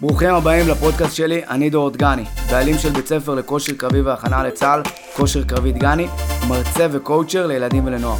ברוכים 0.00 0.34
הבאים 0.34 0.68
לפודקאסט 0.68 1.16
שלי, 1.16 1.44
אני 1.46 1.70
דור 1.70 1.90
דגני, 1.90 2.24
בעלים 2.50 2.78
של 2.78 2.90
בית 2.92 3.06
ספר 3.06 3.34
לכושר 3.34 3.72
קרבי 3.76 4.00
והכנה 4.00 4.44
לצה"ל, 4.44 4.82
כושר 5.16 5.44
קרבי 5.44 5.72
דגני, 5.72 6.06
מרצה 6.48 6.86
וקואוצ'ר 6.92 7.46
לילדים 7.46 7.86
ולנוער. 7.86 8.18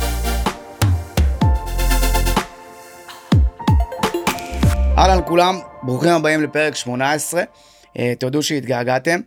אהלן 4.98 5.20
כולם, 5.26 5.54
ברוכים 5.82 6.10
הבאים 6.10 6.42
לפרק 6.42 6.74
18, 6.74 7.42
אה, 7.98 8.12
תודו 8.18 8.42
שהתגעגעתם. 8.42 9.20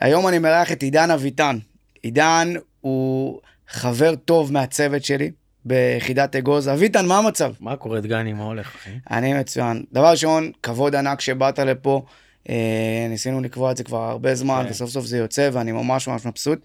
היום 0.00 0.28
אני 0.28 0.38
מארח 0.38 0.72
את 0.72 0.82
עידן 0.82 1.10
אביטן. 1.10 1.58
עידן 2.02 2.52
הוא 2.80 3.40
חבר 3.68 4.14
טוב 4.14 4.52
מהצוות 4.52 5.04
שלי, 5.04 5.30
ביחידת 5.64 6.36
אגוז. 6.36 6.68
אביטן, 6.68 7.06
מה 7.06 7.18
המצב? 7.18 7.52
מה 7.60 7.76
קורה, 7.76 8.00
דגני? 8.00 8.32
מה 8.32 8.44
הולך, 8.44 8.74
אחי? 8.74 8.90
אני 9.10 9.34
מצוין. 9.34 9.84
דבר 9.92 10.10
ראשון, 10.10 10.52
כבוד 10.62 10.94
ענק 10.94 11.20
שבאת 11.20 11.58
לפה. 11.58 12.02
אה, 12.48 13.06
ניסינו 13.08 13.40
לקבוע 13.40 13.70
את 13.70 13.76
זה 13.76 13.84
כבר 13.84 14.02
הרבה 14.02 14.34
זמן, 14.34 14.62
כן. 14.64 14.70
וסוף 14.70 14.90
סוף 14.90 15.06
זה 15.06 15.18
יוצא, 15.18 15.50
ואני 15.52 15.72
ממש 15.72 16.08
ממש 16.08 16.26
מבסוט. 16.26 16.58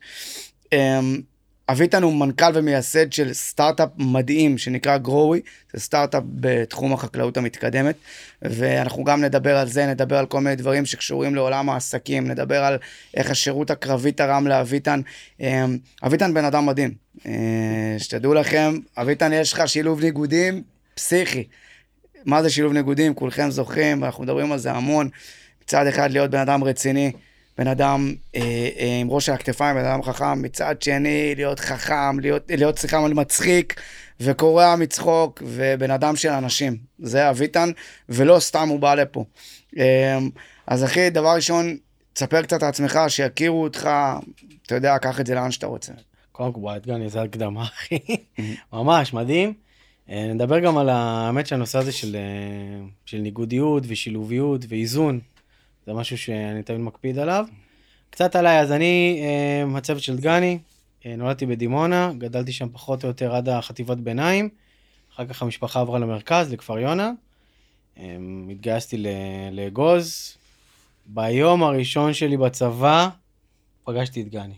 אה, 0.74 1.00
אביטן 1.70 2.04
הוא 2.04 2.14
מנכ"ל 2.14 2.52
ומייסד 2.54 3.14
של 3.14 3.34
סטארט-אפ 3.34 3.90
מדהים 3.98 4.58
שנקרא 4.58 4.98
גרואי, 4.98 5.42
זה 5.74 5.80
סטארט-אפ 5.80 6.24
בתחום 6.28 6.94
החקלאות 6.94 7.38
המתקדמת, 7.38 7.96
ואנחנו 8.42 9.04
גם 9.04 9.22
נדבר 9.22 9.58
על 9.58 9.68
זה, 9.68 9.86
נדבר 9.86 10.18
על 10.18 10.26
כל 10.26 10.42
מיני 10.42 10.56
דברים 10.56 10.86
שקשורים 10.86 11.36
לעולם 11.36 11.70
העסקים, 11.70 12.28
נדבר 12.28 12.64
על 12.64 12.78
איך 13.14 13.32
השירות 13.32 13.72
הקרבי 13.72 14.12
תרם 14.12 14.48
לאביטן. 14.48 15.02
אה, 15.42 15.66
אביטן 16.04 16.34
בן 16.34 16.46
אדם 16.46 16.66
מדהים, 16.66 16.94
אה, 17.26 17.96
שתדעו 17.98 18.34
לכם, 18.34 18.78
אביטן 18.98 19.34
יש 19.34 19.54
לך 19.54 19.68
שילוב 19.68 20.02
ניגודים 20.02 20.64
פסיכי. 20.96 21.44
מה 22.26 22.44
זה 22.44 22.50
שילוב 22.50 22.74
ניגודים? 22.74 23.14
כולכם 23.14 23.50
זוכרים, 23.50 24.02
ואנחנו 24.02 24.24
מדברים 24.24 24.52
על 24.52 24.58
זה 24.58 24.72
המון. 24.72 25.10
מצד 25.64 25.88
אחד 25.88 26.12
להיות 26.12 26.32
בן 26.32 26.40
אדם 26.40 26.64
רציני, 26.64 27.12
בן 27.58 27.68
אדם 27.68 28.14
אה, 28.36 28.42
אה, 28.80 28.98
עם 29.02 29.12
ראש 29.12 29.30
על 29.30 29.36
הכתפיים, 29.36 29.76
בן 29.76 29.86
אדם 29.86 30.04
חכם, 30.04 30.42
מצד 30.42 30.82
שני 30.82 31.36
להיות 31.36 31.60
חכם, 31.60 32.20
להיות, 32.20 32.44
להיות 32.50 32.80
סליחה, 32.80 33.00
מצחיק 33.00 33.82
וקורע 34.20 34.76
מצחוק, 34.76 35.44
ובן 35.46 35.92
אדם 35.92 36.16
של 36.16 36.30
אנשים. 36.30 36.78
זה 37.00 37.30
אביטן, 37.30 37.70
ולא 38.10 38.40
סתם 38.40 38.68
הוא 38.70 38.80
בא 38.80 38.96
לפה. 38.96 39.26
אה, 39.78 40.18
אז 40.68 40.84
אחי, 40.84 41.10
דבר 41.10 41.36
ראשון, 41.36 41.78
תספר 42.14 42.42
קצת 42.42 42.64
על 42.64 42.70
עצמך, 42.70 43.00
שיכירו 43.08 43.64
אותך, 43.64 43.90
אתה 44.66 44.76
יודע, 44.76 44.98
קח 44.98 45.20
את 45.20 45.26
זה 45.26 45.36
לאן 45.36 45.52
שאתה 45.52 45.68
רוצה. 45.68 45.94
קודם 46.32 46.54
כל, 46.54 46.60
וואי, 46.60 46.80
דגני, 46.80 47.10
זה 47.10 47.22
הקדמה, 47.22 47.64
אחי. 47.64 48.00
ממש, 48.74 49.14
מדהים. 49.14 49.54
אה, 50.10 50.28
נדבר 50.34 50.60
גם 50.60 50.78
על 50.78 50.90
האמת 50.90 51.48
שהנושא 51.48 51.80
הזה 51.80 51.92
של, 51.92 52.16
אה, 52.16 52.86
של 53.06 53.18
ניגודיות 53.18 53.84
ושילוביות 53.88 54.62
ואיזון, 54.70 55.20
זה 55.88 55.94
משהו 55.94 56.18
שאני 56.18 56.64
תמיד 56.64 56.80
מקפיד 56.80 57.20
עליו. 57.20 57.46
קצת 58.10 58.36
עליי, 58.36 58.60
אז 58.60 58.72
אני 58.72 59.22
אה, 59.24 59.78
הצוות 59.78 60.02
של 60.02 60.18
דגני, 60.18 60.60
אה, 61.06 61.16
נולדתי 61.16 61.46
בדימונה, 61.46 62.12
גדלתי 62.18 62.52
שם 62.52 62.70
פחות 62.70 63.04
או 63.04 63.08
יותר 63.08 63.36
עד 63.36 63.50
החטיבת 63.50 63.98
ביניים, 63.98 64.50
אחר 65.14 65.26
כך 65.26 65.42
המשפחה 65.42 65.80
עברה 65.80 66.00
למרכז, 66.00 66.54
לכפר 66.54 66.80
יונה. 66.80 67.12
אה, 68.00 68.18
התגייסתי 68.52 69.04
לאגוז. 69.52 70.38
ביום 71.06 71.64
הראשון 71.64 72.14
שלי 72.14 72.38
בצבא, 72.38 73.10
פגשתי 73.84 74.22
את 74.22 74.30
גני. 74.30 74.56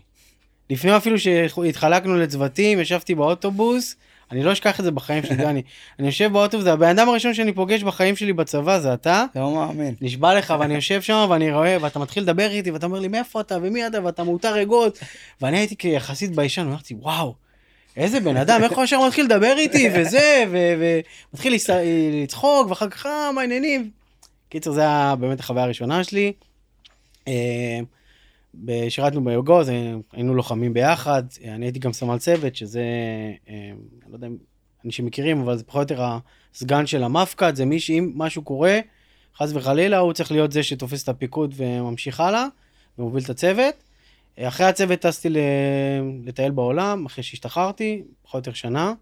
לפני 0.70 0.96
אפילו 0.96 1.18
שהתחלקנו 1.18 2.16
לצוותים, 2.16 2.80
ישבתי 2.80 3.14
באוטובוס, 3.14 3.96
אני 4.32 4.42
לא 4.42 4.52
אשכח 4.52 4.80
את 4.80 4.84
זה 4.84 4.90
בחיים 4.90 5.22
שלי, 5.22 5.36
דני. 5.36 5.62
אני 5.98 6.06
יושב 6.06 6.32
באוטובוס, 6.32 6.64
זה 6.64 6.72
הבן 6.72 6.88
אדם 6.88 7.08
הראשון 7.08 7.34
שאני 7.34 7.52
פוגש 7.52 7.82
בחיים 7.82 8.16
שלי 8.16 8.32
בצבא, 8.32 8.78
זה 8.78 8.94
אתה. 8.94 9.24
לא 9.34 9.54
מאמין. 9.54 9.94
נשבע 10.00 10.34
לך, 10.34 10.54
ואני 10.60 10.74
יושב 10.74 11.02
שם, 11.02 11.26
ואני 11.30 11.52
רואה, 11.52 11.76
ואתה 11.80 11.98
מתחיל 11.98 12.22
לדבר 12.22 12.50
איתי, 12.50 12.70
ואתה 12.70 12.86
אומר 12.86 12.98
לי, 12.98 13.08
מאיפה 13.08 13.40
אתה, 13.40 13.58
ומי 13.62 13.86
אתה, 13.86 14.04
ואתה 14.04 14.24
מאותר 14.24 14.62
אגוז. 14.62 14.92
ואני 15.40 15.58
הייתי 15.58 15.76
כיחסית 15.76 16.36
ביישן, 16.36 16.66
ואמרתי, 16.66 16.94
וואו, 16.94 17.34
איזה 17.96 18.20
בן 18.20 18.36
אדם, 18.36 18.62
איך 18.62 18.72
הוא 18.72 18.84
ישר 18.84 19.06
מתחיל 19.06 19.24
לדבר 19.24 19.54
איתי, 19.58 19.88
וזה, 19.94 20.44
ומתחיל 21.32 21.56
לצחוק, 22.22 22.70
ואחר 22.70 22.88
כך, 22.88 23.06
אה, 23.06 23.32
מה 23.32 23.40
העניינים? 23.40 23.90
קיצר, 24.48 24.72
זה 24.72 24.80
היה 24.80 25.14
באמת 25.18 25.40
החוויה 25.40 25.64
הראשונה 25.64 26.04
שלי. 26.04 26.32
אה, 28.68 28.86
שירתנו 28.88 29.24
באגוז, 29.24 29.68
היינו 30.12 30.34
לוחמים 30.34 30.72
ביחד, 30.72 31.22
אני 31.44 31.66
הייתי 31.66 31.78
גם 31.78 31.92
סמל 31.92 32.18
צוות, 32.18 32.56
שזה, 32.56 32.82
אה, 33.48 33.54
אני 34.02 34.10
לא 34.10 34.16
יודע 34.16 34.26
אם 34.26 34.36
אנשים 34.84 35.06
מכירים, 35.06 35.40
אבל 35.40 35.56
זה 35.56 35.64
פחות 35.64 35.90
או 35.90 35.96
יותר 35.96 36.18
הסגן 36.54 36.86
של 36.86 37.02
המפקד, 37.02 37.54
זה 37.54 37.64
מי 37.64 37.80
שאם 37.80 38.12
משהו 38.14 38.42
קורה, 38.42 38.78
חס 39.36 39.52
וחלילה, 39.54 39.98
הוא 39.98 40.12
צריך 40.12 40.32
להיות 40.32 40.52
זה 40.52 40.62
שתופס 40.62 41.02
את 41.02 41.08
הפיקוד 41.08 41.54
וממשיך 41.56 42.20
הלאה, 42.20 42.46
ומוביל 42.98 43.24
את 43.24 43.30
הצוות. 43.30 43.74
אחרי 44.38 44.66
הצוות 44.66 44.98
טסתי 45.00 45.28
לטייל 46.24 46.50
בעולם, 46.52 47.06
אחרי 47.06 47.24
שהשתחררתי, 47.24 48.02
פחות 48.22 48.34
או 48.34 48.38
יותר 48.38 48.52
שנה. 48.52 48.92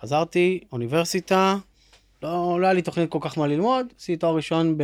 חזרתי, 0.00 0.60
אוניברסיטה, 0.72 1.56
לא, 2.22 2.58
לא 2.60 2.66
היה 2.66 2.72
לי 2.72 2.82
תוכנית 2.82 3.10
כל 3.10 3.18
כך 3.20 3.38
מה 3.38 3.46
ללמוד, 3.46 3.86
עשיתי 3.98 4.16
תואר 4.16 4.36
ראשון 4.36 4.78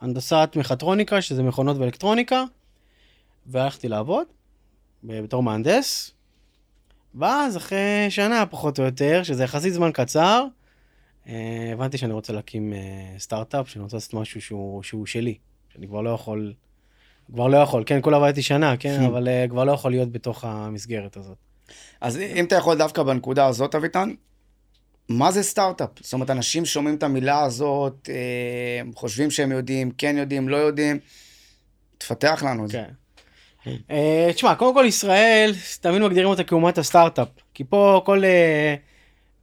בהנדסת 0.00 0.50
מכטרוניקה, 0.56 1.22
שזה 1.22 1.42
מכונות 1.42 1.76
ואלקטרוניקה. 1.76 2.44
והלכתי 3.48 3.88
לעבוד 3.88 4.26
בתור 5.04 5.42
מהנדס, 5.42 6.10
ואז 7.14 7.56
אחרי 7.56 8.06
שנה 8.08 8.46
פחות 8.46 8.78
או 8.78 8.84
יותר, 8.84 9.22
שזה 9.22 9.44
יחסית 9.44 9.72
זמן 9.72 9.90
קצר, 9.94 10.44
אה, 11.28 11.70
הבנתי 11.72 11.98
שאני 11.98 12.12
רוצה 12.12 12.32
להקים 12.32 12.72
אה, 12.72 13.18
סטארט-אפ, 13.18 13.68
שאני 13.68 13.82
רוצה 13.82 13.96
לעשות 13.96 14.14
משהו 14.14 14.40
שהוא, 14.40 14.82
שהוא 14.82 15.06
שלי, 15.06 15.38
שאני 15.72 15.86
כבר 15.86 16.00
לא 16.00 16.10
יכול, 16.10 16.54
כבר 17.32 17.48
לא 17.48 17.56
יכול, 17.56 17.82
כן, 17.86 18.00
כל 18.00 18.14
עבדתי 18.14 18.42
שנה, 18.42 18.76
כן, 18.76 19.02
אבל 19.08 19.28
אה, 19.28 19.46
כבר 19.48 19.64
לא 19.64 19.72
יכול 19.72 19.90
להיות 19.90 20.12
בתוך 20.12 20.44
המסגרת 20.44 21.16
הזאת. 21.16 21.36
אז 22.00 22.16
אם 22.16 22.44
אתה 22.44 22.54
יכול 22.54 22.78
דווקא 22.78 23.02
בנקודה 23.02 23.46
הזאת, 23.46 23.74
אביטן, 23.74 24.14
מה 25.08 25.32
זה 25.32 25.42
סטארט-אפ? 25.42 25.88
זאת 26.00 26.12
אומרת, 26.12 26.30
אנשים 26.30 26.64
שומעים 26.64 26.94
את 26.94 27.02
המילה 27.02 27.42
הזאת, 27.42 28.08
חושבים 28.94 29.30
שהם 29.30 29.52
יודעים, 29.52 29.90
כן 29.90 30.16
יודעים, 30.18 30.48
לא 30.48 30.56
יודעים, 30.56 30.98
תפתח 31.98 32.42
לנו 32.46 32.64
את 32.64 32.70
זה. 32.70 32.78
כן. 32.78 32.90
Uh, 32.90 33.07
תשמע, 34.34 34.54
קודם 34.54 34.74
כל 34.74 34.84
ישראל, 34.88 35.52
תמיד 35.80 36.02
מגדירים 36.02 36.28
אותה 36.28 36.44
כאומת 36.44 36.78
הסטארט-אפ. 36.78 37.28
כי 37.54 37.64
פה 37.64 38.02
כל, 38.04 38.22
uh, 38.22 38.26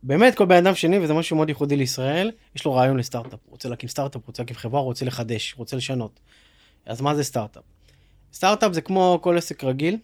באמת 0.03 0.36
כל 0.36 0.46
בן 0.46 0.56
אדם 0.56 0.75
שני, 0.75 1.00
וזה 1.00 1.13
משהו 1.13 1.36
מאוד 1.36 1.50
ייחודי 1.50 1.75
לישראל, 1.75 2.31
יש 2.56 2.66
לו 2.66 2.74
רעיון 2.74 2.97
לסטארט-אפ. 2.97 3.40
הוא 3.46 3.52
רוצה 3.52 3.69
להקים 3.69 3.90
סטארט-אפ, 3.90 4.22
הוא 4.22 4.28
רוצה 4.28 4.44
להקים 4.44 4.56
חברה, 4.56 4.80
הוא 4.80 4.86
רוצה 4.86 5.06
לחדש, 5.06 5.52
הוא 5.52 5.58
רוצה 5.58 5.78
לשנות. 5.78 6.19
אז 6.86 7.02
מה 7.02 7.16
זה 7.16 7.24
סטארט-אפ? 7.24 7.63
סטארט-אפ 8.34 8.74
זה 8.74 8.81
כמו 8.81 9.19
כל 9.22 9.38
עסק 9.38 9.63
רגיל, 9.63 9.97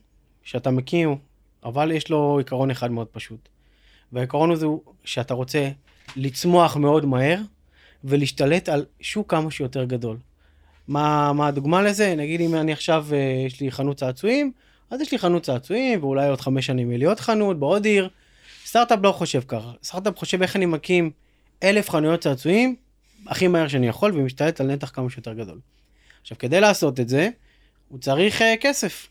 שאתה 0.43 0.71
מקים, 0.71 1.15
אבל 1.63 1.91
יש 1.91 2.09
לו 2.09 2.37
עיקרון 2.37 2.71
אחד 2.71 2.91
מאוד 2.91 3.07
פשוט. 3.07 3.49
והעיקרון 4.11 4.51
הזה 4.51 4.65
הוא 4.65 4.81
שאתה 5.03 5.33
רוצה 5.33 5.69
לצמוח 6.15 6.77
מאוד 6.77 7.05
מהר, 7.05 7.39
ולהשתלט 8.03 8.69
על 8.69 8.85
שוק 8.99 9.31
כמה 9.31 9.51
שיותר 9.51 9.83
גדול. 9.83 10.17
מה, 10.91 11.33
מה 11.33 11.47
הדוגמה 11.47 11.81
לזה? 11.81 12.15
נגיד 12.15 12.41
אם 12.41 12.55
אני 12.55 12.73
עכשיו, 12.73 13.05
אה, 13.11 13.43
יש 13.45 13.61
לי 13.61 13.71
חנות 13.71 13.97
צעצועים, 13.97 14.51
אז 14.89 15.01
יש 15.01 15.11
לי 15.11 15.17
חנות 15.17 15.43
צעצועים, 15.43 16.03
ואולי 16.03 16.27
עוד 16.27 16.41
חמש 16.41 16.65
שנים 16.65 16.89
יהיה 16.89 16.97
לי 16.97 17.05
עוד 17.05 17.19
חנות 17.19 17.59
בעוד 17.59 17.85
עיר. 17.85 18.09
סטארט-אפ 18.65 18.99
לא 19.03 19.11
חושב 19.11 19.41
ככה. 19.47 19.71
סטארט-אפ 19.83 20.17
חושב 20.17 20.41
איך 20.41 20.55
אני 20.55 20.65
מקים 20.65 21.11
אלף 21.63 21.89
חנויות 21.89 22.19
צעצועים 22.19 22.75
הכי 23.27 23.47
מהר 23.47 23.67
שאני 23.67 23.87
יכול, 23.87 24.11
ומשתלט 24.15 24.61
על 24.61 24.67
נתח 24.67 24.91
כמה 24.93 25.09
שיותר 25.09 25.33
גדול. 25.33 25.59
עכשיו, 26.21 26.37
כדי 26.37 26.61
לעשות 26.61 26.99
את 26.99 27.09
זה, 27.09 27.29
הוא 27.89 27.99
צריך 27.99 28.41
uh, 28.41 28.43
כסף. 28.61 29.07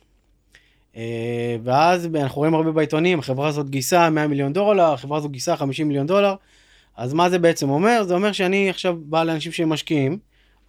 Uh, 0.94 0.96
ואז 1.64 2.08
אנחנו 2.14 2.38
רואים 2.38 2.54
הרבה 2.54 2.72
בעיתונים, 2.72 3.18
החברה 3.18 3.48
הזאת 3.48 3.70
גייסה 3.70 4.10
100 4.10 4.26
מיליון 4.26 4.52
דולר, 4.52 4.92
החברה 4.92 5.18
הזאת 5.18 5.30
גייסה 5.30 5.56
50 5.56 5.88
מיליון 5.88 6.06
דולר. 6.06 6.34
אז 6.96 7.12
מה 7.12 7.30
זה 7.30 7.38
בעצם 7.38 7.70
אומר? 7.70 8.04
זה 8.04 8.14
אומר 8.14 8.32
שאני 8.32 8.70
עכשיו 8.70 8.96
בא 9.02 9.24
לאנשים 9.24 9.52
שהם 9.52 9.68
משקיעים, 9.68 10.18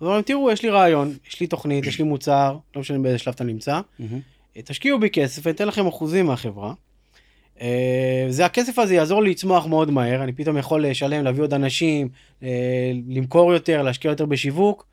ואומרים, 0.01 0.21
תראו, 0.21 0.51
יש 0.51 0.63
לי 0.63 0.69
רעיון, 0.69 1.13
יש 1.27 1.39
לי 1.39 1.47
תוכנית, 1.47 1.85
יש 1.85 1.99
לי 1.99 2.03
מוצר, 2.03 2.57
לא 2.75 2.81
משנה 2.81 2.99
באיזה 2.99 3.17
שלב 3.17 3.33
אתה 3.33 3.43
נמצא, 3.43 3.81
תשקיעו 4.53 4.99
בי 4.99 5.09
כסף, 5.09 5.47
אני 5.47 5.55
אתן 5.55 5.67
לכם 5.67 5.87
אחוזים 5.87 6.25
מהחברה. 6.25 6.73
אה, 7.61 8.25
זה 8.29 8.45
הכסף 8.45 8.79
הזה 8.79 8.95
יעזור 8.95 9.23
לי 9.23 9.29
לצמוח 9.29 9.65
מאוד 9.65 9.91
מהר, 9.91 10.23
אני 10.23 10.33
פתאום 10.33 10.57
יכול 10.57 10.85
לשלם, 10.85 11.23
להביא 11.23 11.43
עוד 11.43 11.53
אנשים, 11.53 12.09
אה, 12.43 12.91
למכור 13.07 13.53
יותר, 13.53 13.81
להשקיע 13.81 14.11
יותר 14.11 14.25
בשיווק, 14.25 14.85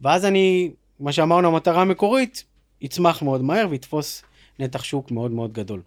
ואז 0.00 0.24
אני, 0.24 0.70
מה 1.00 1.12
שאמרנו, 1.12 1.48
המטרה 1.48 1.82
המקורית, 1.82 2.44
יצמח 2.80 3.22
מאוד 3.22 3.42
מהר 3.42 3.66
ויתפוס 3.70 4.22
נתח 4.58 4.84
שוק 4.84 5.10
מאוד 5.10 5.30
מאוד 5.30 5.52
גדול. 5.52 5.82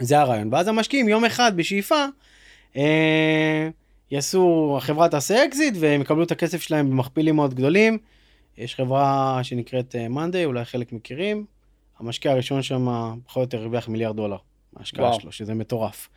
זה 0.00 0.20
הרעיון. 0.20 0.48
ואז 0.52 0.68
המשקיעים 0.68 1.08
יום 1.08 1.24
אחד 1.24 1.52
בשאיפה, 1.56 2.04
אה, 2.76 3.68
יעשו, 4.10 4.74
החברה 4.78 5.08
תעשה 5.08 5.44
אקזיט 5.44 5.74
והם 5.80 6.00
יקבלו 6.00 6.22
את 6.22 6.30
הכסף 6.30 6.62
שלהם 6.62 6.90
במכפילים 6.90 7.36
מאוד 7.36 7.54
גדולים. 7.54 7.98
יש 8.58 8.74
חברה 8.74 9.40
שנקראת 9.42 9.96
מאנדיי, 10.10 10.44
אולי 10.44 10.64
חלק 10.64 10.92
מכירים. 10.92 11.44
המשקיע 11.98 12.32
הראשון 12.32 12.62
שם 12.62 12.88
פחות 13.26 13.36
או 13.36 13.42
יותר 13.42 13.58
הרוויח 13.58 13.88
מיליארד 13.88 14.16
דולר 14.16 14.36
מההשקעה 14.72 15.20
שלו, 15.20 15.32
שזה 15.32 15.54
מטורף. 15.54 16.08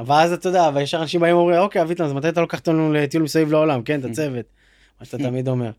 אבל 0.00 0.16
אז 0.16 0.32
אתה 0.32 0.48
יודע, 0.48 0.70
וישר 0.74 1.02
אנשים 1.02 1.20
באים 1.20 1.36
ואומרים, 1.36 1.58
אוקיי, 1.58 1.82
אביטן, 1.82 2.04
אז 2.04 2.12
מתי 2.12 2.28
אתה 2.28 2.40
לוקח 2.40 2.58
אותנו 2.58 2.92
לטיול 2.92 3.22
מסביב 3.22 3.52
לעולם, 3.52 3.82
כן, 3.82 4.00
את 4.00 4.04
הצוות, 4.04 4.46
מה 5.00 5.06
שאתה 5.06 5.18
תמיד 5.18 5.48
אומר. 5.48 5.70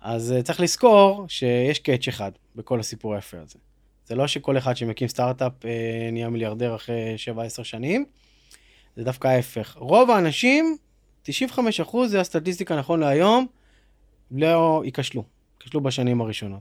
אז 0.00 0.32
אה, 0.32 0.42
צריך 0.42 0.60
לזכור 0.60 1.24
שיש 1.28 1.78
קאץ' 1.78 2.08
אחד 2.08 2.32
בכל 2.56 2.80
הסיפור 2.80 3.14
היפה 3.14 3.36
הזה. 3.38 3.58
זה 4.06 4.14
לא 4.14 4.26
שכל 4.26 4.58
אחד 4.58 4.76
שמקים 4.76 5.08
סטארט-אפ 5.08 5.52
אה, 5.64 6.08
נהיה 6.12 6.28
מיליארדר 6.28 6.74
אחרי 6.74 7.16
7-10 7.60 7.64
שנים, 7.64 8.04
זה 9.00 9.04
דווקא 9.04 9.28
ההפך. 9.28 9.76
רוב 9.78 10.10
האנשים, 10.10 10.76
95% 11.26 11.30
זה 12.06 12.20
הסטטיסטיקה 12.20 12.76
נכון 12.76 13.00
להיום, 13.00 13.46
לא 14.30 14.82
ייכשלו, 14.84 15.24
ייכשלו 15.60 15.80
בשנים 15.80 16.20
הראשונות. 16.20 16.60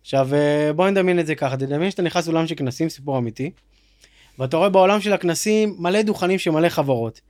עכשיו, 0.00 0.34
אה, 0.34 0.72
בוא 0.72 0.90
נדמיין 0.90 1.20
את 1.20 1.26
זה 1.26 1.34
ככה, 1.34 1.56
תדמיין 1.56 1.90
שאתה 1.90 2.02
נכנס 2.02 2.26
לאולם 2.26 2.46
של 2.46 2.54
כנסים, 2.54 2.88
סיפור 2.88 3.18
אמיתי, 3.18 3.50
ואתה 4.38 4.56
רואה 4.56 4.68
בעולם 4.68 5.00
של 5.00 5.12
הכנסים 5.12 5.74
מלא 5.78 6.02
דוכנים 6.02 6.38
של 6.38 6.50
מלא 6.50 6.68
חברות. 6.68 7.20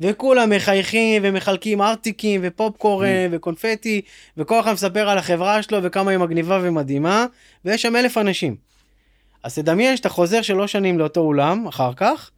וכולם 0.00 0.50
מחייכים 0.50 1.22
ומחלקים 1.24 1.82
ארטיקים 1.82 2.40
ופופקורן 2.44 3.06
Mm. 3.06 3.36
וקונפטי, 3.36 4.00
וכל 4.36 4.60
אחד 4.60 4.72
מספר 4.72 5.08
על 5.08 5.18
החברה 5.18 5.62
שלו 5.62 5.82
וכמה 5.82 6.10
היא 6.10 6.18
מגניבה 6.18 6.58
ומדהימה, 6.62 7.26
ויש 7.64 7.82
שם 7.82 7.96
אלף 7.96 8.18
אנשים. 8.18 8.56
אז 9.42 9.54
תדמיין 9.54 9.96
שאתה 9.96 10.08
חוזר 10.08 10.42
שלוש 10.42 10.72
שנים 10.72 10.98
לאותו 10.98 11.20
אולם 11.20 11.66
אחר 11.66 11.92
כך, 11.96 12.30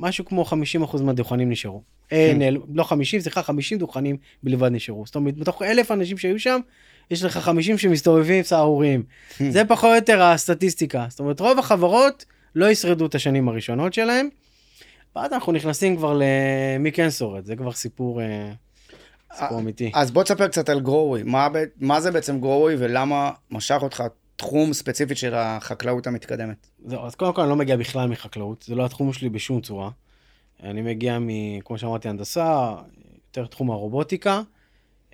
ומשהו 0.00 0.24
כמו 0.24 0.44
50% 0.92 1.02
מהדוכנים 1.02 1.50
נשארו. 1.50 1.82
אה, 2.12 2.30
Hmm. 2.32 2.36
נעל... 2.36 2.56
לא 2.74 2.82
50, 2.82 3.20
סליחה, 3.20 3.42
50 3.42 3.78
דוכנים 3.78 4.16
בלבד 4.42 4.68
נשארו. 4.72 5.06
זאת 5.06 5.14
אומרת, 5.14 5.36
מתוך 5.36 5.62
אלף 5.62 5.90
אנשים 5.90 6.18
שהיו 6.18 6.38
שם, 6.40 6.60
יש 7.10 7.24
לך 7.24 7.38
50 7.38 7.78
שמסתובבים 7.78 8.42
סהרוריים. 8.42 9.02
Hmm. 9.08 9.42
זה 9.50 9.64
פחות 9.64 9.90
או 9.90 9.94
יותר 9.94 10.22
הסטטיסטיקה. 10.22 11.06
זאת 11.08 11.20
אומרת, 11.20 11.40
רוב 11.40 11.58
החברות 11.58 12.24
לא 12.54 12.70
ישרדו 12.70 13.06
את 13.06 13.14
השנים 13.14 13.48
הראשונות 13.48 13.94
שלהם. 13.94 14.28
ואז 15.16 15.32
אנחנו 15.32 15.52
נכנסים 15.52 15.96
כבר 15.96 16.20
למי 16.76 16.92
כן 16.92 17.10
שורד, 17.10 17.44
זה 17.44 17.56
כבר 17.56 17.72
סיפור, 17.72 18.20
אה, 18.20 18.52
סיפור 19.34 19.58
אמיתי. 19.58 19.90
אז 19.94 20.10
בוא 20.10 20.22
תספר 20.22 20.48
קצת 20.48 20.68
על 20.68 20.80
גרowי, 20.80 21.22
מה, 21.22 21.48
מה 21.80 22.00
זה 22.00 22.10
בעצם 22.10 22.40
גרowי 22.40 22.74
ולמה 22.78 23.30
משך 23.50 23.78
אותך 23.82 24.02
תחום 24.36 24.72
ספציפית 24.72 25.16
של 25.16 25.34
החקלאות 25.34 26.06
המתקדמת? 26.06 26.66
זהו, 26.86 27.06
אז 27.06 27.14
קודם 27.14 27.34
כל 27.34 27.40
אני 27.40 27.50
לא 27.50 27.56
מגיע 27.56 27.76
בכלל 27.76 28.08
מחקלאות, 28.08 28.62
זה 28.68 28.74
לא 28.74 28.84
התחום 28.84 29.12
שלי 29.12 29.28
בשום 29.28 29.60
צורה. 29.60 29.90
אני 30.62 30.82
מגיע 30.82 31.18
מ... 31.18 31.28
כמו 31.64 31.78
שאמרתי, 31.78 32.08
הנדסה, 32.08 32.74
יותר 33.28 33.46
תחום 33.46 33.70
הרובוטיקה. 33.70 34.42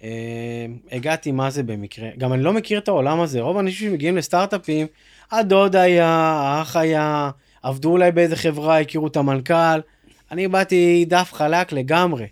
אה, 0.02 0.67
הגעתי 0.93 1.32
מה 1.32 1.50
זה 1.50 1.62
במקרה, 1.62 2.08
גם 2.19 2.32
אני 2.32 2.43
לא 2.43 2.52
מכיר 2.52 2.78
את 2.78 2.88
העולם 2.88 3.20
הזה, 3.20 3.40
רוב 3.40 3.56
האנשים 3.56 3.90
שמגיעים 3.90 4.17
לסטארט-אפים, 4.17 4.87
הדוד 5.31 5.76
היה, 5.76 6.08
האח 6.08 6.76
היה, 6.76 7.31
עבדו 7.62 7.90
אולי 7.90 8.12
באיזה 8.12 8.37
חברה, 8.37 8.81
הכירו 8.81 9.06
את 9.06 9.16
המנכ"ל. 9.16 9.81
אני 10.31 10.49
באתי 10.49 11.05
דף 11.08 11.31
חלק 11.32 11.73
לגמרי. 11.73 12.26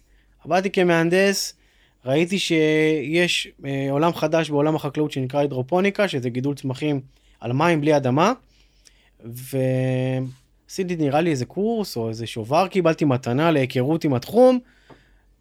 באתי 0.44 0.70
כמהנדס, 0.70 1.55
ראיתי 2.04 2.38
שיש 2.38 3.48
אה, 3.64 3.88
עולם 3.90 4.12
חדש 4.14 4.50
בעולם 4.50 4.76
החקלאות 4.76 5.12
שנקרא 5.12 5.40
הידרופוניקה, 5.40 6.08
שזה 6.08 6.30
גידול 6.30 6.54
צמחים 6.54 7.00
על 7.40 7.52
מים 7.52 7.80
בלי 7.80 7.96
אדמה, 7.96 8.32
ועשיתי 9.24 10.96
נראה 10.96 11.20
לי 11.20 11.30
איזה 11.30 11.44
קורס 11.44 11.96
או 11.96 12.08
איזה 12.08 12.26
שובר 12.26 12.68
קיבלתי 12.68 13.04
מתנה 13.04 13.50
להיכרות 13.50 14.04
עם 14.04 14.14
התחום, 14.14 14.58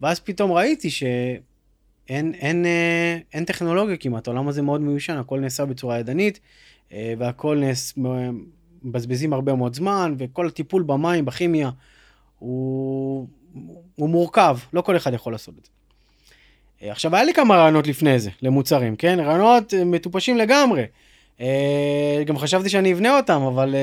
ואז 0.01 0.19
פתאום 0.19 0.51
ראיתי 0.51 0.89
שאין 0.89 2.33
אין, 2.33 2.65
אה, 2.65 3.17
אין 3.33 3.45
טכנולוגיה 3.45 3.97
כמעט, 3.97 4.27
העולם 4.27 4.47
הזה 4.47 4.61
מאוד 4.61 4.81
מיושן, 4.81 5.17
הכל 5.17 5.39
נעשה 5.39 5.65
בצורה 5.65 5.99
ידנית, 5.99 6.39
אה, 6.91 7.13
והכל 7.17 7.57
נעש... 7.57 7.93
מבזבזים 8.83 9.33
הרבה 9.33 9.55
מאוד 9.55 9.75
זמן, 9.75 10.15
וכל 10.17 10.47
הטיפול 10.47 10.83
במים, 10.83 11.25
בכימיה, 11.25 11.69
הוא, 12.39 13.27
הוא 13.95 14.09
מורכב, 14.09 14.57
לא 14.73 14.81
כל 14.81 14.97
אחד 14.97 15.13
יכול 15.13 15.33
לעשות 15.33 15.55
את 15.59 15.65
זה. 15.65 15.71
אה, 16.83 16.91
עכשיו, 16.91 17.15
היה 17.15 17.23
לי 17.23 17.33
כמה 17.33 17.55
רעיונות 17.55 17.87
לפני 17.87 18.19
זה, 18.19 18.29
למוצרים, 18.41 18.95
כן? 18.95 19.19
רעיונות 19.19 19.73
אה, 19.73 19.85
מטופשים 19.85 20.37
לגמרי. 20.37 20.83
אה, 21.41 22.23
גם 22.25 22.37
חשבתי 22.37 22.69
שאני 22.69 22.93
אבנה 22.93 23.17
אותם, 23.17 23.41
אבל, 23.41 23.75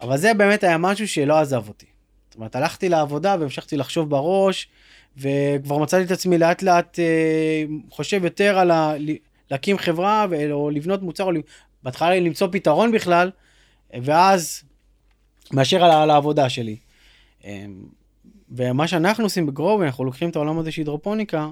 אבל 0.00 0.16
זה 0.16 0.34
באמת 0.34 0.64
היה 0.64 0.78
משהו 0.78 1.08
שלא 1.08 1.38
עזב 1.38 1.68
אותי. 1.68 1.86
זאת 2.28 2.36
אומרת, 2.36 2.56
הלכתי 2.56 2.88
לעבודה 2.88 3.36
והמשכתי 3.40 3.76
לחשוב 3.76 4.10
בראש, 4.10 4.68
וכבר 5.16 5.78
מצאתי 5.78 6.04
את 6.04 6.10
עצמי 6.10 6.38
לאט 6.38 6.62
לאט 6.62 6.98
חושב 7.90 8.24
יותר 8.24 8.58
על 8.58 8.70
ה... 8.70 8.94
להקים 9.50 9.78
חברה, 9.78 10.26
או 10.50 10.70
לבנות 10.70 11.02
מוצר, 11.02 11.24
או 11.24 11.30
בהתחלה 11.82 12.20
למצוא 12.20 12.48
פתרון 12.52 12.92
בכלל, 12.92 13.30
ואז 13.94 14.62
מאשר 15.52 15.84
על, 15.84 15.90
על 15.90 16.10
העבודה 16.10 16.48
שלי. 16.48 16.76
ומה 18.50 18.88
שאנחנו 18.88 19.24
עושים 19.24 19.46
בגרובי, 19.46 19.84
אנחנו 19.84 20.04
לוקחים 20.04 20.30
את 20.30 20.36
העולם 20.36 20.58
הזה 20.58 20.72
של 20.72 20.80
הידרופוניקה, 20.80 21.48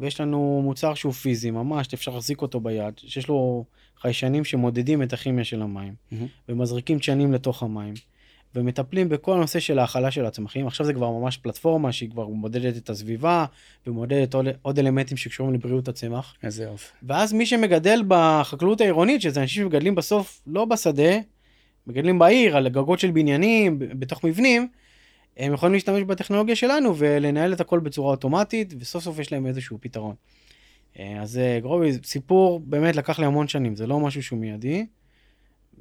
ויש 0.00 0.20
לנו 0.20 0.60
מוצר 0.64 0.94
שהוא 0.94 1.12
פיזי, 1.12 1.50
ממש, 1.50 1.94
אפשר 1.94 2.12
להחזיק 2.14 2.42
אותו 2.42 2.60
ביד, 2.60 2.94
שיש 2.96 3.28
לו 3.28 3.64
חיישנים 4.00 4.44
שמודדים 4.44 5.02
את 5.02 5.12
הכימיה 5.12 5.44
של 5.44 5.62
המים, 5.62 5.94
מהמם. 6.12 6.26
ומזריקים 6.48 6.98
דשנים 6.98 7.32
לתוך 7.32 7.62
המים, 7.62 7.94
ומטפלים 8.54 9.08
בכל 9.08 9.32
הנושא 9.32 9.60
של 9.60 9.78
ההאכלה 9.78 10.10
של 10.10 10.26
הצמחים. 10.26 10.66
עכשיו 10.66 10.86
זה 10.86 10.92
כבר 10.92 11.10
ממש 11.10 11.36
פלטפורמה 11.36 11.92
שהיא 11.92 12.10
כבר 12.10 12.26
מודדת 12.26 12.76
את 12.76 12.90
הסביבה, 12.90 13.44
ומודדת 13.86 14.34
עוד, 14.34 14.46
עוד 14.62 14.78
אלמנטים 14.78 15.16
שקשורים 15.16 15.54
לבריאות 15.54 15.88
הצמח. 15.88 16.34
איזה 16.42 16.64
יופי. 16.64 16.92
ואז 17.02 17.32
מי 17.32 17.46
שמגדל 17.46 18.02
בחקלאות 18.08 18.80
העירונית, 18.80 19.22
שזה 19.22 19.42
אנשים 19.42 19.62
שמגדלים 19.62 19.94
בסוף 19.94 20.42
לא 20.46 20.64
בשדה, 20.64 21.18
מגדלים 21.86 22.18
בעיר, 22.18 22.56
על 22.56 22.68
גגות 22.68 22.98
של 22.98 23.10
בניינים, 23.10 23.78
בתוך 23.78 24.24
מבנים, 24.24 24.68
הם 25.40 25.52
יכולים 25.52 25.72
להשתמש 25.72 26.02
בטכנולוגיה 26.02 26.56
שלנו 26.56 26.94
ולנהל 26.96 27.52
את 27.52 27.60
הכל 27.60 27.78
בצורה 27.78 28.10
אוטומטית, 28.10 28.74
וסוף 28.78 29.04
סוף 29.04 29.18
יש 29.18 29.32
להם 29.32 29.46
איזשהו 29.46 29.78
פתרון. 29.80 30.14
אה, 30.98 31.22
אז 31.22 31.38
אה, 31.38 31.58
גרובי, 31.60 31.92
סיפור 32.04 32.60
באמת 32.60 32.96
לקח 32.96 33.18
לי 33.18 33.26
המון 33.26 33.48
שנים, 33.48 33.76
זה 33.76 33.86
לא 33.86 34.00
משהו 34.00 34.22
שהוא 34.22 34.38
מיידי. 34.38 34.86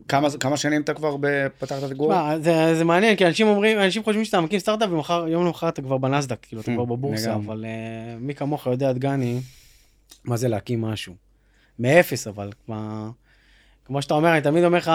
כמה, 0.07 0.27
כמה 0.39 0.57
שנים 0.57 0.81
אתה 0.81 0.93
כבר 0.93 1.15
פתחת 1.57 1.83
את? 1.83 1.91
תשמע, 1.91 2.39
זה, 2.39 2.75
זה 2.75 2.83
מעניין, 2.83 3.15
כי 3.15 3.27
אנשים 3.27 3.47
אומרים, 3.47 3.79
אנשים 3.79 4.03
חושבים 4.03 4.25
שאתה 4.25 4.41
מקים 4.41 4.59
סטארט-אפ 4.59 4.89
ומחר, 4.91 5.27
יום 5.27 5.45
למחרת 5.45 5.73
אתה 5.73 5.81
כבר 5.81 5.97
בנסדק, 5.97 6.37
כאילו 6.41 6.61
אתה 6.61 6.71
Hmm, 6.71 6.75
כבר 6.75 6.85
בבורסה. 6.85 7.33
אבל 7.35 7.65
uh, 7.65 8.23
מי 8.23 8.35
כמוך 8.35 8.67
יודע, 8.67 8.93
דגני, 8.93 9.39
מה 10.25 10.37
זה 10.37 10.47
להקים 10.47 10.81
משהו. 10.81 11.13
מאפס, 11.79 12.27
אבל 12.27 12.51
כמו, 12.65 13.09
כמו 13.85 14.01
שאתה 14.01 14.13
אומר, 14.13 14.33
אני 14.33 14.41
תמיד 14.41 14.63
אומר 14.63 14.77
לך, 14.77 14.91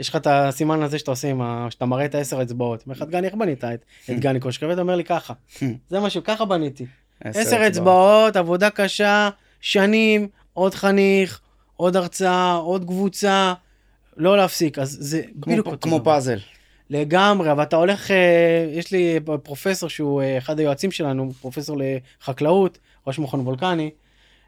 יש 0.00 0.08
לך 0.08 0.16
את 0.16 0.26
הסימן 0.26 0.82
הזה 0.82 0.98
שאתה 0.98 1.10
עושה, 1.10 1.32
שאתה 1.70 1.86
מראה 1.86 2.04
את 2.04 2.14
העשר 2.14 2.42
אצבעות. 2.42 2.82
אומר 2.86 2.96
לך, 2.96 3.02
דגני, 3.02 3.26
איך 3.26 3.34
בנית 3.34 3.64
את, 3.64 3.84
את 4.10 4.18
גני 4.24 4.40
קושקר? 4.40 4.68
ואתה 4.68 4.80
אומר 4.80 4.96
לי 4.96 5.04
ככה, 5.04 5.34
זה 5.90 6.00
משהו, 6.00 6.24
ככה 6.24 6.44
בניתי. 6.44 6.86
עשר 7.24 7.66
אצבעות, 7.66 8.36
עבודה 8.36 8.70
קשה, 8.70 9.30
שנים, 9.60 10.28
עוד 10.52 10.74
חניך, 10.74 11.40
עוד 11.76 11.96
הרצאה, 11.96 12.52
עוד 12.54 12.84
קבוצה, 12.84 13.54
לא 14.16 14.36
להפסיק. 14.36 14.78
אז 14.78 14.96
זה 15.00 15.22
בדיוק 15.34 15.66
אותו 15.66 15.78
כמו. 15.80 16.04
פאזל. 16.04 16.38
לגמרי, 16.90 17.52
אבל 17.52 17.62
אתה 17.62 17.76
הולך, 17.76 18.10
אה, 18.10 18.66
יש 18.72 18.92
לי 18.92 19.20
פרופסור 19.42 19.88
שהוא 19.88 20.22
אה, 20.22 20.38
אחד 20.38 20.58
היועצים 20.58 20.90
שלנו, 20.90 21.32
פרופסור 21.40 21.76
לחקלאות, 22.20 22.78
ראש 23.06 23.18
מכון 23.18 23.40
וולקני, 23.40 23.90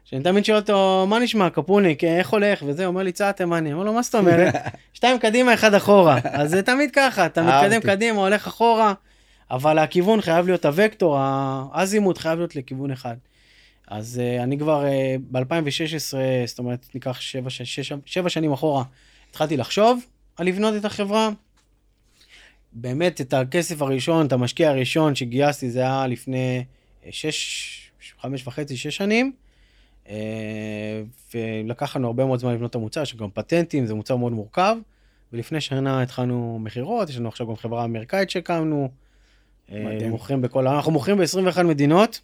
שאני 0.05 0.23
תמיד 0.23 0.45
שואל 0.45 0.57
אותו, 0.57 1.05
מה 1.09 1.19
נשמע, 1.19 1.49
קפוניק, 1.49 2.03
אה, 2.03 2.17
איך 2.17 2.29
הולך? 2.29 2.63
וזה, 2.67 2.85
אומר 2.85 3.03
לי, 3.03 3.11
צעד 3.11 3.31
תימני. 3.31 3.59
אני 3.59 3.73
אומר 3.73 3.83
לו, 3.83 3.93
מה 3.93 4.01
זאת 4.01 4.15
אומרת? 4.15 4.53
שתיים 4.93 5.19
קדימה, 5.19 5.53
אחד 5.53 5.73
אחורה. 5.73 6.19
אז 6.23 6.51
זה 6.51 6.61
תמיד 6.61 6.91
ככה, 6.91 7.25
אתה 7.25 7.43
מתקדם. 7.43 7.81
קדימה, 7.81 8.19
הולך 8.19 8.47
אחורה, 8.47 8.93
אבל 9.51 9.79
הכיוון 9.79 10.21
חייב 10.21 10.45
להיות 10.45 10.65
הוקטור, 10.65 11.17
האזימוט 11.19 12.17
חייב 12.17 12.37
להיות 12.37 12.55
לכיוון 12.55 12.91
אחד. 12.91 13.15
אז 13.87 14.21
uh, 14.21 14.43
אני 14.43 14.59
כבר 14.59 14.83
uh, 14.83 14.87
ב-2016, 15.31 16.17
זאת 16.45 16.59
אומרת, 16.59 16.85
ניקח 16.93 17.21
שבע, 17.21 17.49
שש, 17.49 17.79
שש, 17.79 17.93
שבע 18.05 18.29
שנים 18.29 18.53
אחורה, 18.53 18.83
התחלתי 19.29 19.57
לחשוב 19.57 20.05
על 20.37 20.47
לבנות 20.47 20.75
את 20.75 20.85
החברה. 20.85 21.29
באמת, 22.73 23.21
את 23.21 23.33
הכסף 23.33 23.81
הראשון, 23.81 24.25
את 24.25 24.31
המשקיע 24.31 24.69
הראשון 24.69 25.15
שגייסתי, 25.15 25.71
זה 25.71 25.79
היה 25.79 26.07
לפני 26.07 26.63
אה, 27.05 27.09
שש, 27.11 27.91
חמש 28.21 28.47
וחצי, 28.47 28.77
שש 28.77 28.95
שנים. 28.95 29.33
אה, 30.09 31.03
ולקח 31.33 31.95
לנו 31.95 32.07
הרבה 32.07 32.25
מאוד 32.25 32.39
זמן 32.39 32.53
לבנות 32.53 32.69
את 32.69 32.75
המוצר, 32.75 33.01
יש 33.01 33.15
גם 33.15 33.29
פטנטים, 33.33 33.85
זה 33.85 33.93
מוצר 33.93 34.15
מאוד 34.15 34.33
מורכב. 34.33 34.77
ולפני 35.33 35.61
שנה 35.61 36.01
התחלנו 36.01 36.59
מכירות, 36.61 37.09
יש 37.09 37.17
לנו 37.17 37.29
עכשיו 37.29 37.47
גם 37.47 37.55
חברה 37.55 37.83
אמריקאית 37.83 38.29
שהקמנו. 38.29 38.89
אה, 39.71 39.83
מדהים. 39.85 40.11
מוכרים 40.11 40.41
בכל, 40.41 40.67
אנחנו 40.67 40.91
מוכרים 40.91 41.17
ב-21 41.17 41.63
מדינות, 41.63 42.21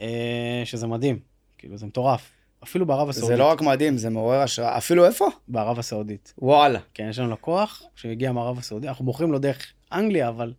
אה, 0.00 0.62
שזה 0.64 0.86
מדהים, 0.86 1.18
כאילו 1.58 1.76
זה 1.76 1.86
מטורף. 1.86 2.30
אפילו 2.62 2.86
בערב 2.86 3.08
הסעודית. 3.08 3.36
זה 3.36 3.36
לא 3.36 3.50
רק 3.50 3.60
מדהים, 3.60 3.96
זה 3.96 4.10
מעורר 4.10 4.38
השראה. 4.38 4.78
אפילו 4.78 5.06
איפה? 5.06 5.26
בערב 5.48 5.78
הסעודית. 5.78 6.34
וואלה. 6.38 6.78
כן, 6.94 7.06
יש 7.10 7.18
לנו 7.18 7.32
לקוח 7.32 7.82
שהגיע 7.94 8.32
מערב 8.32 8.58
הסעודית, 8.58 8.88
אנחנו 8.88 9.04
מוכרים 9.04 9.32
לו 9.32 9.38
דרך 9.38 9.72
אנגליה, 9.92 10.28
אבל 10.28 10.52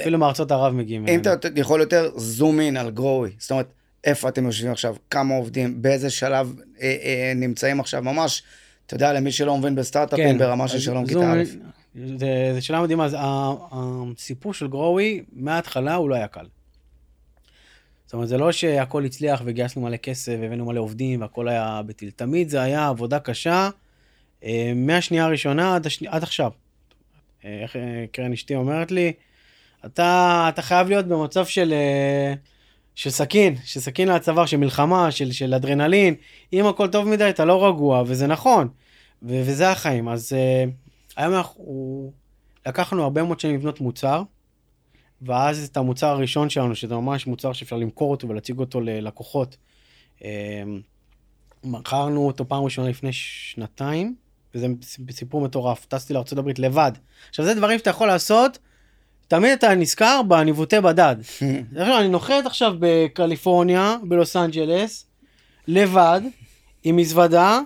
אפילו 0.00 0.18
מארצות 0.18 0.52
ערב 0.52 0.72
מגיעים. 0.72 1.08
אם. 1.08 1.20
אתה 1.20 1.48
יכול 1.56 1.80
יותר 1.80 2.10
זום 2.16 2.60
אין 2.60 2.76
על 2.76 2.90
גרowי, 2.90 3.30
זאת 3.38 3.50
אומרת, 3.50 3.72
איפה 4.04 4.28
אתם 4.28 4.46
יושבים 4.46 4.72
עכשיו, 4.72 4.96
כמה 5.10 5.34
עובדים, 5.34 5.82
באיזה 5.82 6.10
שלב 6.10 6.54
אה, 6.80 6.96
אה, 7.02 7.32
נמצאים 7.36 7.80
עכשיו, 7.80 8.02
ממש, 8.02 8.42
אתה 8.86 8.94
יודע, 8.94 9.12
למי 9.12 9.32
שלא 9.32 9.58
מבין 9.58 9.74
בסטארט-אפים 9.74 10.38
ברמה 10.38 10.68
של 10.68 10.78
שלום 10.78 11.06
כיתה 11.06 11.32
א'. 11.32 11.42
זה, 11.94 12.50
זה 12.54 12.60
שאלה 12.60 12.82
מדהימה, 12.82 13.04
אז 13.04 13.16
הסיפור 13.20 14.54
של 14.54 14.68
גרואי 14.68 15.22
מההתחלה 15.32 15.94
הוא 15.94 16.10
לא 16.10 16.14
היה 16.14 16.28
קל. 16.28 16.46
זאת 18.06 18.14
אומרת, 18.14 18.28
זה 18.28 18.38
לא 18.38 18.52
שהכל 18.52 19.04
הצליח 19.04 19.42
וגייסנו 19.44 19.82
מלא 19.82 19.96
כסף 19.96 20.36
והבאנו 20.40 20.64
מלא 20.64 20.80
עובדים 20.80 21.20
והכל 21.20 21.48
היה 21.48 21.80
בטיל. 21.86 22.10
תמיד 22.10 22.48
זה 22.48 22.62
היה 22.62 22.88
עבודה 22.88 23.18
קשה, 23.18 23.70
אה, 24.44 24.72
מהשנייה 24.76 25.24
הראשונה 25.24 25.74
עד, 25.74 25.86
השני, 25.86 26.08
עד 26.08 26.22
עכשיו. 26.22 26.50
אה, 27.44 27.58
איך 27.62 27.76
אה, 27.76 28.04
קרן 28.12 28.32
אשתי 28.32 28.54
אומרת 28.54 28.90
לי, 28.90 29.12
אתה, 29.86 30.46
אתה 30.48 30.62
חייב 30.62 30.88
להיות 30.88 31.06
במצב 31.06 31.46
של, 31.46 31.74
של 32.94 33.10
סכין, 33.10 33.56
של 33.64 33.80
סכין 33.80 34.08
להצוואר, 34.08 34.46
של 34.46 34.56
מלחמה, 34.56 35.10
של, 35.10 35.32
של 35.32 35.54
אדרנלין. 35.54 36.14
אם 36.52 36.66
הכל 36.66 36.88
טוב 36.88 37.08
מדי, 37.08 37.30
אתה 37.30 37.44
לא 37.44 37.66
רגוע, 37.66 38.02
וזה 38.06 38.26
נכון. 38.26 38.68
ו- 39.22 39.42
וזה 39.46 39.70
החיים. 39.70 40.08
אז 40.08 40.32
אה, 40.32 40.64
היום 41.16 41.34
אנחנו, 41.34 42.12
לקחנו 42.66 43.02
הרבה 43.02 43.22
מאוד 43.22 43.40
שנים 43.40 43.54
לבנות 43.54 43.80
מוצר, 43.80 44.22
ואז 45.22 45.68
את 45.70 45.76
המוצר 45.76 46.06
הראשון 46.06 46.50
שלנו, 46.50 46.74
שזה 46.74 46.94
ממש 46.94 47.26
מוצר 47.26 47.52
שאפשר 47.52 47.76
למכור 47.76 48.10
אותו 48.10 48.28
ולהציג 48.28 48.58
אותו 48.58 48.80
ללקוחות. 48.80 49.56
אה, 50.24 50.62
מכרנו 51.64 52.26
אותו 52.26 52.48
פעם 52.48 52.64
ראשונה 52.64 52.88
לפני 52.88 53.12
שנתיים, 53.12 54.14
וזה 54.54 54.66
סיפור 55.10 55.40
מטורף. 55.40 55.86
טסתי 55.86 56.12
לארה"ב 56.14 56.48
לבד. 56.58 56.92
עכשיו, 57.28 57.44
זה 57.44 57.54
דברים 57.54 57.78
שאתה 57.78 57.90
יכול 57.90 58.06
לעשות, 58.06 58.58
תמיד 59.32 59.50
אתה 59.50 59.74
נזכר 59.74 60.20
בניווטי 60.28 60.80
בדד. 60.80 61.16
אני 61.76 62.08
נוחת 62.08 62.46
עכשיו 62.46 62.74
בקליפורניה, 62.78 63.96
בלוס 64.02 64.36
אנג'לס, 64.36 65.06
לבד, 65.68 66.20
עם 66.84 66.96
מזוודה, 66.96 67.60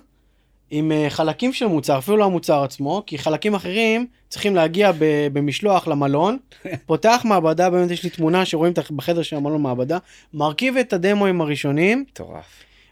עם 0.70 0.92
אה, 0.92 1.06
חלקים 1.10 1.52
של 1.52 1.66
מוצר, 1.66 1.98
אפילו 1.98 2.16
לא 2.16 2.24
המוצר 2.24 2.62
עצמו, 2.62 3.02
כי 3.06 3.18
חלקים 3.18 3.54
אחרים 3.54 4.06
צריכים 4.28 4.54
להגיע 4.54 4.92
במשלוח 5.32 5.88
למלון, 5.88 6.38
פותח 6.86 7.22
מעבדה, 7.24 7.70
באמת 7.70 7.90
יש 7.90 8.04
לי 8.04 8.10
תמונה 8.10 8.44
שרואים 8.44 8.72
בחדר 8.96 9.22
של 9.22 9.36
המלון 9.36 9.62
מעבדה, 9.62 9.98
מרכיב 10.34 10.76
את 10.76 10.92
הדמוים 10.92 11.40
הראשונים, 11.40 12.04
מטורף. 12.10 12.46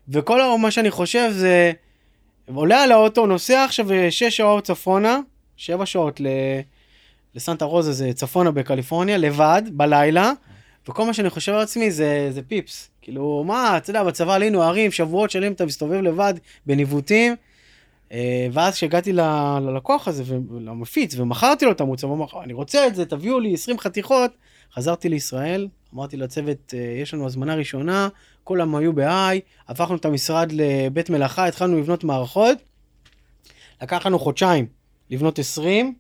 וכל 0.09 0.59
מה 0.59 0.71
שאני 0.71 0.91
חושב 0.91 1.31
זה, 1.33 1.73
עולה 2.55 2.83
על 2.83 2.93
האוטו, 2.93 3.27
נוסע 3.27 3.65
עכשיו 3.65 3.93
אה, 3.93 4.11
שש 4.11 4.37
שעות 4.37 4.65
צפונה, 4.65 5.19
שבע 5.57 5.87
שעות 5.87 6.21
ל... 6.21 6.27
לסנטה 7.35 7.65
רוזה 7.65 7.93
זה 7.93 8.13
צפונה 8.13 8.51
בקליפורניה, 8.51 9.17
לבד, 9.17 9.63
בלילה, 9.73 10.33
וכל 10.89 11.07
מה 11.07 11.15
שאני 11.15 11.31
חושב 11.31 11.53
על 11.53 11.61
עצמי 11.61 11.91
זה, 11.91 12.29
זה 12.31 12.43
פיפס. 12.43 12.91
כאילו, 13.03 13.45
מה, 13.47 13.77
אתה 13.77 13.91
יודע, 13.91 14.05
בצבא 14.05 14.35
עלינו 14.35 14.63
ערים, 14.63 14.93
שבועות 14.93 15.31
שלמים 15.31 15.53
אתה 15.53 15.67
מסתובב 15.67 16.01
לבד 16.01 16.35
בניווטים, 16.67 17.35
אה, 18.13 18.47
ואז 18.53 18.75
כשהגעתי 18.75 19.13
ל- 19.13 19.59
ללקוח 19.61 20.09
הזה, 20.09 20.23
למפיץ, 20.61 21.15
ומכרתי 21.19 21.65
לו 21.65 21.73
את 21.73 21.81
המוצר, 21.81 22.07
הוא 22.07 22.17
אמר, 22.17 22.43
אני 22.43 22.53
רוצה 22.53 22.87
את 22.87 22.95
זה, 22.95 23.05
תביאו 23.07 23.41
לי 23.41 23.55
20 23.55 23.79
חתיכות. 23.79 24.31
חזרתי 24.75 25.09
לישראל, 25.09 25.69
אמרתי 25.95 26.17
לצוות, 26.17 26.75
אה, 26.75 26.99
יש 27.03 27.15
לנו 27.15 27.27
הזמנה 27.27 27.55
ראשונה, 27.55 28.09
כולם 28.45 28.77
היו 28.77 28.93
ב-I, 28.93 29.41
הפכנו 29.69 29.97
את 29.97 30.05
המשרד 30.05 30.53
לבית 30.53 31.11
מלאכה, 31.11 31.47
התחלנו 31.47 31.79
לבנות 31.79 32.05
מערכות. 32.05 32.59
לקח 33.83 34.07
לנו 34.07 34.19
חודשיים 34.19 34.67
לבנות 35.11 35.39
20, 35.39 35.95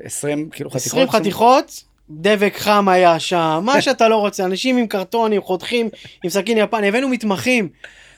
20 0.00 0.50
כאילו 0.50 0.70
חתיכות. 0.70 0.92
20 0.92 1.10
חתיכות, 1.10 1.84
דבק 2.10 2.54
חם 2.56 2.88
היה 2.88 3.18
שם, 3.18 3.62
מה 3.64 3.80
שאתה 3.82 4.08
לא 4.08 4.16
רוצה, 4.16 4.44
אנשים 4.44 4.76
עם 4.76 4.86
קרטונים, 4.86 5.42
חותכים 5.42 5.88
עם 6.24 6.30
סכין 6.30 6.58
יפני, 6.58 6.88
הבאנו 6.88 7.08
מתמחים. 7.08 7.68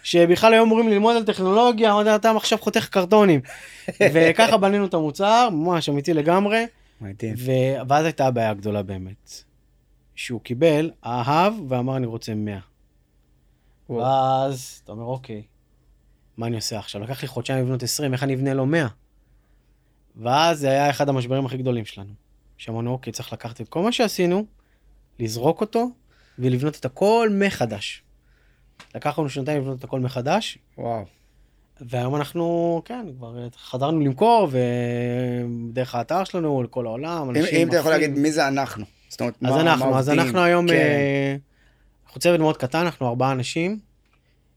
שבכלל 0.02 0.52
היו 0.52 0.64
אמורים 0.64 0.88
ללמוד 0.88 1.16
על 1.16 1.24
טכנולוגיה, 1.24 1.92
אמרתי, 1.92 2.14
אתה 2.14 2.30
עכשיו 2.30 2.58
חותך 2.58 2.88
קרטונים. 2.88 3.40
וככה 4.12 4.56
בנינו 4.56 4.86
את 4.86 4.94
המוצר, 4.94 5.48
ממש 5.52 5.88
אמיתי 5.88 6.14
לגמרי, 6.14 6.66
מדהים. 7.00 7.34
ו- 7.38 7.88
ואז 7.88 8.04
הייתה 8.04 8.26
הבעיה 8.26 8.50
הגדולה 8.50 8.82
באמת. 8.82 9.42
שהוא 10.14 10.40
קיבל, 10.40 10.90
אהב, 11.06 11.54
ואמר, 11.68 11.96
אני 11.96 12.06
רוצה 12.06 12.34
100. 12.34 12.58
וואו. 13.88 14.02
ואז 14.02 14.80
אתה 14.84 14.92
אומר, 14.92 15.04
אוקיי, 15.04 15.42
מה 16.36 16.46
אני 16.46 16.56
עושה 16.56 16.78
עכשיו? 16.78 17.00
לקח 17.02 17.22
לי 17.22 17.28
חודשיים 17.28 17.64
לבנות 17.64 17.82
20, 17.82 18.12
איך 18.12 18.22
אני 18.22 18.34
אבנה 18.34 18.54
לו 18.54 18.66
100? 18.66 18.86
ואז 20.16 20.58
זה 20.58 20.70
היה 20.70 20.90
אחד 20.90 21.08
המשברים 21.08 21.46
הכי 21.46 21.56
גדולים 21.56 21.84
שלנו. 21.84 22.10
שאמרנו, 22.56 22.92
אוקיי, 22.92 23.12
צריך 23.12 23.32
לקחת 23.32 23.60
את 23.60 23.68
כל 23.68 23.82
מה 23.82 23.92
שעשינו, 23.92 24.44
לזרוק 25.18 25.60
אותו, 25.60 25.90
ולבנות 26.38 26.76
את 26.76 26.84
הכל 26.84 27.28
מחדש. 27.32 28.02
לקח 28.94 29.18
לנו 29.18 29.28
שנתיים 29.28 29.60
לבנות 29.60 29.78
את 29.78 29.84
הכל 29.84 30.00
מחדש, 30.00 30.58
וואו. 30.78 31.04
והיום 31.80 32.16
אנחנו, 32.16 32.82
כן, 32.84 33.06
כבר 33.16 33.48
חזרנו 33.56 34.00
למכור, 34.00 34.48
ודרך 34.50 35.94
האתר 35.94 36.24
שלנו, 36.24 36.62
לכל 36.62 36.86
העולם, 36.86 37.22
אם 37.22 37.30
אנשים 37.30 37.60
אם 37.62 37.68
אתה 37.68 37.76
יכול. 37.76 37.90
להגיד 37.92 38.10
מי 38.10 38.32
זה 38.32 38.48
אנחנו. 38.48 38.84
זאת 39.08 39.20
אומרת, 39.20 39.34
אז 39.42 39.50
מה 39.50 39.60
אנחנו, 39.60 39.90
מה 39.90 39.98
אז? 39.98 40.10
אנחנו 40.10 40.40
היום, 40.40 40.68
כן. 40.68 40.74
אה, 40.74 41.36
אנחנו 42.06 42.20
צוות 42.20 42.40
מאוד 42.40 42.56
קטן, 42.56 42.78
אנחנו 42.78 43.08
ארבעה 43.08 43.32
אנשים. 43.32 43.78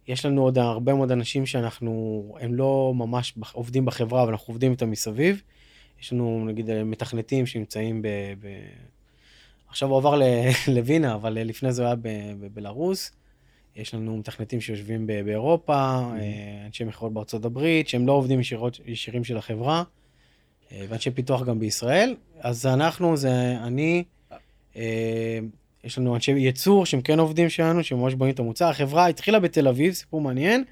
יש 0.07 0.25
לנו 0.25 0.43
עוד 0.43 0.57
הרבה 0.57 0.93
מאוד 0.93 1.11
אנשים 1.11 1.45
שאנחנו, 1.45 2.23
הם 2.39 2.53
לא 2.53 2.93
ממש 2.95 3.33
עובדים 3.51 3.85
בחברה, 3.85 4.23
אבל 4.23 4.31
אנחנו 4.31 4.51
עובדים 4.51 4.71
איתם 4.71 4.91
מסביב. 4.91 5.41
יש 6.01 6.13
לנו 6.13 6.45
נגיד 6.47 6.83
מתכנתים 6.83 7.45
שנמצאים 7.45 8.01
ב... 8.01 8.07
ב... 8.39 8.47
עכשיו 9.69 9.89
הוא 9.89 9.97
עבר 9.97 10.15
ל- 10.15 10.23
לווינה, 10.75 11.15
אבל 11.15 11.33
לפני 11.33 11.71
זה 11.71 11.81
הוא 11.81 11.87
היה 11.87 11.95
בבלארוס. 12.39 13.11
יש 13.75 13.93
לנו 13.93 14.17
מתכנתים 14.17 14.61
שיושבים 14.61 15.07
ב- 15.07 15.21
באירופה, 15.21 15.73
אה, 15.73 16.65
אנשי 16.65 16.83
מכירות 16.83 17.13
בארצות 17.13 17.45
הברית, 17.45 17.87
שהם 17.87 18.07
לא 18.07 18.11
עובדים 18.11 18.39
ישירות, 18.39 18.79
ישירים 18.85 19.23
של 19.23 19.37
החברה, 19.37 19.83
אה, 20.71 20.85
ואנשי 20.89 21.11
פיתוח 21.11 21.43
גם 21.43 21.59
בישראל. 21.59 22.15
אז 22.39 22.65
אנחנו, 22.65 23.17
זה 23.17 23.57
אני, 23.63 24.03
אה, 24.75 25.39
יש 25.83 25.97
לנו 25.97 26.15
אנשי 26.15 26.31
ייצור 26.31 26.85
שהם 26.85 27.01
כן 27.01 27.19
עובדים 27.19 27.49
שלנו, 27.49 27.83
שממש 27.83 28.13
בונים 28.13 28.33
את 28.33 28.39
המוצר. 28.39 28.65
החברה 28.65 29.07
התחילה 29.07 29.39
בתל 29.39 29.67
אביב, 29.67 29.93
סיפור 29.93 30.21
מעניין, 30.21 30.63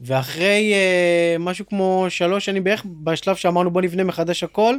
ואחרי 0.00 0.72
אה, 0.74 1.36
משהו 1.38 1.66
כמו 1.66 2.06
שלוש 2.08 2.44
שנים 2.44 2.64
בערך, 2.64 2.84
בשלב 3.02 3.36
שאמרנו 3.36 3.70
בוא 3.70 3.82
נבנה 3.82 4.04
מחדש 4.04 4.44
הכל, 4.44 4.74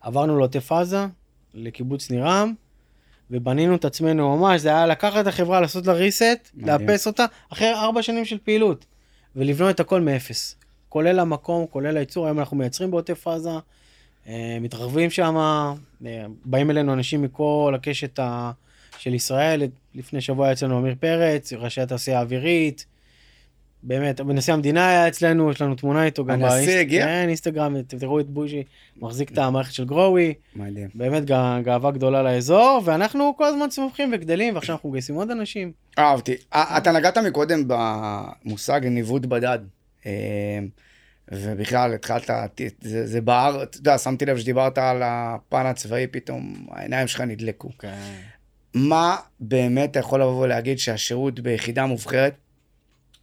עברנו 0.00 0.38
לעוטף 0.38 0.72
עזה, 0.72 1.06
לקיבוץ 1.54 2.10
נירם, 2.10 2.52
ובנינו 3.30 3.74
את 3.74 3.84
עצמנו 3.84 4.36
ממש, 4.36 4.60
זה 4.60 4.68
היה 4.68 4.86
לקחת 4.86 5.20
את 5.20 5.26
החברה, 5.26 5.60
לעשות 5.60 5.86
לה 5.86 5.94
reset. 5.98 6.50
לאפס 6.54 7.06
אותה, 7.06 7.24
אחרי 7.52 7.74
ארבע 7.74 8.02
שנים 8.02 8.24
של 8.24 8.38
פעילות, 8.38 8.86
ולבנות 9.36 9.74
את 9.74 9.80
הכל 9.80 10.00
מאפס. 10.00 10.56
כולל 10.88 11.18
המקום, 11.18 11.66
כולל 11.70 11.96
הייצור, 11.96 12.26
היום 12.26 12.38
אנחנו 12.38 12.56
מייצרים 12.56 12.90
בעוטף 12.90 13.28
עזה, 13.28 13.50
מתרחבים 14.60 15.10
שם, 15.10 15.36
אה, 16.06 16.22
באים 16.44 16.70
אלינו 16.70 16.92
אנשים 16.92 17.22
מכל 17.22 17.72
הקשת 17.76 18.18
ה... 18.18 18.50
של 18.98 19.14
ישראל, 19.14 19.62
לפני 19.94 20.20
שבוע 20.20 20.46
היה 20.46 20.52
אצלנו 20.52 20.78
עמיר 20.78 20.94
פרץ, 21.00 21.52
ראשי 21.52 21.80
התעשייה 21.80 22.18
האווירית, 22.18 22.86
באמת, 23.82 24.20
נשיא 24.20 24.54
המדינה 24.54 24.88
היה 24.88 25.08
אצלנו, 25.08 25.50
יש 25.50 25.62
לנו 25.62 25.74
תמונה 25.74 26.04
איתו 26.04 26.24
גם 26.24 26.44
הנשיא 26.44 26.78
הגיע? 26.78 27.04
כן, 27.04 27.24
אינסטגרם, 27.28 27.82
תראו 27.82 28.20
את 28.20 28.26
בוז'י, 28.28 28.62
מחזיק 28.96 29.32
את 29.32 29.38
המערכת 29.38 29.72
של 29.72 29.84
גרואי, 29.84 30.34
מדהים. 30.56 30.88
באמת 30.94 31.24
גא- 31.24 31.60
גאווה 31.62 31.90
גדולה 31.90 32.22
לאזור, 32.22 32.80
ואנחנו 32.84 33.34
כל 33.36 33.44
הזמן 33.44 33.68
צומחים 33.68 34.10
וגדלים, 34.14 34.54
ועכשיו 34.54 34.74
אנחנו 34.74 34.88
מגייסים 34.88 35.14
עוד 35.14 35.30
אנשים. 35.30 35.72
אהבתי. 35.98 36.34
אה, 36.54 36.78
אתה 36.78 36.92
נגעת 36.92 37.18
מקודם 37.18 37.62
במושג 37.66 38.80
ניווט 38.86 39.22
בדד. 39.26 39.58
ובכלל 41.32 41.94
התחלת, 41.94 42.30
זה, 42.80 43.06
זה 43.06 43.20
בער, 43.20 43.62
אתה 43.62 43.76
יודע, 43.76 43.98
שמתי 43.98 44.26
לב 44.26 44.38
שדיברת 44.38 44.78
על 44.78 45.02
הפן 45.04 45.66
הצבאי, 45.66 46.06
פתאום 46.06 46.66
העיניים 46.70 47.08
שלך 47.08 47.20
נדלקו. 47.20 47.70
מה 48.74 49.16
באמת 49.40 49.90
אתה 49.90 49.98
יכול 49.98 50.20
לבוא 50.20 50.44
ולהגיד 50.44 50.78
שהשירות 50.78 51.40
ביחידה 51.40 51.86
מובחרת 51.86 52.34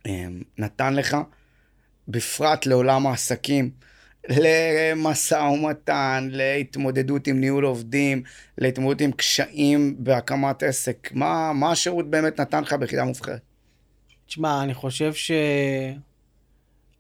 אה, 0.08 0.26
נתן 0.58 0.94
לך, 0.94 1.18
בפרט 2.08 2.66
לעולם 2.66 3.08
העסקים, 3.08 3.72
למשא 4.30 5.36
ומתן, 5.36 6.28
להתמודדות 6.32 7.28
עם 7.28 7.40
ניהול 7.40 7.66
עובדים, 7.66 8.24
להתמודדות 8.58 9.02
עם 9.02 9.12
קשיים 9.12 9.96
בהקמת 10.00 10.64
עסק? 10.64 11.10
מה, 11.14 11.54
מה 11.54 11.72
השירות 11.72 12.10
באמת 12.10 12.40
נתן 12.40 12.64
לך 12.64 12.74
ביחידה 12.74 13.04
מובחרת? 13.04 13.42
תשמע, 14.28 14.64
אני 14.64 14.74
חושב 14.74 15.14
ש... 15.14 15.32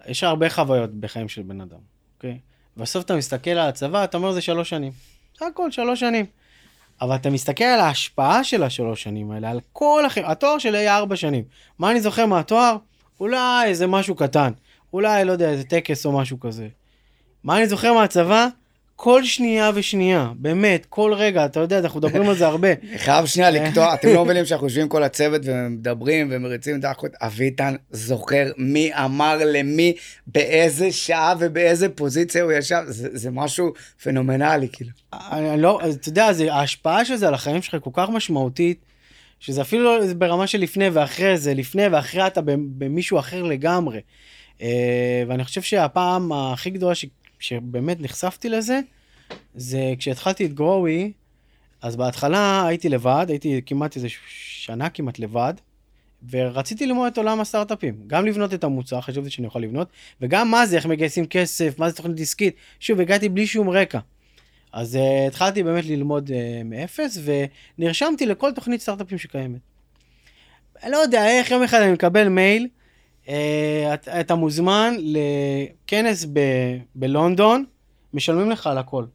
יש 0.07 0.23
הרבה 0.23 0.49
חוויות 0.49 0.93
בחיים 0.93 1.29
של 1.29 1.41
בן 1.41 1.61
אדם, 1.61 1.77
אוקיי? 2.17 2.39
בסוף 2.77 3.05
אתה 3.05 3.15
מסתכל 3.15 3.49
על 3.49 3.69
הצבא, 3.69 4.03
אתה 4.03 4.17
אומר 4.17 4.31
זה 4.31 4.41
שלוש 4.41 4.69
שנים. 4.69 4.91
הכל 5.41 5.71
שלוש 5.71 5.99
שנים. 5.99 6.25
אבל 7.01 7.15
אתה 7.15 7.29
מסתכל 7.29 7.63
על 7.63 7.79
ההשפעה 7.79 8.43
של 8.43 8.63
השלוש 8.63 9.03
שנים 9.03 9.31
האלה, 9.31 9.49
על 9.49 9.59
כל 9.73 10.03
אחר... 10.07 10.31
התואר 10.31 10.57
שלי 10.57 10.77
היה 10.77 10.97
ארבע 10.97 11.15
שנים. 11.15 11.43
מה 11.79 11.91
אני 11.91 12.01
זוכר 12.01 12.25
מהתואר? 12.25 12.77
אולי 13.19 13.67
איזה 13.67 13.87
משהו 13.87 14.15
קטן. 14.15 14.51
אולי, 14.93 15.25
לא 15.25 15.31
יודע, 15.31 15.49
איזה 15.49 15.63
טקס 15.63 16.05
או 16.05 16.11
משהו 16.11 16.39
כזה. 16.39 16.67
מה 17.43 17.57
אני 17.57 17.67
זוכר 17.67 17.93
מהצבא? 17.93 18.47
כל 18.95 19.23
שנייה 19.23 19.71
ושנייה, 19.75 20.31
באמת, 20.35 20.85
כל 20.89 21.13
רגע, 21.13 21.45
אתה 21.45 21.59
יודע, 21.59 21.79
אנחנו 21.79 21.99
מדברים 21.99 22.29
על 22.29 22.35
זה 22.35 22.47
הרבה. 22.47 22.67
חייב 22.97 23.25
שנייה 23.25 23.51
לקטוע, 23.51 23.93
אתם 23.93 24.13
לא 24.13 24.25
מבינים 24.25 24.45
שאנחנו 24.45 24.67
יושבים 24.67 24.89
כל 24.89 25.03
הצוות 25.03 25.41
ומדברים 25.45 26.27
ומריצים 26.31 26.79
את 26.79 26.83
האחות. 26.83 27.11
אביטן 27.21 27.75
זוכר 27.91 28.51
מי 28.57 28.93
אמר 28.93 29.37
למי, 29.45 29.93
באיזה 30.27 30.91
שעה 30.91 31.33
ובאיזה 31.39 31.89
פוזיציה 31.89 32.43
הוא 32.43 32.51
ישב, 32.51 32.81
זה, 32.87 33.09
זה 33.11 33.31
משהו 33.31 33.73
פנומנלי, 34.03 34.67
כאילו. 34.71 34.91
אני 35.13 35.61
לא, 35.61 35.81
אתה 35.89 36.09
יודע, 36.09 36.33
זה, 36.33 36.53
ההשפעה 36.53 37.05
של 37.05 37.15
זה 37.15 37.27
על 37.27 37.33
החיים 37.33 37.61
שלך 37.61 37.83
כל 37.83 37.91
כך 37.93 38.09
משמעותית, 38.09 38.85
שזה 39.39 39.61
אפילו 39.61 39.83
לא 39.83 40.13
ברמה 40.13 40.47
של 40.47 40.57
לפני 40.57 40.89
ואחרי 40.89 41.37
זה, 41.37 41.53
לפני 41.53 41.87
ואחרי 41.87 42.27
אתה 42.27 42.41
במישהו 42.77 43.19
אחר 43.19 43.43
לגמרי. 43.43 43.99
אה, 44.61 45.23
ואני 45.27 45.43
חושב 45.43 45.61
שהפעם 45.61 46.31
הכי 46.31 46.69
גדולה 46.69 46.95
ש, 47.45 47.49
שבאמת 47.49 48.01
נחשפתי 48.01 48.49
לזה, 48.49 48.79
זה 49.55 49.93
כשהתחלתי 49.97 50.45
את 50.45 50.53
גרואי, 50.53 51.11
אז 51.81 51.95
בהתחלה 51.95 52.67
הייתי 52.67 52.89
לבד, 52.89 53.25
הייתי 53.29 53.61
כמעט 53.65 53.95
איזה 53.95 54.07
שנה 54.27 54.89
כמעט 54.89 55.19
לבד, 55.19 55.53
ורציתי 56.29 56.85
ללמוד 56.85 57.11
את 57.11 57.17
עולם 57.17 57.39
הסטארט-אפים. 57.39 57.95
גם 58.07 58.25
לבנות 58.25 58.53
את 58.53 58.63
המוצר, 58.63 59.01
חשבתי 59.01 59.29
שאני 59.29 59.47
יכול 59.47 59.61
לבנות, 59.61 59.87
וגם 60.21 60.51
מה 60.51 60.65
זה, 60.65 60.75
איך 60.75 60.85
מגייסים 60.85 61.25
כסף, 61.25 61.79
מה 61.79 61.89
זה 61.89 61.95
תוכנית 61.95 62.19
עסקית. 62.19 62.55
שוב, 62.79 62.99
הגעתי 62.99 63.29
בלי 63.29 63.47
שום 63.47 63.69
רקע. 63.69 63.99
אז 64.73 64.95
uh, 64.95 65.27
התחלתי 65.27 65.63
באמת 65.63 65.85
ללמוד 65.85 66.29
uh, 66.29 66.33
מאפס, 66.65 67.17
ונרשמתי 67.77 68.25
לכל 68.25 68.51
תוכנית 68.51 68.81
סטארט-אפים 68.81 69.17
שקיימת. 69.17 69.59
לא 70.89 70.97
יודע 70.97 71.27
איך 71.27 71.51
יום 71.51 71.63
אחד 71.63 71.81
אני 71.81 71.91
מקבל 71.91 72.27
מייל, 72.27 72.67
אתה, 73.93 74.19
אתה 74.19 74.35
מוזמן 74.35 74.93
לכנס 74.99 76.25
ב, 76.33 76.39
בלונדון, 76.95 77.65
משלמים 78.13 78.51
לך 78.51 78.67
על 78.67 78.77
הכל. 78.77 79.05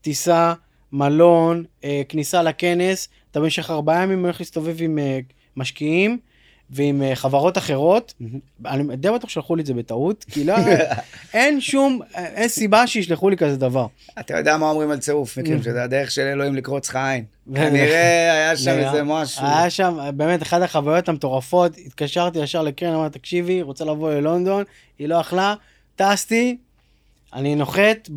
טיסה, 0.00 0.54
מלון, 0.92 1.64
uh, 1.80 1.84
כניסה 2.08 2.42
לכנס, 2.42 3.08
אתה 3.30 3.40
במשך 3.40 3.70
ארבעה 3.70 4.02
ימים 4.02 4.24
הולך 4.24 4.40
להסתובב 4.40 4.76
עם 4.78 4.98
uh, 4.98 5.32
משקיעים. 5.56 6.18
ועם 6.70 7.02
uh, 7.02 7.14
חברות 7.14 7.58
אחרות. 7.58 8.14
אני 8.66 8.96
די 8.96 9.10
בטוח 9.10 9.30
שלחו 9.30 9.56
לי 9.56 9.62
את 9.62 9.66
זה 9.66 9.74
בטעות, 9.74 10.24
כי 10.30 10.44
לא, 10.44 10.54
אין 11.34 11.60
שום, 11.60 12.00
אין 12.14 12.48
סיבה 12.48 12.86
שישלחו 12.86 13.30
לי 13.30 13.36
כזה 13.36 13.56
דבר. 13.56 13.86
אתה 14.20 14.38
יודע 14.38 14.56
מה 14.56 14.70
אומרים 14.70 14.90
על 14.90 14.98
צירוף 14.98 15.38
מקרים, 15.38 15.62
שזה 15.62 15.82
הדרך 15.82 16.10
של 16.10 16.22
אלוהים 16.22 16.54
לקרוץ 16.54 16.88
לך 16.88 16.96
עין. 16.96 17.24
כנראה 17.54 18.32
היה 18.32 18.56
שם 18.56 18.78
איזה 18.78 19.02
משהו. 19.02 19.46
היה 19.46 19.70
שם, 19.70 20.10
באמת, 20.14 20.42
אחת 20.42 20.62
החוויות 20.62 21.08
המטורפות, 21.08 21.72
התקשרתי 21.86 22.38
ישר 22.38 22.62
לקרן, 22.62 22.94
אמרתי, 22.94 23.18
תקשיבי, 23.18 23.62
רוצה 23.62 23.84
לבוא 23.84 24.12
ללונדון, 24.12 24.64
היא 24.98 25.08
לא 25.08 25.20
אכלה, 25.20 25.54
טסתי, 25.96 26.56
אני 27.34 27.54
נוחת 27.54 28.08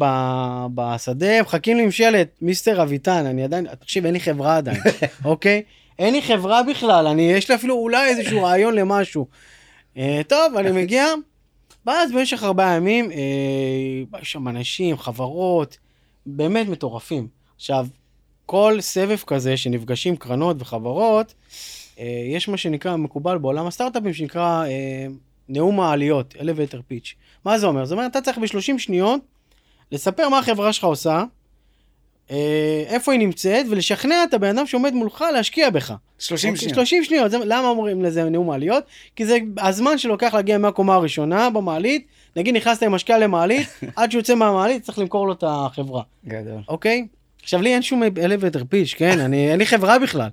בשדה, 0.76 1.42
מחכים 1.42 1.78
לי 1.78 1.84
עם 1.84 1.92
שלט, 1.92 2.28
מיסטר 2.42 2.84
אביטן, 2.84 3.26
אני 3.26 3.44
עדיין, 3.44 3.68
תקשיב, 3.80 4.06
אין 4.06 4.14
לי 4.14 4.20
חברה 4.20 4.58
עדיין, 4.58 4.82
אוקיי? 5.26 5.64
אין 6.00 6.14
לי 6.14 6.22
חברה 6.22 6.64
בכלל, 6.64 7.08
אני, 7.08 7.32
יש 7.32 7.50
לי 7.50 7.56
אפילו 7.56 7.76
אולי 7.76 8.10
איזשהו 8.10 8.44
רעיון 8.44 8.76
למשהו. 8.76 9.28
אה, 9.98 10.22
טוב, 10.28 10.56
אני 10.58 10.72
מגיע, 10.72 11.06
ואז 11.86 12.12
במשך 12.12 12.44
ארבעה 12.44 12.76
ימים, 12.76 13.12
אה, 13.12 14.20
יש 14.22 14.32
שם 14.32 14.48
אנשים, 14.48 14.98
חברות, 14.98 15.78
באמת 16.26 16.68
מטורפים. 16.68 17.28
עכשיו, 17.56 17.88
כל 18.46 18.78
סבב 18.80 19.18
כזה 19.28 19.58
שנפגשים 19.58 20.16
קרנות 20.16 20.56
וחברות, 20.60 21.34
אה, 22.00 22.24
יש 22.30 22.48
מה 22.48 22.58
שנקרא, 22.58 22.96
מקובל 22.96 23.38
בעולם 23.38 23.68
הסטארט-אפים, 23.68 24.14
שנקרא 24.14 24.66
אה, 24.66 25.08
נאום 25.50 25.80
העליות, 25.80 26.36
elevator 26.36 26.92
pitch. 26.92 27.14
מה 27.46 27.60
זה 27.60 27.68
אומר? 27.68 27.86
זה 27.86 27.96
אומר, 27.96 28.06
אתה 28.06 28.22
צריך 28.22 28.38
ב-30 28.38 28.78
שניות 28.78 29.22
לספר 29.92 30.30
מה 30.30 30.40
החברה 30.40 30.74
שלך 30.74 30.84
עושה, 30.84 31.24
איפה 32.88 33.12
היא 33.12 33.20
נמצאת, 33.20 33.66
ולשכנע 33.70 34.24
את 34.24 34.34
הבן 34.34 34.58
אדם 34.58 34.68
שעומד 34.68 34.94
מולך 34.94 35.26
להשקיע 35.34 35.70
בך. 35.70 35.94
30 36.20 36.50
אוקיי? 36.50 36.62
שניות. 36.62 36.76
30 36.76 37.04
שניות, 37.04 37.32
זה, 37.32 37.38
למה 37.46 37.68
אומרים 37.68 38.04
לזה 38.04 38.24
נאום 38.24 38.48
מעליות? 38.48 38.84
כי 39.16 39.26
זה 39.26 39.38
הזמן 39.58 39.98
שלוקח 39.98 40.34
להגיע 40.34 40.58
מהקומה 40.58 40.96
הראשונה 40.96 41.50
במעלית, 41.50 42.08
נגיד 42.36 42.56
נכנסת 42.56 42.84
עם 42.84 42.92
משקיע 42.92 43.18
למעלית, 43.18 43.68
עד 43.96 44.12
שהוא 44.12 44.20
יוצא 44.20 44.36
מהמעלית 44.36 44.84
צריך 44.84 45.00
למכור 45.00 45.28
לו 45.28 45.34
את 45.34 45.44
החברה. 45.48 46.04
גדול. 46.26 46.62
אוקיי? 46.68 47.08
עכשיו 47.44 47.62
לי 47.62 47.74
אין 47.74 47.82
שום 47.82 48.04
אלוויטר 48.04 48.64
פיץ', 48.70 48.94
כן? 48.98 49.20
אני, 49.20 49.52
אין 49.52 49.60
לי 49.60 49.66
חברה 49.66 50.00
בכלל. 50.00 50.30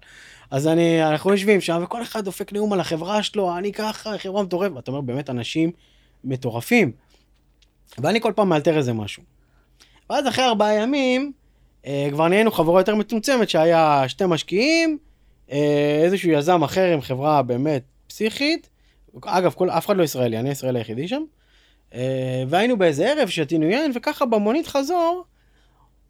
אז 0.51 0.69
אני, 0.69 1.05
אנחנו 1.05 1.31
יושבים 1.31 1.61
שם, 1.61 1.81
וכל 1.85 2.03
אחד 2.03 2.25
דופק 2.25 2.53
נאום 2.53 2.73
על 2.73 2.81
החברה 2.81 3.23
שלו, 3.23 3.59
אני 3.59 3.73
ככה, 3.73 4.19
חברה 4.19 4.43
מטורפת. 4.43 4.79
אתה 4.79 4.91
אומר, 4.91 5.01
באמת 5.01 5.31
אנשים 5.31 5.71
מטורפים. 6.25 6.93
ואני 7.99 8.21
כל 8.21 8.33
פעם 8.37 8.49
מאלתר 8.49 8.77
איזה 8.77 8.93
משהו. 8.93 9.23
ואז 10.11 10.29
אחרי 10.29 10.45
ארבעה 10.45 10.75
ימים, 10.75 11.23
אה, 11.23 11.44
כבר 12.13 12.29
נהיינו 12.29 12.51
חברה 12.51 12.81
יותר 12.81 12.95
מצומצמת 12.95 13.51
שהיה 13.51 14.05
שתי 14.09 14.25
משקיעים, 14.27 14.99
אה, 15.53 16.01
איזשהו 16.05 16.31
יזם 16.31 16.63
אחר 16.63 16.93
עם 16.93 17.01
חברה 17.01 17.43
באמת 17.43 17.83
פסיכית. 18.07 18.69
אגב, 19.25 19.53
כל, 19.53 19.71
אף 19.71 19.87
אחד 19.87 19.97
לא 19.97 20.03
ישראלי, 20.03 20.39
אני 20.39 20.49
הישראלי 20.49 20.79
היחידי 20.79 21.09
שם. 21.09 21.23
אה, 21.95 22.45
והיינו 22.49 22.79
באיזה 22.79 23.11
ערב, 23.11 23.29
שתינו 23.29 23.67
יין, 23.67 23.93
וככה 23.95 24.25
במונית 24.27 24.67
חזור, 24.67 25.25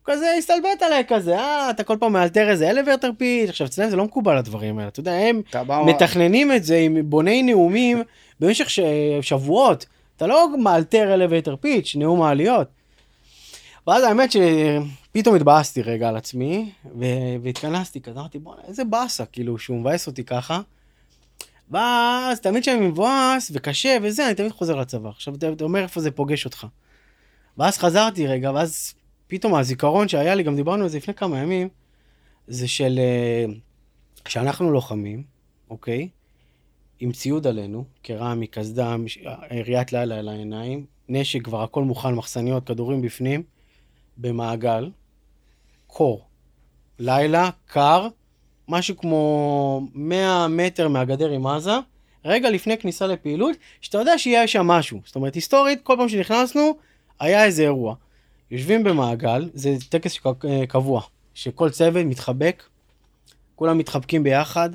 כזה 0.04 0.34
הסתלבט 0.38 0.82
עליי 0.82 1.02
כזה, 1.08 1.38
אה, 1.38 1.70
אתה 1.70 1.84
כל 1.84 1.96
פעם 2.00 2.12
מאלתר 2.12 2.50
איזה 2.50 2.70
אלוורטר 2.70 3.10
פיץ', 3.18 3.48
עכשיו 3.48 3.66
אצלם 3.66 3.90
זה 3.90 3.96
לא 3.96 4.04
מקובל 4.04 4.36
הדברים 4.36 4.78
האלה, 4.78 4.88
אתה 4.88 5.00
יודע, 5.00 5.12
הם 5.12 5.42
מתכננים 5.86 6.52
את 6.52 6.64
זה 6.64 6.76
עם 6.76 6.96
בוני 7.04 7.42
נאומים 7.42 8.02
במשך 8.40 8.70
ש... 8.70 8.80
שבועות, 9.20 9.86
אתה 10.16 10.26
לא 10.26 10.48
מאלתר 10.58 11.14
אלוורטר 11.14 11.56
פיץ', 11.56 11.96
נאום 11.98 12.22
העליות. 12.22 12.68
ואז 13.86 14.04
האמת 14.04 14.32
שפתאום 14.32 15.34
התבאסתי 15.34 15.82
רגע 15.82 16.08
על 16.08 16.16
עצמי, 16.16 16.72
ו- 16.98 17.36
והתכנסתי 17.42 18.00
כזה, 18.00 18.20
אמרתי 18.20 18.38
בואנה 18.38 18.62
איזה 18.68 18.84
באסה, 18.84 19.26
כאילו 19.26 19.58
שהוא 19.58 19.80
מבאס 19.80 20.06
אותי 20.06 20.24
ככה. 20.24 20.60
ואז 21.70 22.40
תמיד 22.40 22.62
כשאני 22.62 22.86
מבואס 22.86 23.50
וקשה 23.54 23.96
וזה, 24.02 24.26
אני 24.26 24.34
תמיד 24.34 24.52
חוזר 24.52 24.76
לצבא. 24.76 25.08
עכשיו 25.08 25.34
אתה 25.34 25.64
אומר 25.64 25.82
איפה 25.82 26.00
זה 26.00 26.10
פוגש 26.10 26.44
אותך. 26.44 26.66
ואז 27.58 27.78
חזרתי 27.78 28.26
רגע, 28.26 28.52
ואז 28.54 28.94
פתאום 29.26 29.54
הזיכרון 29.54 30.08
שהיה 30.08 30.34
לי, 30.34 30.42
גם 30.42 30.56
דיברנו 30.56 30.82
על 30.82 30.88
זה 30.88 30.96
לפני 30.96 31.14
כמה 31.14 31.38
ימים, 31.38 31.68
זה 32.48 32.68
של 32.68 33.00
כשאנחנו 34.24 34.72
לוחמים, 34.72 35.22
אוקיי? 35.70 36.08
עם 37.00 37.12
ציוד 37.12 37.46
עלינו, 37.46 37.84
קרמי, 38.02 38.46
קסדה, 38.46 38.96
עיריית 39.48 39.92
לילה 39.92 40.18
על 40.18 40.28
העיניים, 40.28 40.86
נשק 41.08 41.44
כבר 41.44 41.62
הכל 41.62 41.82
מוכן, 41.84 42.14
מחסניות, 42.14 42.66
כדורים 42.66 43.02
בפנים. 43.02 43.42
במעגל, 44.16 44.90
קור. 45.86 46.26
לילה, 46.98 47.50
קר, 47.66 48.08
משהו 48.68 48.96
כמו 48.96 49.86
100 49.94 50.48
מטר 50.48 50.88
מהגדר 50.88 51.30
עם 51.30 51.46
עזה, 51.46 51.74
רגע 52.24 52.50
לפני 52.50 52.78
כניסה 52.78 53.06
לפעילות, 53.06 53.56
שאתה 53.80 53.98
יודע 53.98 54.18
שיהיה 54.18 54.46
שם 54.46 54.66
משהו. 54.66 55.00
זאת 55.04 55.16
אומרת, 55.16 55.34
היסטורית, 55.34 55.80
כל 55.82 55.94
פעם 55.98 56.08
שנכנסנו, 56.08 56.76
היה 57.20 57.44
איזה 57.44 57.62
אירוע. 57.62 57.94
יושבים 58.50 58.84
במעגל, 58.84 59.50
זה 59.54 59.76
טקס 59.88 60.18
קבוע, 60.68 61.02
שכל 61.34 61.70
צוות 61.70 62.06
מתחבק, 62.06 62.62
כולם 63.56 63.78
מתחבקים 63.78 64.22
ביחד. 64.22 64.70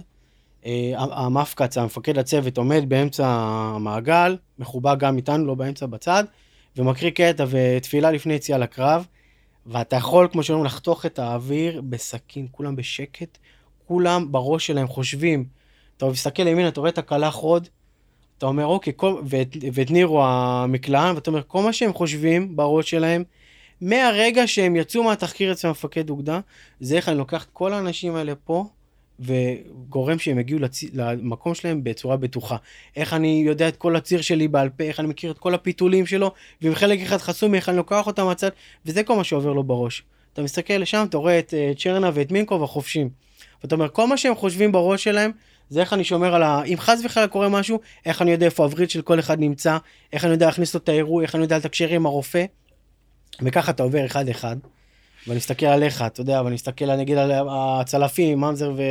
אה, 0.65 0.93
המפקץ, 0.97 1.77
המפקד 1.77 2.17
הצוות, 2.17 2.57
עומד 2.57 2.89
באמצע 2.89 3.27
המעגל, 3.27 4.37
מחובר 4.59 4.95
גם 4.95 5.17
איתנו, 5.17 5.45
לא 5.45 5.55
באמצע, 5.55 5.85
בצד, 5.85 6.23
ומקריא 6.77 7.11
קטע 7.11 7.45
ותפילה 7.49 8.11
לפני 8.11 8.33
יציאה 8.33 8.57
לקרב. 8.57 9.05
ואתה 9.69 9.95
יכול, 9.95 10.27
כמו 10.31 10.43
שאומרים, 10.43 10.65
לחתוך 10.65 11.05
את 11.05 11.19
האוויר 11.19 11.81
בסכין, 11.89 12.47
כולם 12.51 12.75
בשקט, 12.75 13.37
כולם 13.87 14.31
בראש 14.31 14.67
שלהם 14.67 14.87
חושבים. 14.87 15.45
אתה 15.97 16.05
מסתכל 16.05 16.43
לימין, 16.43 16.67
אתה 16.67 16.79
רואה 16.79 16.91
את 16.91 16.97
הקלח 16.97 17.33
רוד, 17.33 17.67
אתה 18.37 18.45
אומר, 18.45 18.65
אוקיי, 18.65 18.93
כל... 18.95 19.21
ואת, 19.25 19.57
ואת 19.73 19.91
נירו 19.91 20.23
המקלען, 20.25 21.15
ואתה 21.15 21.31
אומר, 21.31 21.41
כל 21.47 21.63
מה 21.63 21.73
שהם 21.73 21.93
חושבים 21.93 22.55
בראש 22.55 22.89
שלהם, 22.89 23.23
מהרגע 23.81 24.47
שהם 24.47 24.75
יצאו 24.75 25.03
מהתחקיר 25.03 25.51
אצל 25.51 25.69
מפקד 25.69 26.09
אוגדה, 26.09 26.39
זה 26.79 26.95
איך 26.95 27.09
אני 27.09 27.17
לוקח 27.17 27.43
את 27.43 27.49
כל 27.53 27.73
האנשים 27.73 28.15
האלה 28.15 28.35
פה, 28.35 28.65
וגורם 29.19 30.19
שהם 30.19 30.39
יגיעו 30.39 30.59
לצ... 30.59 30.83
למקום 30.93 31.55
שלהם 31.55 31.83
בצורה 31.83 32.17
בטוחה. 32.17 32.57
איך 32.95 33.13
אני 33.13 33.43
יודע 33.45 33.67
את 33.67 33.75
כל 33.75 33.95
הציר 33.95 34.21
שלי 34.21 34.47
בעל 34.47 34.69
פה, 34.69 34.83
איך 34.83 34.99
אני 34.99 35.07
מכיר 35.07 35.31
את 35.31 35.39
כל 35.39 35.53
הפיתולים 35.53 36.05
שלו, 36.05 36.31
ואם 36.61 36.75
חלק 36.75 36.99
אחד 36.99 37.17
חסום, 37.17 37.55
איך 37.55 37.69
אני 37.69 37.77
לוקח 37.77 38.07
אותם 38.07 38.25
מהצד, 38.25 38.49
וזה 38.85 39.03
כל 39.03 39.15
מה 39.15 39.23
שעובר 39.23 39.53
לו 39.53 39.63
בראש. 39.63 40.03
אתה 40.33 40.41
מסתכל 40.41 40.73
לשם, 40.73 41.05
אתה 41.09 41.17
רואה 41.17 41.39
את 41.39 41.53
uh, 41.53 41.79
צ'רנה 41.79 42.11
ואת 42.13 42.31
מינקוב 42.31 42.63
החופשים. 42.63 43.09
ואתה 43.63 43.75
אומר, 43.75 43.89
כל 43.89 44.07
מה 44.07 44.17
שהם 44.17 44.35
חושבים 44.35 44.71
בראש 44.71 45.03
שלהם, 45.03 45.31
זה 45.69 45.81
איך 45.81 45.93
אני 45.93 46.03
שומר 46.03 46.35
על 46.35 46.43
ה... 46.43 46.63
אם 46.63 46.75
חס 46.77 47.01
וחלילה 47.05 47.27
קורה 47.27 47.49
משהו, 47.49 47.79
איך 48.05 48.21
אני 48.21 48.31
יודע 48.31 48.45
איפה 48.45 48.63
הווריד 48.63 48.89
של 48.89 49.01
כל 49.01 49.19
אחד 49.19 49.39
נמצא, 49.39 49.77
איך 50.13 50.25
אני 50.25 50.31
יודע 50.31 50.45
להכניס 50.45 50.73
לו 50.73 50.79
את 50.83 50.89
האירוע, 50.89 51.23
איך 51.23 51.35
אני 51.35 51.43
יודע 51.43 51.57
לתקשר 51.57 51.89
עם 51.89 52.05
הרופא. 52.05 52.45
וככה 53.41 53.71
אתה 53.71 53.83
עובר 53.83 54.05
אחד-אחד. 54.05 54.57
ואני 55.27 55.37
מסתכל 55.37 55.65
עליך, 55.65 56.01
אתה 56.01 56.21
יודע, 56.21 56.41
ואני 56.43 56.55
מסתכל 56.55 56.95
נגיד 56.95 57.17
על 57.17 57.31
הצלפים, 57.49 58.41
ממזר 58.41 58.73
ו... 58.77 58.81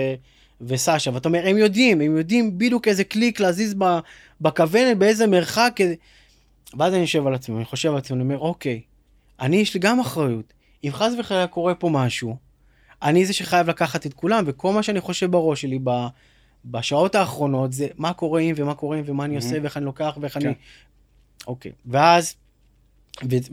וסשה, 0.60 1.10
ואתה 1.14 1.28
אומר, 1.28 1.46
הם 1.48 1.58
יודעים, 1.58 2.00
הם 2.00 2.16
יודעים 2.16 2.58
בדיוק 2.58 2.88
איזה 2.88 3.04
קליק 3.04 3.40
להזיז 3.40 3.74
בכוונת, 4.40 4.98
באיזה 4.98 5.26
מרחק, 5.26 5.78
ואז 6.78 6.92
אני 6.92 7.00
יושב 7.00 7.26
על 7.26 7.34
עצמי, 7.34 7.56
אני 7.56 7.64
חושב 7.64 7.90
על 7.90 7.96
עצמי, 7.96 8.14
אני 8.16 8.24
אומר, 8.24 8.38
אוקיי, 8.38 8.80
אני 9.40 9.56
יש 9.56 9.74
לי 9.74 9.80
גם 9.80 10.00
אחריות. 10.00 10.52
אם 10.84 10.90
חס 10.92 11.12
וחלילה 11.18 11.46
קורה 11.46 11.74
פה 11.74 11.88
משהו, 11.88 12.36
אני 13.02 13.26
זה 13.26 13.32
שחייב 13.32 13.70
לקחת 13.70 14.06
את 14.06 14.14
כולם, 14.14 14.44
וכל 14.46 14.72
מה 14.72 14.82
שאני 14.82 15.00
חושב 15.00 15.30
בראש 15.30 15.62
שלי 15.62 15.78
ב, 15.84 15.90
בשעות 16.64 17.14
האחרונות 17.14 17.72
זה 17.72 17.86
מה 17.96 18.12
קורה 18.12 18.40
אם 18.40 18.54
ומה 18.56 18.74
קורה 18.74 18.98
אם 18.98 19.02
ומה 19.06 19.24
אני 19.24 19.36
עושה 19.36 19.56
ואיך 19.62 19.76
אני 19.76 19.84
לוקח 19.84 20.18
ואיך 20.20 20.34
כן. 20.34 20.46
אני... 20.46 20.54
אוקיי, 21.46 21.72
ואז 21.86 22.34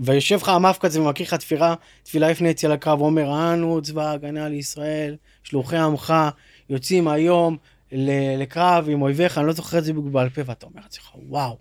ויושב 0.04 0.36
לך 0.36 0.50
המפקץ 0.50 0.96
ומקריא 0.96 1.28
לך 1.28 1.34
תפילה, 1.34 1.74
תפילה 2.04 2.30
לפני 2.30 2.50
יציאה 2.50 2.74
לקרב, 2.74 3.02
ואומר, 3.02 3.54
אנו 3.54 3.82
צבא 3.82 4.10
ההגנה 4.10 4.50
לישראל, 4.50 5.16
שלוחי 5.44 5.78
עמך, 5.78 6.14
יוצאים 6.70 7.08
היום 7.08 7.58
לקרב 8.38 8.90
עם 8.90 9.02
אויביך, 9.02 9.38
אני 9.38 9.48
לא 9.48 9.54
זוכר 9.54 9.78
את 9.78 9.84
זה 9.84 9.94
בעל 9.94 10.30
פה, 10.30 10.42
ואתה 10.46 10.66
אומר 10.66 10.82
לעצמך, 10.84 11.12
וואו. 11.30 11.58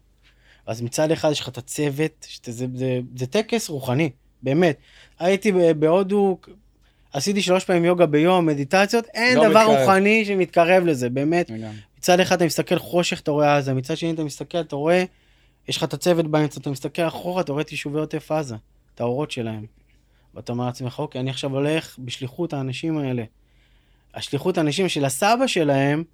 אז 0.67 0.83
מצד 0.83 1.11
אחד 1.11 1.31
יש 1.31 1.41
לך 1.41 1.49
את 1.49 1.59
הצוות, 1.59 2.27
שזה, 2.29 2.53
זה, 2.53 2.67
זה, 2.75 3.01
זה 3.17 3.27
טקס 3.27 3.69
רוחני, 3.69 4.11
באמת. 4.43 4.77
הייתי 5.19 5.53
בהודו, 5.79 6.39
עשיתי 7.13 7.43
שלוש 7.43 7.65
פעמים 7.65 7.85
יוגה 7.85 8.07
ביום, 8.07 8.47
מדיטציות, 8.47 9.05
אין 9.15 9.39
לא 9.39 9.49
דבר 9.49 9.69
מתקרב. 9.69 9.79
רוחני 9.81 10.25
שמתקרב 10.25 10.85
לזה, 10.85 11.11
באמת. 11.11 11.51
לגמרי. 11.51 11.77
מצד 11.99 12.21
אחד 12.21 12.37
אתה 12.37 12.45
מסתכל 12.45 12.79
חושך, 12.79 13.21
אתה 13.21 13.31
רואה 13.31 13.57
עזה, 13.57 13.75
מצד 13.75 13.97
שני 13.97 14.11
אתה 14.11 14.25
מסתכל, 14.25 14.61
אתה 14.61 14.77
רואה, 14.77 15.05
יש 15.69 15.77
לך 15.77 15.85
את 15.85 15.95
הצוות 15.95 16.27
באמצע, 16.27 16.61
אתה 16.61 16.71
מסתכל 16.71 17.03
אחורה, 17.03 17.41
אתה 17.41 17.53
רואה 17.53 17.63
את 17.63 17.73
יישובי 17.73 17.99
עוטף 17.99 18.33
עזה, 18.33 18.57
את 18.95 19.01
האורות 19.01 19.31
שלהם. 19.31 19.67
ואתה 20.35 20.53
אומר 20.53 20.67
לעצמך, 20.67 20.99
אוקיי, 20.99 21.21
אני 21.21 21.31
עכשיו 21.31 21.51
הולך 21.51 21.99
בשליחות 21.99 22.53
האנשים 22.53 22.99
האלה. 22.99 23.25
השליחות 24.15 24.59
האנשים 24.59 24.89
של 24.89 25.05
הסבא 25.05 25.47
שלהם, 25.47 26.05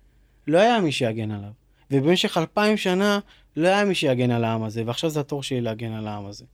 לא 0.46 0.58
היה 0.58 0.80
מי 0.80 0.92
שיגן 0.92 1.30
עליו. 1.30 1.50
ובמשך 1.90 2.38
אלפיים 2.38 2.76
שנה 2.76 3.18
לא 3.56 3.68
היה 3.68 3.84
מי 3.84 3.94
שיגן 3.94 4.30
על 4.30 4.44
העם 4.44 4.62
הזה, 4.62 4.82
ועכשיו 4.86 5.10
זה 5.10 5.20
התור 5.20 5.42
שלי 5.42 5.60
להגן 5.60 5.92
על 5.92 6.08
העם 6.08 6.26
הזה. 6.26 6.44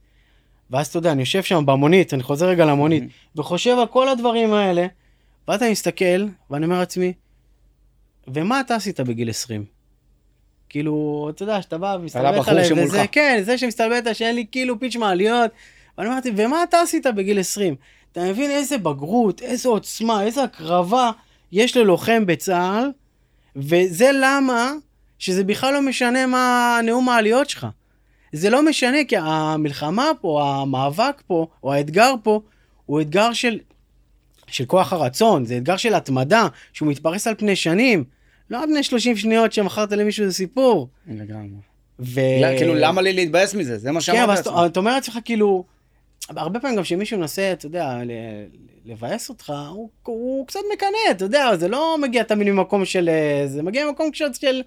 ואז 0.70 0.86
אתה 0.86 0.98
יודע, 0.98 1.12
אני 1.12 1.22
יושב 1.22 1.42
שם 1.42 1.66
במונית, 1.66 2.14
אני 2.14 2.22
חוזר 2.22 2.46
רגע 2.46 2.64
למונית, 2.64 3.04
וחושב 3.36 3.76
על 3.80 3.86
כל 3.86 4.08
הדברים 4.08 4.52
האלה, 4.52 4.86
ואז 5.48 5.62
אני 5.62 5.70
מסתכל, 5.70 6.26
ואני 6.50 6.64
אומר 6.64 6.78
לעצמי, 6.78 7.12
ומה 8.28 8.60
אתה 8.60 8.74
עשית 8.74 9.00
בגיל 9.00 9.30
20? 9.30 9.64
כאילו, 10.68 11.26
אתה 11.34 11.42
יודע, 11.42 11.62
שאתה 11.62 11.78
בא 11.78 11.96
ומסתלבט 12.00 12.64
שמולך. 12.64 12.86
וזה, 12.86 13.04
כן, 13.12 13.40
זה 13.44 13.58
שמסתלבט 13.58 14.14
שאין 14.14 14.34
לי 14.34 14.46
כאילו 14.52 14.80
פיץ' 14.80 14.96
מעליות, 14.96 15.50
ואני 15.98 16.08
אמרתי, 16.08 16.30
ומה 16.36 16.62
אתה 16.62 16.80
עשית 16.80 17.06
בגיל 17.06 17.40
20? 17.40 17.74
אתה 18.12 18.24
מבין 18.24 18.50
איזה 18.50 18.78
בגרות, 18.78 19.42
איזה 19.42 19.68
עוצמה, 19.68 20.22
איזה 20.22 20.42
הקרבה 20.42 21.10
יש 21.52 21.76
ללוחם 21.76 22.26
בצה"ל, 22.26 22.90
וזה 23.56 24.10
למה 24.12 24.72
שזה 25.18 25.44
בכלל 25.44 25.74
לא 25.74 25.82
משנה 25.82 26.26
מה 26.26 26.78
נאום 26.84 27.08
העליות 27.08 27.50
שלך. 27.50 27.66
זה 28.32 28.50
לא 28.50 28.62
משנה, 28.62 28.98
כי 29.08 29.16
המלחמה 29.18 30.10
פה, 30.20 30.44
המאבק 30.44 31.22
פה, 31.26 31.46
או 31.62 31.72
האתגר 31.72 32.14
פה, 32.22 32.40
הוא 32.86 33.00
אתגר 33.00 33.32
של, 33.32 33.58
של 34.46 34.64
כוח 34.64 34.92
הרצון, 34.92 35.44
זה 35.44 35.56
אתגר 35.56 35.76
של 35.76 35.94
התמדה, 35.94 36.48
שהוא 36.72 36.88
מתפרס 36.88 37.26
על 37.26 37.34
פני 37.34 37.56
שנים, 37.56 38.04
לא 38.50 38.62
על 38.62 38.68
פני 38.68 38.82
30 38.82 39.16
שניות 39.16 39.52
שמכרת 39.52 39.92
למישהו 39.92 40.22
איזה 40.22 40.34
סיפור. 40.34 40.88
לגמרי. 41.08 41.48
ו... 41.98 42.20
לא, 42.42 42.58
כאילו, 42.58 42.74
למה 42.74 43.02
לי 43.02 43.12
להתבאס 43.12 43.54
מזה? 43.54 43.78
זה 43.78 43.92
מה 43.92 44.00
כן, 44.00 44.04
שאמרתי 44.04 44.24
אבל. 44.24 44.40
אתה 44.40 44.66
אתה 44.66 44.80
אומר 44.80 44.94
לעצמך 44.94 45.18
כאילו, 45.24 45.64
הרבה 46.28 46.60
פעמים 46.60 46.76
גם 46.76 46.82
כשמישהו 46.82 47.18
מנסה, 47.18 47.52
אתה 47.52 47.66
יודע, 47.66 47.98
ל- 48.04 48.46
לבאס 48.86 49.28
אותך, 49.28 49.52
הוא, 49.70 49.88
הוא 50.02 50.46
קצת 50.46 50.60
מקנא, 50.74 51.10
אתה 51.10 51.24
יודע, 51.24 51.56
זה 51.56 51.68
לא 51.68 51.96
מגיע 52.00 52.22
תמיד 52.22 52.50
ממקום 52.50 52.84
של, 52.84 53.08
אה, 53.08 53.46
זה 53.46 53.62
מגיע 53.62 53.86
ממקום 53.86 54.10
של, 54.12 54.32
של 54.32 54.62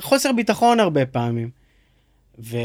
חוסר 0.00 0.32
ביטחון 0.32 0.80
הרבה 0.80 1.06
פעמים. 1.06 1.50
ו... 2.38 2.56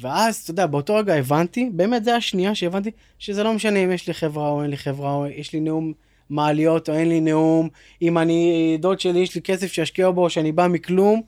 ואז, 0.00 0.36
אתה 0.36 0.50
יודע, 0.50 0.66
באותו 0.66 0.94
רגע 0.94 1.14
הבנתי, 1.14 1.70
באמת 1.72 2.04
זה 2.04 2.16
השנייה 2.16 2.54
שהבנתי, 2.54 2.90
שזה 3.18 3.42
לא 3.42 3.54
משנה 3.54 3.78
אם 3.78 3.92
יש 3.92 4.06
לי 4.06 4.14
חברה 4.14 4.48
או 4.48 4.62
אין 4.62 4.70
לי 4.70 4.76
חברה, 4.76 5.14
או 5.14 5.26
יש 5.26 5.52
לי 5.52 5.60
נאום 5.60 5.92
מעליות 6.30 6.88
או 6.88 6.94
אין 6.94 7.08
לי 7.08 7.20
נאום, 7.20 7.68
אם 8.02 8.18
אני, 8.18 8.76
דוד 8.80 9.00
שלי, 9.00 9.18
יש 9.18 9.34
לי 9.34 9.42
כסף 9.42 9.72
שישקיע 9.72 10.10
בו, 10.10 10.24
או 10.24 10.30
שאני 10.30 10.52
בא 10.52 10.66
מכלום, 10.66 11.22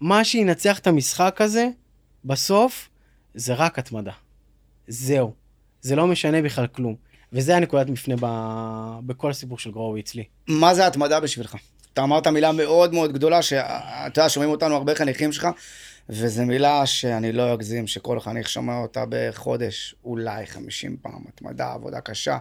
מה 0.00 0.24
שינצח 0.24 0.78
את 0.78 0.86
המשחק 0.86 1.40
הזה, 1.40 1.68
בסוף, 2.24 2.88
זה 3.34 3.54
רק 3.54 3.78
התמדה. 3.78 4.12
זהו. 4.88 5.32
זה 5.80 5.96
לא 5.96 6.06
משנה 6.06 6.42
בכלל 6.42 6.66
כלום. 6.66 6.94
וזה 7.32 7.56
הנקודת 7.56 7.88
מפנה 7.88 8.14
ב... 8.20 8.26
בכל 9.06 9.30
הסיפור 9.30 9.58
של 9.58 9.70
גרואוי 9.70 10.00
אצלי. 10.00 10.24
מה 10.48 10.74
זה 10.74 10.86
התמדה 10.86 11.20
בשבילך? 11.20 11.56
אתה 11.92 12.02
אמרת 12.02 12.26
מילה 12.26 12.52
מאוד 12.52 12.94
מאוד 12.94 13.12
גדולה, 13.12 13.42
שאתה 13.42 14.20
יודע, 14.20 14.28
שומעים 14.28 14.50
אותנו 14.50 14.74
הרבה 14.74 14.94
חניכים 14.94 15.32
שלך, 15.32 15.48
וזו 16.08 16.46
מילה 16.46 16.86
שאני 16.86 17.32
לא 17.32 17.54
אגזים, 17.54 17.86
שכל 17.86 18.20
חניך 18.20 18.48
שומע 18.48 18.78
אותה 18.78 19.04
בחודש, 19.08 19.94
אולי 20.04 20.46
50 20.46 20.96
פעם, 21.02 21.24
התמדה, 21.28 21.72
עבודה 21.72 22.00
קשה. 22.00 22.38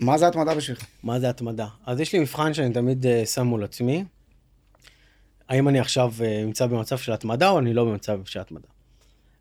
אה, 0.00 0.06
מה 0.06 0.18
זה 0.18 0.26
התמדה 0.26 0.54
בשבילך? 0.54 0.86
מה 1.02 1.20
זה 1.20 1.28
התמדה? 1.28 1.66
אז 1.86 2.00
יש 2.00 2.12
לי 2.12 2.18
מבחן 2.18 2.54
שאני 2.54 2.74
תמיד 2.74 3.06
uh, 3.06 3.26
שם 3.26 3.46
מול 3.46 3.64
עצמי. 3.64 4.04
האם 5.48 5.68
אני 5.68 5.80
עכשיו 5.80 6.12
uh, 6.18 6.22
נמצא 6.46 6.66
במצב 6.66 6.98
של 6.98 7.12
התמדה 7.12 7.48
או 7.48 7.58
אני 7.58 7.74
לא 7.74 7.84
במצב 7.84 8.20
של 8.24 8.40
התמדה. 8.40 8.68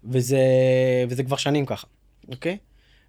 וזה, 0.03 0.39
וזה 1.09 1.23
כבר 1.23 1.37
שנים 1.37 1.65
ככה, 1.65 1.87
אוקיי? 2.31 2.57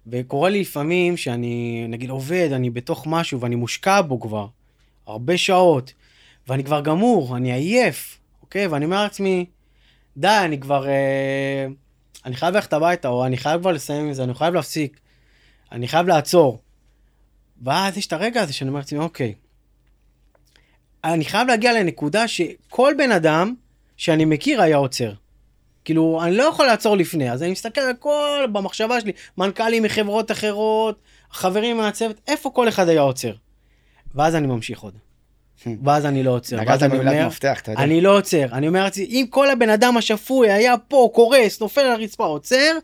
וקורה 0.07 0.49
לי 0.49 0.61
לפעמים 0.61 1.17
שאני, 1.17 1.85
נגיד, 1.89 2.09
עובד, 2.09 2.49
אני 2.51 2.69
בתוך 2.69 3.07
משהו 3.07 3.41
ואני 3.41 3.55
מושקע 3.55 4.01
בו 4.01 4.19
כבר 4.19 4.47
הרבה 5.07 5.37
שעות, 5.37 5.93
ואני 6.47 6.63
כבר 6.63 6.81
גמור, 6.81 7.37
אני 7.37 7.53
עייף, 7.53 8.19
אוקיי? 8.41 8.67
ואני 8.67 8.85
אומר 8.85 9.03
לעצמי, 9.03 9.45
די, 10.17 10.39
אני 10.45 10.59
כבר... 10.59 10.87
אה, 10.87 11.67
אני 12.25 12.35
חייב 12.35 12.55
ללכת 12.55 12.73
הביתה, 12.73 13.07
או 13.07 13.25
אני 13.25 13.37
חייב 13.37 13.61
כבר 13.61 13.71
לסיים 13.71 14.05
עם 14.05 14.13
זה, 14.13 14.23
אני 14.23 14.33
חייב 14.33 14.53
להפסיק. 14.53 14.99
אני 15.71 15.87
חייב 15.87 16.07
לעצור. 16.07 16.59
ואז 17.61 17.97
יש 17.97 18.07
את 18.07 18.13
הרגע 18.13 18.41
הזה 18.41 18.53
שאני 18.53 18.67
אומר 18.67 18.79
לעצמי, 18.79 18.99
אוקיי, 18.99 19.33
אני 21.03 21.25
חייב 21.25 21.47
להגיע 21.47 21.73
לנקודה 21.73 22.27
שכל 22.27 22.93
בן 22.97 23.11
אדם 23.11 23.55
שאני 23.97 24.25
מכיר 24.25 24.61
היה 24.61 24.77
עוצר. 24.77 25.13
כאילו, 25.85 26.19
אני 26.23 26.37
לא 26.37 26.43
יכול 26.43 26.65
לעצור 26.65 26.97
לפני, 26.97 27.31
אז 27.31 27.43
אני 27.43 27.51
מסתכל 27.51 27.81
על 27.81 27.93
כל, 27.99 28.45
במחשבה 28.51 29.01
שלי, 29.01 29.11
מנכ"לים 29.37 29.83
מחברות 29.83 30.31
אחרות, 30.31 30.99
חברים 31.31 31.77
מהצוות, 31.77 32.21
איפה 32.27 32.49
כל 32.49 32.69
אחד 32.69 32.89
היה 32.89 33.01
עוצר? 33.01 33.33
ואז 34.15 34.35
אני 34.35 34.47
ממשיך 34.47 34.79
עוד. 34.79 34.93
ואז 35.83 36.05
אני 36.05 36.23
לא 36.23 36.31
עוצר. 36.31 36.61
נגעת 36.61 36.83
במילת 36.83 37.27
מפתח, 37.27 37.59
אתה 37.61 37.71
יודע. 37.71 37.83
אני 37.83 38.01
לא 38.01 38.17
עוצר. 38.17 38.45
אני 38.51 38.67
אומר 38.67 38.83
לעצמי, 38.83 39.05
אם 39.05 39.25
כל 39.29 39.49
הבן 39.49 39.69
אדם 39.69 39.97
השפוי 39.97 40.51
היה 40.51 40.77
פה, 40.77 41.09
קורס, 41.13 41.61
נופל 41.61 41.81
על 41.81 41.91
הרצפה, 41.91 42.25
עוצר, 42.25 42.77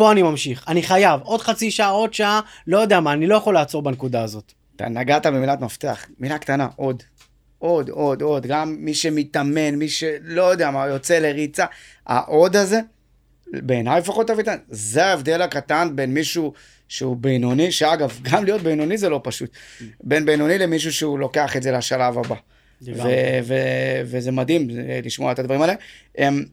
פה 0.00 0.12
אני 0.12 0.22
ממשיך. 0.22 0.64
אני 0.68 0.82
חייב. 0.82 1.20
עוד 1.24 1.40
חצי 1.40 1.70
שעה, 1.70 1.88
עוד 1.88 2.14
שעה, 2.14 2.40
לא 2.66 2.78
יודע 2.78 3.00
מה, 3.00 3.12
אני 3.12 3.26
לא 3.26 3.34
יכול 3.34 3.54
לעצור 3.54 3.82
בנקודה 3.82 4.22
הזאת. 4.22 4.52
אתה 4.76 4.88
נגעת 4.88 5.26
במילת 5.26 5.60
מפתח, 5.60 6.06
מילה 6.18 6.38
קטנה, 6.38 6.68
עוד. 6.76 7.02
עוד, 7.58 7.88
עוד, 7.88 8.22
עוד. 8.22 8.46
גם 8.46 8.76
מי 8.78 8.94
שמתאמן, 8.94 9.74
מי 9.74 9.88
שלא 9.88 10.42
יודע 10.42 10.70
מה, 10.70 10.86
יוצא 10.86 11.18
לריצה, 11.18 11.64
העוד 12.06 12.56
הזה, 12.56 12.80
בעיניי 13.52 14.00
לפחות, 14.00 14.30
אביטן, 14.30 14.56
זה 14.68 15.06
ההבדל 15.06 15.42
הקטן 15.42 15.88
בין 15.94 16.14
מישהו 16.14 16.52
שהוא 16.88 17.16
בינוני, 17.16 17.72
שאגב, 17.72 18.18
גם 18.30 18.44
להיות 18.44 18.60
בינוני 18.60 18.98
זה 18.98 19.08
לא 19.08 19.20
פשוט. 19.24 19.50
בין 20.04 20.26
בינוני 20.26 20.58
למישהו 20.58 20.92
שהוא 20.92 21.18
לוקח 21.18 21.56
את 21.56 21.62
זה 21.62 21.72
לשלב 21.72 22.18
הבא. 22.18 22.34
ו- 22.82 23.40
ו- 23.44 24.00
וזה 24.04 24.32
מדהים 24.32 24.68
אה, 24.70 25.00
לשמוע 25.04 25.32
את 25.32 25.38
הדברים 25.38 25.62
האלה. 25.62 25.74
אמ, 26.18 26.44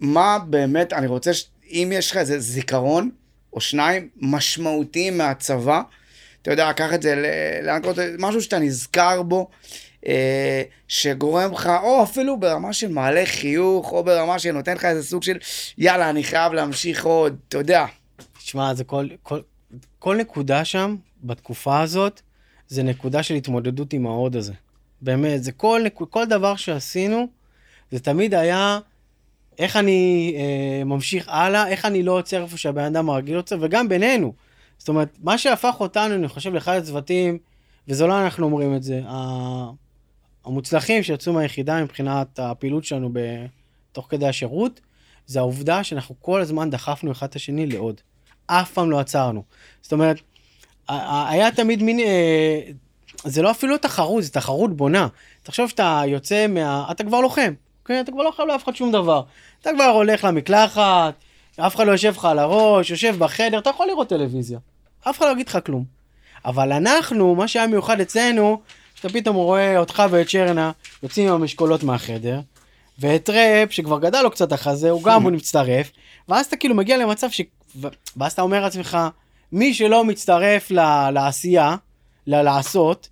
מה 0.00 0.38
באמת, 0.50 0.92
אני 0.92 1.06
רוצה, 1.06 1.34
ש- 1.34 1.50
אם 1.70 1.92
יש 1.94 2.10
לך 2.10 2.16
איזה 2.16 2.40
זיכרון 2.40 3.10
או 3.52 3.60
שניים 3.60 4.08
משמעותיים 4.16 5.18
מהצבא, 5.18 5.82
אתה 6.42 6.50
יודע, 6.50 6.70
לקח 6.70 6.94
את 6.94 7.02
זה 7.02 7.14
ל- 7.14 7.66
לאן 7.66 7.82
קודם, 7.82 8.04
משהו 8.18 8.42
שאתה 8.42 8.58
נזכר 8.58 9.22
בו, 9.22 9.48
אה, 10.06 10.62
שגורם 10.88 11.52
לך, 11.52 11.70
או 11.82 12.02
אפילו 12.02 12.40
ברמה 12.40 12.72
של 12.72 12.88
מעלה 12.88 13.26
חיוך, 13.26 13.92
או 13.92 14.04
ברמה 14.04 14.38
שנותן 14.38 14.74
לך 14.74 14.84
איזה 14.84 15.02
סוג 15.02 15.22
של, 15.22 15.36
יאללה, 15.78 16.10
אני 16.10 16.24
חייב 16.24 16.52
להמשיך 16.52 17.04
עוד, 17.04 17.36
אתה 17.48 17.58
יודע. 17.58 17.86
תשמע, 18.38 18.74
זה 18.74 18.84
כל, 18.84 19.08
כל, 19.22 19.40
כל 19.98 20.16
נקודה 20.16 20.64
שם, 20.64 20.96
בתקופה 21.22 21.80
הזאת, 21.80 22.20
זה 22.68 22.82
נקודה 22.82 23.22
של 23.22 23.34
התמודדות 23.34 23.92
עם 23.92 24.06
ההוד 24.06 24.36
הזה. 24.36 24.52
באמת, 25.02 25.44
זה 25.44 25.52
כל, 25.52 25.82
כל 26.10 26.26
דבר 26.26 26.56
שעשינו, 26.56 27.28
זה 27.90 28.00
תמיד 28.00 28.34
היה 28.34 28.78
איך 29.58 29.76
אני 29.76 30.34
אה, 30.36 30.84
ממשיך 30.84 31.28
הלאה, 31.28 31.68
איך 31.68 31.84
אני 31.84 32.02
לא 32.02 32.18
עוצר 32.18 32.42
איפה 32.42 32.56
שהבן 32.56 32.84
אדם 32.84 33.10
הרגיל 33.10 33.36
עוצר, 33.36 33.56
וגם 33.60 33.88
בינינו. 33.88 34.32
זאת 34.78 34.88
אומרת, 34.88 35.18
מה 35.22 35.38
שהפך 35.38 35.74
אותנו, 35.80 36.14
אני 36.14 36.28
חושב, 36.28 36.54
לאחד 36.54 36.76
הצוותים, 36.76 37.38
וזה 37.88 38.06
לא 38.06 38.24
אנחנו 38.24 38.46
אומרים 38.46 38.76
את 38.76 38.82
זה, 38.82 39.00
המוצלחים 40.44 41.02
שיצאו 41.02 41.32
מהיחידה 41.32 41.84
מבחינת 41.84 42.38
הפעילות 42.38 42.84
שלנו. 42.84 43.10
תוך 43.92 44.06
כדי 44.10 44.28
השירות, 44.28 44.80
זה 45.26 45.38
העובדה 45.38 45.84
שאנחנו 45.84 46.14
כל 46.20 46.40
הזמן 46.40 46.70
דחפנו 46.70 47.12
אחד 47.12 47.26
את 47.26 47.36
השני 47.36 47.66
לעוד. 47.66 48.00
אף 48.46 48.72
פעם 48.72 48.90
לא 48.90 49.00
עצרנו. 49.00 49.42
זאת 49.82 49.92
אומרת, 49.92 50.20
היה 51.28 51.52
תמיד 51.52 51.82
מין, 51.82 52.00
אה, 52.00 52.60
זה 53.24 53.42
לא 53.42 53.50
אפילו 53.50 53.78
תחרות, 53.78 54.24
זה 54.24 54.30
תחרות 54.30 54.76
בונה. 54.76 55.08
תחשוב 55.42 55.68
שאתה 55.68 56.02
יוצא 56.06 56.46
מה... 56.46 56.88
אתה 56.90 57.04
כבר 57.04 57.20
לוחם, 57.20 57.52
אוקיי? 57.90 58.00
אתה 58.00 58.12
כבר 58.12 58.22
לא 58.22 58.30
חייב 58.30 58.48
לאף 58.48 58.64
אחד 58.64 58.76
שום 58.76 58.92
דבר. 58.92 59.22
אתה 59.62 59.70
כבר 59.74 59.84
הולך 59.84 60.24
למקלחת, 60.24 61.14
אף 61.56 61.76
אחד 61.76 61.86
לא 61.86 61.92
יושב 61.92 62.14
לך 62.16 62.24
על 62.24 62.38
הראש, 62.38 62.90
יושב 62.90 63.16
בחדר, 63.18 63.58
אתה 63.58 63.70
יכול 63.70 63.86
לראות 63.86 64.08
טלוויזיה. 64.08 64.58
אף 65.08 65.18
אחד 65.18 65.26
לא 65.26 65.32
יגיד 65.32 65.48
לך 65.48 65.58
כלום. 65.66 65.84
אבל 66.44 66.72
אנחנו, 66.72 67.34
מה 67.34 67.48
שהיה 67.48 67.66
מיוחד 67.66 68.00
אצלנו, 68.00 68.60
שאתה 68.94 69.08
פתאום 69.08 69.36
רואה 69.36 69.78
אותך 69.78 70.02
ואת 70.10 70.30
שרנה 70.30 70.70
יוצאים 71.02 71.28
עם 71.28 71.34
המשקולות 71.34 71.82
מהחדר, 71.82 72.40
ואת 72.98 73.30
ראפ, 73.30 73.72
שכבר 73.72 74.00
גדל 74.00 74.22
לו 74.22 74.30
קצת 74.30 74.52
החזה, 74.52 74.90
הוא 74.90 75.02
גם 75.02 75.22
הוא 75.22 75.32
מצטרף, 75.32 75.90
ואז 76.28 76.46
אתה 76.46 76.56
כאילו 76.56 76.74
מגיע 76.74 76.96
למצב 76.96 77.30
ש... 77.30 77.40
ואז 78.16 78.32
אתה 78.32 78.42
אומר 78.42 78.62
לעצמך, 78.62 78.98
מי 79.52 79.74
שלא 79.74 80.04
מצטרף 80.04 80.70
ל... 80.70 81.10
לעשייה, 81.10 81.76
ל... 82.26 82.42
לעשות, 82.42 83.08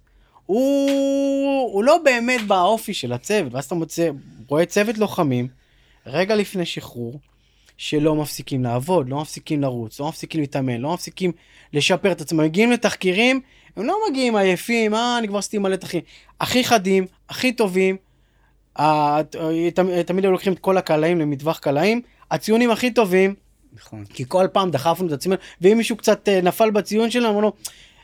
הוא, 0.46 1.72
הוא 1.72 1.84
לא 1.84 1.98
באמת 2.04 2.46
באופי 2.46 2.94
של 2.94 3.12
הצוות, 3.12 3.54
ואז 3.54 3.64
אתה 3.64 3.74
מוצא, 3.74 4.10
רואה 4.48 4.66
צוות 4.66 4.98
לוחמים, 4.98 5.48
רגע 6.06 6.34
לפני 6.34 6.66
שחרור, 6.66 7.20
שלא 7.76 8.14
מפסיקים 8.14 8.64
לעבוד, 8.64 9.08
לא 9.08 9.20
מפסיקים 9.20 9.62
לרוץ, 9.62 10.00
לא 10.00 10.08
מפסיקים 10.08 10.40
להתאמן, 10.40 10.80
לא 10.80 10.94
מפסיקים 10.94 11.32
לשפר 11.72 12.12
את 12.12 12.20
עצמם. 12.20 12.44
מגיעים 12.44 12.72
לתחקירים, 12.72 13.40
הם 13.76 13.84
לא 13.84 13.98
מגיעים 14.10 14.36
עייפים, 14.36 14.94
אה, 14.94 15.18
אני 15.18 15.28
כבר 15.28 15.38
עשיתי 15.38 15.58
מלא 15.58 15.76
תחקירים. 15.76 16.04
הכי 16.40 16.64
חדים, 16.64 17.06
הכי 17.28 17.52
טובים, 17.52 17.96
אה, 18.78 19.20
תמיד 20.06 20.24
היו 20.24 20.32
לוקחים 20.32 20.52
את 20.52 20.58
כל 20.58 20.78
הקלעים 20.78 21.20
למטווח 21.20 21.58
קלעים, 21.58 22.00
הציונים 22.30 22.70
הכי 22.70 22.90
טובים, 22.90 23.34
נכון. 23.72 24.04
כי 24.04 24.24
כל 24.28 24.46
פעם 24.52 24.70
דחפנו 24.70 25.06
את 25.06 25.12
עצמנו, 25.12 25.36
ואם 25.60 25.76
מישהו 25.76 25.96
קצת 25.96 26.28
אה, 26.28 26.40
נפל 26.40 26.70
בציון 26.70 27.10
שלנו, 27.10 27.30
אמרנו, 27.30 27.52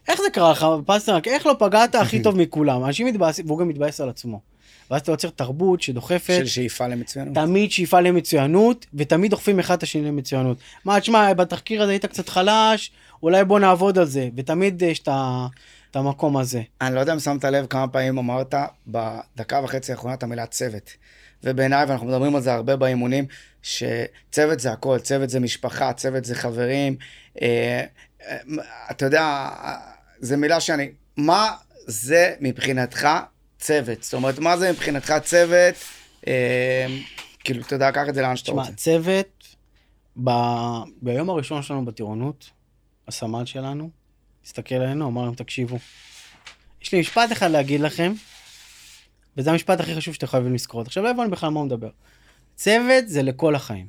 איך 0.09 0.21
זה 0.21 0.31
קרה 0.33 0.51
לך, 0.51 0.67
פסטרנק, 0.87 1.29
איך 1.29 1.47
לא 1.47 1.57
פגעת 1.59 1.95
הכי 1.95 2.23
טוב 2.25 2.37
מכולם? 2.37 2.85
אנשים 2.85 3.07
מתבאסים, 3.07 3.47
והוא 3.47 3.59
גם 3.59 3.69
מתבאס 3.69 4.01
על 4.01 4.09
עצמו. 4.09 4.54
ואז 4.91 5.01
אתה 5.01 5.13
יוצר 5.13 5.31
תרבות 5.31 5.83
שדוחפת, 5.83 6.35
של 6.39 6.47
שאיפה 6.47 6.87
למצוינות. 6.87 7.35
תמיד 7.35 7.71
שאיפה 7.71 8.01
למצוינות, 8.01 8.87
ותמיד 8.95 9.31
דוחפים 9.31 9.59
אחד 9.59 9.77
את 9.77 9.83
השני 9.83 10.03
למצוינות. 10.09 10.59
מה, 10.85 11.01
תשמע, 11.01 11.35
בתחקיר 11.35 11.83
הזה 11.83 11.91
היית 11.91 12.07
קצת 12.07 12.29
חלש, 12.29 12.91
אולי 13.23 13.45
בוא 13.45 13.59
נעבוד 13.59 13.99
על 13.99 14.05
זה, 14.07 14.29
ותמיד 14.37 14.83
יש 14.83 14.99
את 14.99 15.09
ה- 15.09 15.47
את 15.91 15.97
המקום 15.97 16.37
הזה. 16.37 16.63
אני 16.81 16.95
לא 16.95 17.01
יודע 17.01 17.13
אם 17.13 17.19
שמת 17.19 17.45
לב 17.45 17.67
כמה 17.67 17.89
פעמים 17.89 18.19
אמרת 18.19 18.55
בדקה 18.87 19.61
וחצי 19.65 19.93
האחרונה 19.93 20.15
את 20.15 20.23
המילה 20.23 20.47
צוות. 20.47 20.91
ובעיניי, 21.45 21.85
ואנחנו 21.85 22.07
מדברים 22.07 22.37
על 22.37 22.43
זה 22.43 22.53
הרבה 22.53 22.77
באימונים, 22.77 23.25
שצוות 23.63 24.61
זה 24.61 24.73
הכל, 24.73 24.99
צוות 24.99 25.31
זה 25.31 25.41
משפחה, 25.41 25.93
צוות 25.93 26.25
זה 26.25 26.35
חברים. 26.35 26.97
אה, 27.43 27.85
אה, 28.29 28.37
אתה 28.91 29.05
יודע, 29.05 29.49
זו 30.21 30.37
מילה 30.37 30.61
שאני... 30.61 30.91
מה 31.17 31.51
זה 31.87 32.35
מבחינתך 32.41 33.09
צוות? 33.65 34.03
זאת 34.03 34.15
אומרת, 34.15 34.39
מה 34.39 34.57
זה 34.57 34.73
מבחינתך 34.73 35.15
צוות? 35.23 35.75
אה, 36.27 36.87
כאילו, 37.45 37.63
אתה 37.63 37.75
יודע, 37.75 37.93
קח 37.93 38.09
את 38.09 38.15
זה 38.15 38.23
לאן 38.23 38.37
שאתה 38.37 38.51
תשמע, 38.51 38.63
רוצה. 38.63 38.75
צוות, 38.75 39.57
ב... 40.25 40.31
ביום 41.03 41.31
הראשון 41.31 41.63
שלנו 41.63 41.85
בטירונות, 41.85 42.51
הסמל 43.09 43.45
שלנו, 43.45 43.91
הסתכל 44.47 44.75
עלינו, 44.75 45.09
אמר 45.09 45.25
להם, 45.25 45.35
תקשיבו, 45.35 45.79
יש 46.83 46.93
לי 46.93 47.01
משפט 47.01 47.33
אחד 47.33 47.51
להגיד 47.51 47.81
לכם, 47.81 48.13
וזה 49.37 49.51
המשפט 49.51 49.81
הכי 49.81 49.95
חשוב 49.95 50.15
שאתם 50.15 50.27
חייבים 50.27 50.55
לזכור. 50.55 50.81
עכשיו 50.81 51.03
לא 51.03 51.11
הבנו 51.11 51.31
בכלל 51.31 51.49
מה 51.51 51.61
הוא 51.61 51.67
מדבר. 51.67 51.91
צוות 52.55 53.09
זה 53.09 53.23
לכל 53.23 53.55
החיים. 53.55 53.87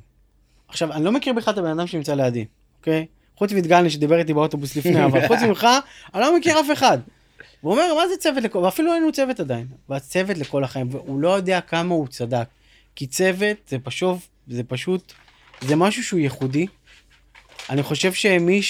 עכשיו, 0.68 0.92
אני 0.92 1.04
לא 1.04 1.12
מכיר 1.12 1.32
בכלל 1.32 1.54
את 1.54 1.58
הבן 1.58 1.78
אדם 1.78 1.86
שנמצא 1.86 2.14
לידי, 2.14 2.44
אוקיי? 2.78 3.06
חוץ 3.36 3.52
מדגני 3.52 3.90
שדיבר 3.90 4.18
איתי 4.18 4.34
באוטובוס 4.34 4.76
לפני, 4.76 5.04
אבל 5.04 5.28
חוץ 5.28 5.38
ממך, 5.42 5.66
אני 6.14 6.22
לא 6.22 6.38
מכיר 6.38 6.60
אף 6.60 6.66
אחד. 6.72 6.98
הוא 7.60 7.72
אומר, 7.72 7.94
מה 7.94 8.08
זה 8.08 8.16
צוות 8.16 8.42
לכל, 8.44 8.58
ואפילו 8.58 8.92
אין 8.94 9.02
לנו 9.02 9.12
צוות 9.12 9.40
עדיין. 9.40 9.66
והצוות 9.88 10.38
לכל 10.38 10.64
החיים, 10.64 10.88
והוא 10.90 11.20
לא 11.20 11.28
יודע 11.28 11.60
כמה 11.60 11.94
הוא 11.94 12.08
צדק. 12.08 12.48
כי 12.94 13.06
צוות 13.06 13.56
זה 13.68 13.78
פשוט, 13.78 14.18
זה 14.48 14.64
פשוט, 14.64 15.12
זה 15.60 15.76
משהו 15.76 16.04
שהוא 16.04 16.20
ייחודי. 16.20 16.66
אני 17.70 17.82
חושב 17.82 18.12
שמי 18.12 18.60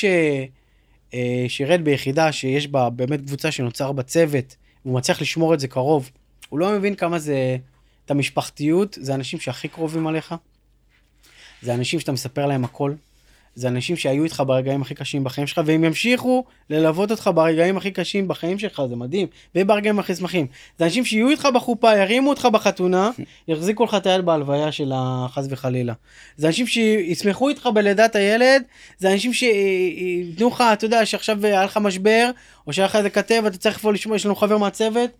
ששירת 1.12 1.82
ביחידה 1.82 2.32
שיש 2.32 2.68
בה 2.68 2.90
באמת 2.90 3.20
קבוצה 3.20 3.50
שנוצר 3.50 3.92
בצוות, 3.92 4.56
והוא 4.84 4.98
מצליח 4.98 5.22
לשמור 5.22 5.54
את 5.54 5.60
זה 5.60 5.68
קרוב, 5.68 6.10
הוא 6.48 6.58
לא 6.58 6.72
מבין 6.72 6.94
כמה 6.94 7.18
זה, 7.18 7.56
את 8.04 8.10
המשפחתיות, 8.10 8.98
זה 9.00 9.12
האנשים 9.12 9.40
שהכי 9.40 9.68
קרובים 9.68 10.06
עליך. 10.06 10.34
זה 11.62 11.74
אנשים 11.74 12.00
שאתה 12.00 12.12
מספר 12.12 12.46
להם 12.46 12.64
הכל. 12.64 12.92
זה 13.56 13.68
אנשים 13.68 13.96
שהיו 13.96 14.24
איתך 14.24 14.42
ברגעים 14.46 14.82
הכי 14.82 14.94
קשים 14.94 15.24
בחיים 15.24 15.46
שלך, 15.46 15.60
והם 15.66 15.84
ימשיכו 15.84 16.44
ללוות 16.70 17.10
אותך 17.10 17.30
ברגעים 17.34 17.76
הכי 17.76 17.90
קשים 17.90 18.28
בחיים 18.28 18.58
שלך, 18.58 18.82
זה 18.88 18.96
מדהים, 18.96 19.26
וברגעים 19.54 19.98
הכי 19.98 20.14
שמחים. 20.14 20.46
זה 20.78 20.84
אנשים 20.84 21.04
שיהיו 21.04 21.28
איתך 21.28 21.48
בחופה, 21.54 21.96
ירימו 21.96 22.30
אותך 22.30 22.48
בחתונה, 22.52 23.10
יחזיקו 23.48 23.84
לך 23.84 23.94
את 23.94 24.06
היד 24.06 24.24
בהלוויה 24.24 24.72
של 24.72 24.92
החס 24.94 25.46
וחלילה. 25.50 25.92
זה 26.36 26.46
אנשים 26.46 26.66
שישמחו 26.66 27.48
איתך 27.48 27.68
בלידת 27.74 28.16
הילד, 28.16 28.62
זה 28.98 29.12
אנשים 29.12 29.32
שייתנו 29.32 30.48
לך, 30.48 30.64
אתה 30.72 30.84
יודע, 30.84 31.06
שעכשיו 31.06 31.46
היה 31.46 31.64
לך 31.64 31.76
משבר, 31.76 32.30
או 32.66 32.72
שהיה 32.72 32.86
לך 32.86 32.96
איזה 32.96 33.10
כתב, 33.10 33.42
אתה 33.46 33.58
צריך 33.58 33.76
לפעול 33.76 33.94
לשמוע, 33.94 34.16
יש 34.16 34.26
לנו 34.26 34.36
חבר 34.36 34.58
מהצוות, 34.58 35.10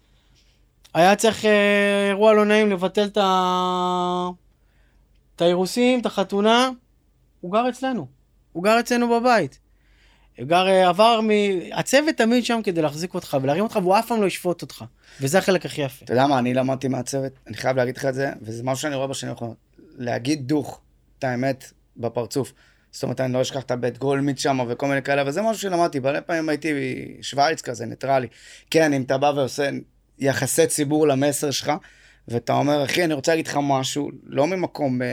היה 0.94 1.16
צריך 1.16 1.44
אה, 1.44 2.08
אירוע 2.08 2.32
לא 2.32 2.44
נעים 2.44 2.70
לבטל 2.70 3.04
את 3.04 3.18
ה... 3.18 4.28
את 5.36 5.42
האירוסין, 5.42 6.00
את 6.00 6.06
החתונה, 6.06 6.70
הוא 7.40 7.52
גר 7.52 7.68
אצלנו. 7.68 8.15
הוא 8.56 8.64
גר 8.64 8.80
אצלנו 8.80 9.20
בבית. 9.20 9.58
גר, 10.40 10.68
אה, 10.68 10.88
עבר 10.88 11.20
מ... 11.22 11.30
הצוות 11.72 12.16
תמיד 12.16 12.44
שם 12.44 12.60
כדי 12.64 12.82
להחזיק 12.82 13.14
אותך 13.14 13.36
ולהרים 13.42 13.64
אותך, 13.64 13.78
והוא 13.82 13.98
אף 13.98 14.08
פעם 14.08 14.20
לא 14.20 14.26
ישפוט 14.26 14.62
אותך. 14.62 14.84
וזה 15.20 15.38
החלק 15.38 15.66
הכי 15.66 15.82
יפה. 15.82 16.04
אתה 16.04 16.12
יודע 16.12 16.26
מה, 16.26 16.38
אני 16.38 16.54
למדתי 16.54 16.88
מהצוות, 16.88 17.32
אני 17.46 17.56
חייב 17.56 17.76
להגיד 17.76 17.96
לך 17.96 18.04
את 18.04 18.14
זה, 18.14 18.32
וזה 18.42 18.62
משהו 18.62 18.82
שאני 18.82 18.94
רואה 18.94 19.06
בשנים 19.06 19.32
האחרונות. 19.32 19.56
להגיד 19.98 20.48
דוך, 20.48 20.80
את 21.18 21.24
האמת, 21.24 21.72
בפרצוף. 21.96 22.52
זאת 22.90 23.02
אומרת, 23.02 23.20
אני 23.20 23.32
לא 23.32 23.42
אשכח 23.42 23.62
את 23.62 23.70
הבית 23.70 23.98
גולמית 23.98 24.38
שם 24.38 24.60
וכל 24.68 24.86
מיני 24.86 25.02
כאלה, 25.02 25.22
וזה 25.26 25.42
משהו 25.42 25.62
שלמדתי. 25.62 25.98
הרבה 26.04 26.20
פעמים 26.20 26.48
הייתי 26.48 26.72
שווייץ 27.22 27.60
כזה, 27.60 27.86
ניטרלי. 27.86 28.26
כן, 28.70 28.92
אם 28.92 29.02
אתה 29.02 29.18
בא 29.18 29.32
ועושה 29.36 29.70
יחסי 30.18 30.66
ציבור 30.66 31.08
למסר 31.08 31.50
שלך, 31.50 31.72
ואתה 32.28 32.52
אומר, 32.52 32.84
אחי, 32.84 33.04
אני 33.04 33.14
רוצה 33.14 33.32
להגיד 33.32 33.46
לך 33.46 33.58
משהו, 33.62 34.10
לא 34.24 34.46
ממקום 34.46 35.02
אה, 35.02 35.08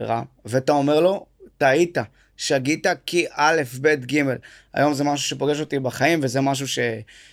רע, 0.00 0.22
ואתה 0.44 0.72
אומר 0.72 1.00
לו, 1.00 1.26
טעית, 1.58 1.98
שגית 2.36 2.86
כי 3.06 3.26
א', 3.32 3.62
ב', 3.80 3.94
ג'. 3.94 4.22
היום 4.74 4.94
זה 4.94 5.04
משהו 5.04 5.28
שפוגש 5.28 5.60
אותי 5.60 5.78
בחיים, 5.78 6.20
וזה 6.22 6.40
משהו 6.40 6.68
ש, 6.68 6.78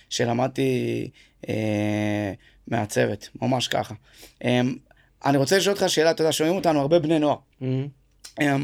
שלמדתי 0.08 1.10
אה, 1.48 2.32
מהצוות, 2.68 3.28
ממש 3.42 3.68
ככה. 3.68 3.94
אה, 4.44 4.60
אני 5.24 5.36
רוצה 5.36 5.58
לשאול 5.58 5.74
אותך 5.74 5.88
שאלה, 5.88 6.10
אתה 6.10 6.22
יודע, 6.22 6.32
שומעים 6.32 6.56
אותנו 6.56 6.80
הרבה 6.80 6.98
בני 6.98 7.18
נוער. 7.18 7.36
Mhm. 7.60 7.64
אה, 8.40 8.56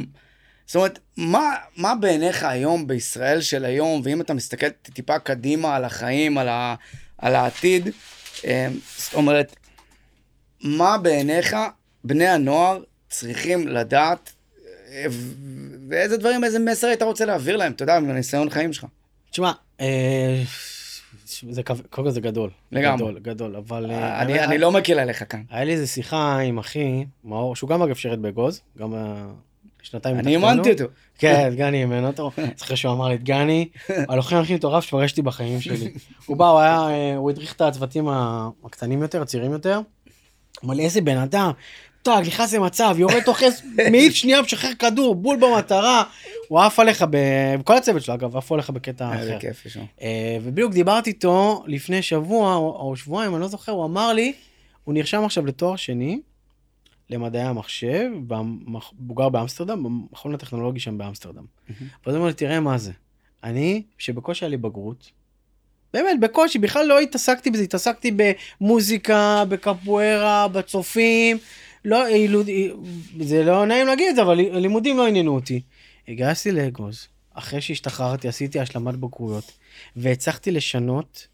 זאת 0.66 0.76
אומרת, 0.76 0.98
מה, 1.16 1.54
מה 1.76 1.94
בעיניך 1.94 2.44
היום 2.44 2.86
בישראל 2.86 3.40
של 3.40 3.64
היום, 3.64 4.00
ואם 4.04 4.20
אתה 4.20 4.34
מסתכל 4.34 4.68
טיפה 4.68 5.18
קדימה 5.18 5.76
על 5.76 5.84
החיים, 5.84 6.38
על, 6.38 6.48
ה, 6.48 6.74
על 7.18 7.34
העתיד, 7.34 7.88
אה, 8.44 8.68
זאת 8.96 9.14
אומרת, 9.14 9.56
מה 10.62 10.98
בעיניך 10.98 11.56
בני 12.04 12.28
הנוער 12.28 12.82
צריכים 13.08 13.68
לדעת, 13.68 14.32
ואיזה 15.90 16.16
דברים, 16.16 16.44
איזה 16.44 16.58
מסר 16.58 16.86
היית 16.86 17.02
רוצה 17.02 17.24
להעביר 17.24 17.56
להם, 17.56 17.72
אתה 17.72 17.82
יודע, 17.82 18.00
מהניסיון 18.00 18.50
חיים 18.50 18.72
שלך. 18.72 18.86
תשמע, 19.30 19.52
אה, 19.80 20.42
זה 21.50 21.62
קו- 21.62 21.74
קודם 21.90 22.06
כל 22.06 22.10
זה 22.10 22.20
גדול. 22.20 22.50
לגמרי. 22.72 22.96
גדול, 22.98 23.18
גדול, 23.18 23.56
אבל... 23.56 23.90
אה, 23.90 24.22
אני, 24.22 24.58
לא 24.58 24.72
מקל 24.72 24.98
עליך 24.98 25.24
כאן. 25.28 25.42
היה 25.50 25.64
לי 25.64 25.72
איזה 25.72 25.86
שיחה 25.86 26.38
עם 26.38 26.58
אחי, 26.58 27.04
מאור, 27.24 27.56
שהוא 27.56 27.70
גם 27.70 27.82
אגב 27.82 27.94
שירת 27.94 28.18
באגוז, 28.18 28.60
גם 28.78 28.94
אה, 28.94 29.26
שנתיים 29.82 30.18
אני. 30.18 30.34
האמנתי 30.36 30.72
אותו. 30.72 30.84
כן, 31.18 31.50
דגני 31.52 31.80
אימן 31.80 32.04
אותו. 32.04 32.30
אחרי 32.62 32.76
שהוא 32.76 32.92
אמר 32.92 33.08
לי, 33.08 33.18
דגני, 33.18 33.68
הלוחם 33.88 34.36
הכי 34.36 34.54
מטורף 34.54 34.84
שפגשתי 34.84 35.22
בחיים 35.22 35.60
שלי. 35.60 35.92
הוא 36.26 36.36
בא, 36.36 36.48
הוא 36.48 36.60
היה, 36.60 37.16
הוא 37.16 37.30
הדריך 37.30 37.52
את 37.52 37.60
הצוותים 37.60 38.08
הקטנים 38.64 39.02
יותר, 39.02 39.22
הצעירים 39.22 39.52
יותר. 39.52 39.80
אמר 40.64 40.74
לי, 40.74 40.84
איזה 40.84 41.00
בן 41.00 41.16
אדם, 41.16 41.50
טאק, 42.02 42.26
נכנס 42.26 42.54
למצב, 42.54 42.94
יורד 42.98 43.20
תוחס, 43.24 43.62
מעיף 43.92 44.14
שנייה, 44.14 44.42
משחרר 44.42 44.74
כדור, 44.78 45.14
בול 45.14 45.36
במטרה. 45.40 46.02
הוא 46.48 46.60
עף 46.60 46.78
עליך, 46.78 47.04
ב- 47.10 47.62
כל 47.64 47.76
הצוות 47.76 48.02
שלו 48.02 48.14
אגב, 48.14 48.36
עפו 48.36 48.54
עליך 48.54 48.70
בקטע 48.70 49.18
איזה 49.18 49.30
אחר. 49.30 49.40
כיף 49.40 49.66
יש. 49.66 49.76
אה, 50.02 50.36
ובדיוק 50.42 50.72
דיברתי 50.72 51.10
איתו 51.10 51.64
לפני 51.66 52.02
שבוע 52.02 52.54
או 52.54 52.76
או 52.80 52.96
שבועיים, 52.96 53.34
אני 53.34 53.40
לא 53.42 53.48
זוכר, 53.48 53.72
הוא 53.72 53.84
אמר 53.84 54.12
לי, 54.12 54.32
הוא 54.84 54.94
נרשם 54.94 55.24
עכשיו 55.24 55.46
לתואר 55.46 55.76
שני 55.76 56.20
למדעי 57.10 57.42
המחשב, 57.42 58.10
במח- 58.26 58.92
הוא 59.08 59.16
גר 59.16 59.28
באמסטרדם, 59.28 59.82
במכון 59.82 60.34
הטכנולוגי 60.34 60.80
שם 60.80 60.98
באמסטרדם. 60.98 61.44
ואז 61.70 61.84
הוא 62.06 62.16
אומר 62.16 62.26
לי, 62.26 62.34
תראה 62.34 62.60
מה 62.60 62.78
זה, 62.78 62.92
אני, 63.44 63.82
שבקושי 63.98 64.44
היה 64.44 64.50
לי 64.50 64.56
בגרות, 64.56 65.10
באמת, 65.94 66.20
בקושי, 66.20 66.58
בכלל 66.58 66.86
לא 66.86 67.00
התעסקתי 67.00 67.50
בזה, 67.50 67.62
התעסקתי 67.62 68.12
במוזיקה, 68.60 69.44
בקפוארה, 69.48 70.48
בצופים, 70.48 71.38
לא, 71.84 72.08
אילו- 72.08 72.42
זה 73.20 73.44
לא 73.44 73.66
נעים 73.66 73.86
להגיד 73.86 74.08
את 74.08 74.16
זה, 74.16 74.22
אבל 74.22 74.34
לימודים 74.34 74.96
לא 74.96 75.06
עניינו 75.06 75.34
אותי. 75.34 75.60
הגייסתי 76.08 76.52
לאגוז, 76.52 77.06
אחרי 77.34 77.60
שהשתחררתי 77.60 78.28
עשיתי 78.28 78.60
השלמת 78.60 78.96
בגרויות, 78.96 79.52
והצלחתי 79.96 80.50
לשנות 80.50 81.26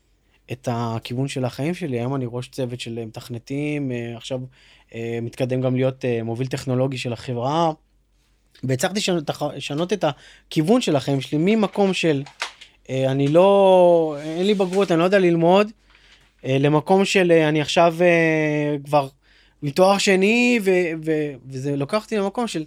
את 0.52 0.68
הכיוון 0.72 1.28
של 1.28 1.44
החיים 1.44 1.74
שלי. 1.74 1.98
היום 1.98 2.14
אני 2.14 2.26
ראש 2.30 2.48
צוות 2.48 2.80
של 2.80 3.04
מתכנתים, 3.06 3.92
אה, 3.92 4.16
עכשיו 4.16 4.40
אה, 4.94 5.18
מתקדם 5.22 5.60
גם 5.60 5.76
להיות 5.76 6.04
אה, 6.04 6.22
מוביל 6.22 6.46
טכנולוגי 6.46 6.98
של 6.98 7.12
החברה, 7.12 7.72
והצלחתי 8.64 9.00
לשנות, 9.56 9.92
את 9.92 10.04
הכיוון 10.04 10.80
של 10.80 10.96
החיים 10.96 11.20
שלי 11.20 11.38
ממקום 11.40 11.92
של 11.92 12.22
אה, 12.90 13.10
אני 13.10 13.28
לא, 13.28 14.16
אין 14.20 14.46
לי 14.46 14.54
בגרות, 14.54 14.90
אני 14.90 14.98
לא 14.98 15.04
יודע 15.04 15.18
ללמוד, 15.18 15.70
אה, 16.44 16.56
למקום 16.60 17.04
של 17.04 17.32
אה, 17.32 17.48
אני 17.48 17.60
עכשיו 17.60 17.96
אה, 18.00 18.76
כבר 18.84 19.08
עם 19.62 19.70
תואר 19.70 19.98
שני, 19.98 20.60
ו, 20.62 20.70
ו, 21.04 21.12
וזה 21.48 21.76
לוקח 21.76 22.04
אותי 22.04 22.16
למקום 22.16 22.46
של 22.46 22.64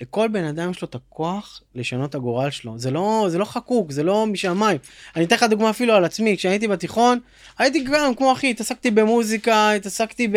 לכל 0.00 0.28
בן 0.28 0.44
אדם 0.44 0.70
יש 0.70 0.82
לו 0.82 0.88
את 0.88 0.94
הכוח 0.94 1.62
לשנות 1.74 2.10
את 2.10 2.14
הגורל 2.14 2.50
שלו. 2.50 2.78
זה 2.78 2.90
לא, 2.90 3.26
זה 3.28 3.38
לא 3.38 3.44
חקוק, 3.44 3.90
זה 3.92 4.02
לא 4.02 4.26
משמיים. 4.26 4.78
אני 5.16 5.24
אתן 5.24 5.36
לך 5.36 5.42
דוגמה 5.42 5.70
אפילו 5.70 5.94
על 5.94 6.04
עצמי, 6.04 6.36
כשהייתי 6.36 6.68
בתיכון, 6.68 7.18
הייתי 7.58 7.84
גם 7.84 8.14
כמו 8.14 8.32
אחי, 8.32 8.50
התעסקתי 8.50 8.90
במוזיקה, 8.90 9.72
התעסקתי 9.72 10.28
ב... 10.28 10.36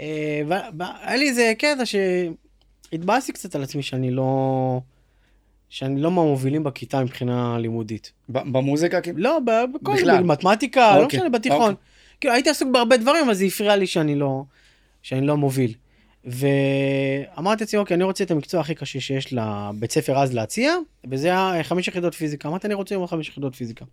אה, 0.00 0.40
ו- 0.48 0.78
ו- 0.78 0.82
היה 1.02 1.16
לי 1.16 1.28
איזה 1.28 1.52
קטע 1.58 1.82
שהתבאסתי 1.86 3.32
קצת 3.32 3.54
על 3.54 3.62
עצמי 3.62 3.82
שאני 3.82 4.10
לא... 4.10 4.80
שאני 5.68 6.00
לא 6.00 6.10
מהמובילים 6.10 6.64
בכיתה 6.64 7.04
מבחינה 7.04 7.58
לימודית. 7.58 8.12
ב- 8.28 8.52
במוזיקה? 8.52 8.98
לא, 9.16 9.38
ב- 9.44 9.64
בכל 9.74 9.96
בכלל. 9.96 10.22
במתמטיקה, 10.22 10.96
לא 10.98 11.02
אוקיי, 11.04 11.18
משנה, 11.18 11.28
בתיכון. 11.30 11.60
אוקיי. 11.60 11.76
כאילו 12.20 12.34
הייתי 12.34 12.50
עסוק 12.50 12.68
בהרבה 12.72 12.96
דברים, 12.96 13.24
אבל 13.24 13.34
זה 13.34 13.44
הפריע 13.44 13.76
לי 13.76 13.86
שאני 13.86 14.14
לא, 14.14 14.44
שאני 15.06 15.26
לא 15.26 15.36
מוביל. 15.36 15.74
ואמרתי 16.24 17.64
לעצמי, 17.64 17.80
אוקיי, 17.80 17.94
אני 17.94 18.04
רוצה 18.04 18.24
את 18.24 18.30
המקצוע 18.30 18.60
הכי 18.60 18.74
קשה 18.74 19.00
שיש 19.00 19.32
לבית 19.32 19.92
ספר 19.92 20.18
אז 20.18 20.34
להציע, 20.34 20.74
וזה 21.10 21.28
היה 21.28 21.64
חמש 21.64 21.88
יחידות 21.88 22.14
פיזיקה. 22.14 22.48
אמרתי, 22.48 22.66
אני 22.66 22.74
רוצה 22.74 22.94
ללמוד 22.94 23.08
חמש 23.10 23.28
יחידות 23.28 23.54
פיזיקה. 23.54 23.84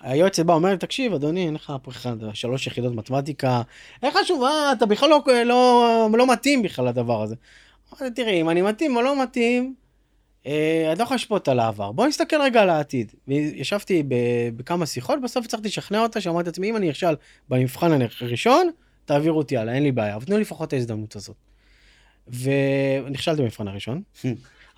היועצת 0.00 0.44
בא, 0.44 0.54
אומר 0.54 0.70
לי, 0.70 0.76
תקשיב, 0.76 1.14
אדוני, 1.14 1.46
אין 1.46 1.54
לך 1.54 1.72
אחד, 1.88 2.16
שלוש 2.34 2.66
יחידות 2.66 2.94
מתמטיקה, 2.94 3.62
אין 4.02 4.10
חשוב, 4.22 4.42
אה, 4.42 4.72
אתה 4.72 4.86
בכלל 4.86 5.10
לא, 5.10 5.22
לא, 5.44 6.08
לא 6.12 6.32
מתאים 6.32 6.62
בכלל 6.62 6.88
לדבר 6.88 7.22
הזה. 7.22 7.34
אמרתי, 7.92 8.22
תראי, 8.22 8.40
אם 8.40 8.50
אני 8.50 8.62
מתאים 8.62 8.96
או 8.96 9.02
לא 9.02 9.22
מתאים, 9.22 9.74
אה, 10.46 10.90
את 10.92 10.98
לא 10.98 11.02
יכולה 11.02 11.16
לשפוט 11.16 11.48
על 11.48 11.60
העבר, 11.60 11.92
בוא 11.92 12.06
נסתכל 12.06 12.42
רגע 12.42 12.62
על 12.62 12.70
העתיד. 12.70 13.12
וישבתי 13.28 14.02
בכמה 14.56 14.86
שיחות, 14.86 15.20
בסוף 15.22 15.44
הצלחתי 15.44 15.68
לשכנע 15.68 16.02
אותה, 16.02 16.20
שאמרתי 16.20 16.48
לעצמי, 16.48 16.70
אם 16.70 16.76
אני 16.76 16.88
נכשל 16.88 17.14
במבחן 17.48 17.90
הראשון, 18.20 18.70
תעבירו 19.04 19.38
אותי 19.38 19.56
הלאה, 19.56 19.74
אין 19.74 19.82
לי 19.82 19.92
בעיה, 19.92 20.16
אבל 20.16 20.24
תנו 20.24 20.36
לי 20.36 20.40
לפחות 20.40 20.68
את 20.68 20.72
ההזדמנות 20.72 21.16
הזאת. 21.16 21.36
ונכשלתי 22.28 23.42
במבחן 23.42 23.68
הראשון, 23.68 24.02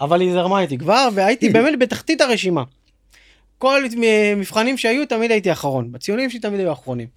אבל 0.00 0.20
היא 0.20 0.32
זרמה 0.32 0.60
איתי 0.60 0.78
כבר, 0.78 1.08
והייתי 1.14 1.48
באמת 1.48 1.78
בתחתית 1.78 2.20
הרשימה. 2.20 2.62
כל 3.58 3.82
מבחנים 4.36 4.78
שהיו, 4.78 5.06
תמיד 5.06 5.30
הייתי 5.30 5.52
אחרון. 5.52 5.92
בציונים 5.92 6.30
שלי 6.30 6.40
תמיד 6.40 6.60
היו 6.60 6.72
אחרונים. 6.72 7.08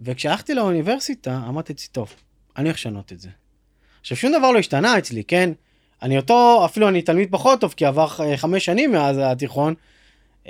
וכשהלכתי 0.00 0.54
לאוניברסיטה, 0.54 1.40
אמרתי 1.48 1.72
לעצמי, 1.72 1.88
טוב, 1.92 2.14
אני 2.56 2.68
הולך 2.68 2.76
לשנות 2.76 3.12
את 3.12 3.20
זה. 3.20 3.28
עכשיו, 4.00 4.16
שום 4.16 4.32
דבר 4.38 4.50
לא 4.50 4.58
השתנה 4.58 4.98
אצלי, 4.98 5.24
כן? 5.24 5.50
אני 6.02 6.16
אותו, 6.16 6.62
אפילו 6.64 6.88
אני 6.88 7.02
תלמיד 7.02 7.28
פחות 7.30 7.60
טוב, 7.60 7.74
כי 7.76 7.84
עבר 7.84 8.08
אה, 8.20 8.36
חמש 8.36 8.64
שנים 8.64 8.92
מאז 8.92 9.20
התיכון. 9.22 9.74
Uh, 10.46 10.48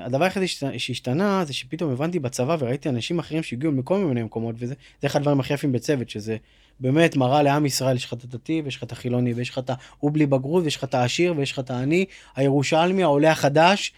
הדבר 0.00 0.24
היחידי 0.24 0.48
שהשת- 0.48 0.78
שהשתנה 0.78 1.44
זה 1.44 1.52
שפתאום 1.52 1.92
הבנתי 1.92 2.18
בצבא 2.18 2.56
וראיתי 2.58 2.88
אנשים 2.88 3.18
אחרים 3.18 3.42
שהגיעו 3.42 3.72
מכל 3.72 3.98
מיני 3.98 4.22
מקומות 4.22 4.54
וזה 4.58 4.74
זה 5.00 5.06
אחד 5.06 5.18
הדברים 5.20 5.40
הכי 5.40 5.54
יפים 5.54 5.72
בצוות 5.72 6.10
שזה 6.10 6.36
באמת 6.80 7.16
מראה 7.16 7.42
לעם 7.42 7.66
ישראל 7.66 7.96
יש 7.96 8.04
לך 8.04 8.12
את 8.12 8.24
הדתי 8.24 8.62
ויש 8.64 8.76
לך 8.76 8.82
את 8.82 8.92
החילוני 8.92 9.32
ויש 9.32 9.50
לך 9.50 9.58
את 9.58 9.70
ההוא 9.70 10.10
בלי 10.12 10.26
בגרות 10.26 10.64
ויש 10.64 10.76
לך 10.76 10.84
את 10.84 10.94
העשיר 10.94 11.34
ויש 11.36 11.52
לך 11.52 11.58
את 11.58 11.70
העני 11.70 12.04
הירושלמי 12.36 13.02
העולה 13.02 13.30
החדש. 13.32 13.92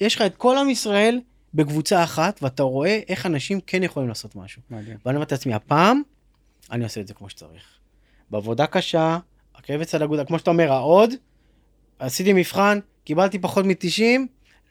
יש 0.00 0.14
לך 0.14 0.22
את 0.22 0.36
כל 0.36 0.58
עם 0.58 0.70
ישראל 0.70 1.20
בקבוצה 1.54 2.04
אחת 2.04 2.42
ואתה 2.42 2.62
רואה 2.62 3.00
איך 3.08 3.26
אנשים 3.26 3.60
כן 3.66 3.82
יכולים 3.82 4.08
לעשות 4.08 4.36
משהו. 4.36 4.62
מדהים. 4.70 4.96
ואני 5.06 5.16
אומר 5.16 5.26
לעצמי, 5.30 5.54
הפעם 5.54 6.02
אני 6.70 6.84
עושה 6.84 7.00
את 7.00 7.06
זה 7.08 7.14
כמו 7.14 7.30
שצריך. 7.30 7.64
בעבודה 8.30 8.66
קשה, 8.66 9.18
עקב 9.54 9.80
אצל 9.80 10.02
אגודה, 10.02 10.24
כמו 10.24 10.38
שאתה 10.38 10.50
אומר, 10.50 10.72
העוד, 10.72 11.10
עשיתי 11.98 12.32
מבחן, 12.32 12.78
קיבלתי 13.04 13.38
פחות 13.38 13.64
מ-90, 13.64 14.20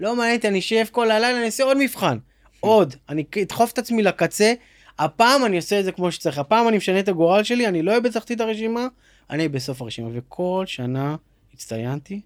לא 0.01 0.15
מעניין 0.15 0.35
אותי, 0.35 0.47
אני 0.47 0.59
אשב 0.59 0.85
כל 0.91 1.11
הלילה, 1.11 1.37
אני 1.37 1.45
אעשה 1.45 1.63
עוד 1.63 1.77
מבחן. 1.77 2.17
עוד, 2.59 2.95
אני 3.09 3.23
אדחוף 3.41 3.71
את 3.71 3.77
עצמי 3.77 4.03
לקצה, 4.03 4.53
הפעם 4.99 5.45
אני 5.45 5.57
עושה 5.57 5.79
את 5.79 5.85
זה 5.85 5.91
כמו 5.91 6.11
שצריך, 6.11 6.37
הפעם 6.37 6.67
אני 6.67 6.77
משנה 6.77 6.99
את 6.99 7.07
הגורל 7.07 7.43
שלי, 7.43 7.67
אני 7.67 7.81
לא 7.81 7.91
אהיה 7.91 8.01
בתחתית 8.01 8.41
הרשימה, 8.41 8.87
אני 9.29 9.47
בסוף 9.47 9.81
הרשימה. 9.81 10.09
וכל 10.13 10.63
שנה 10.67 11.15
הצטיינתי, 11.53 12.21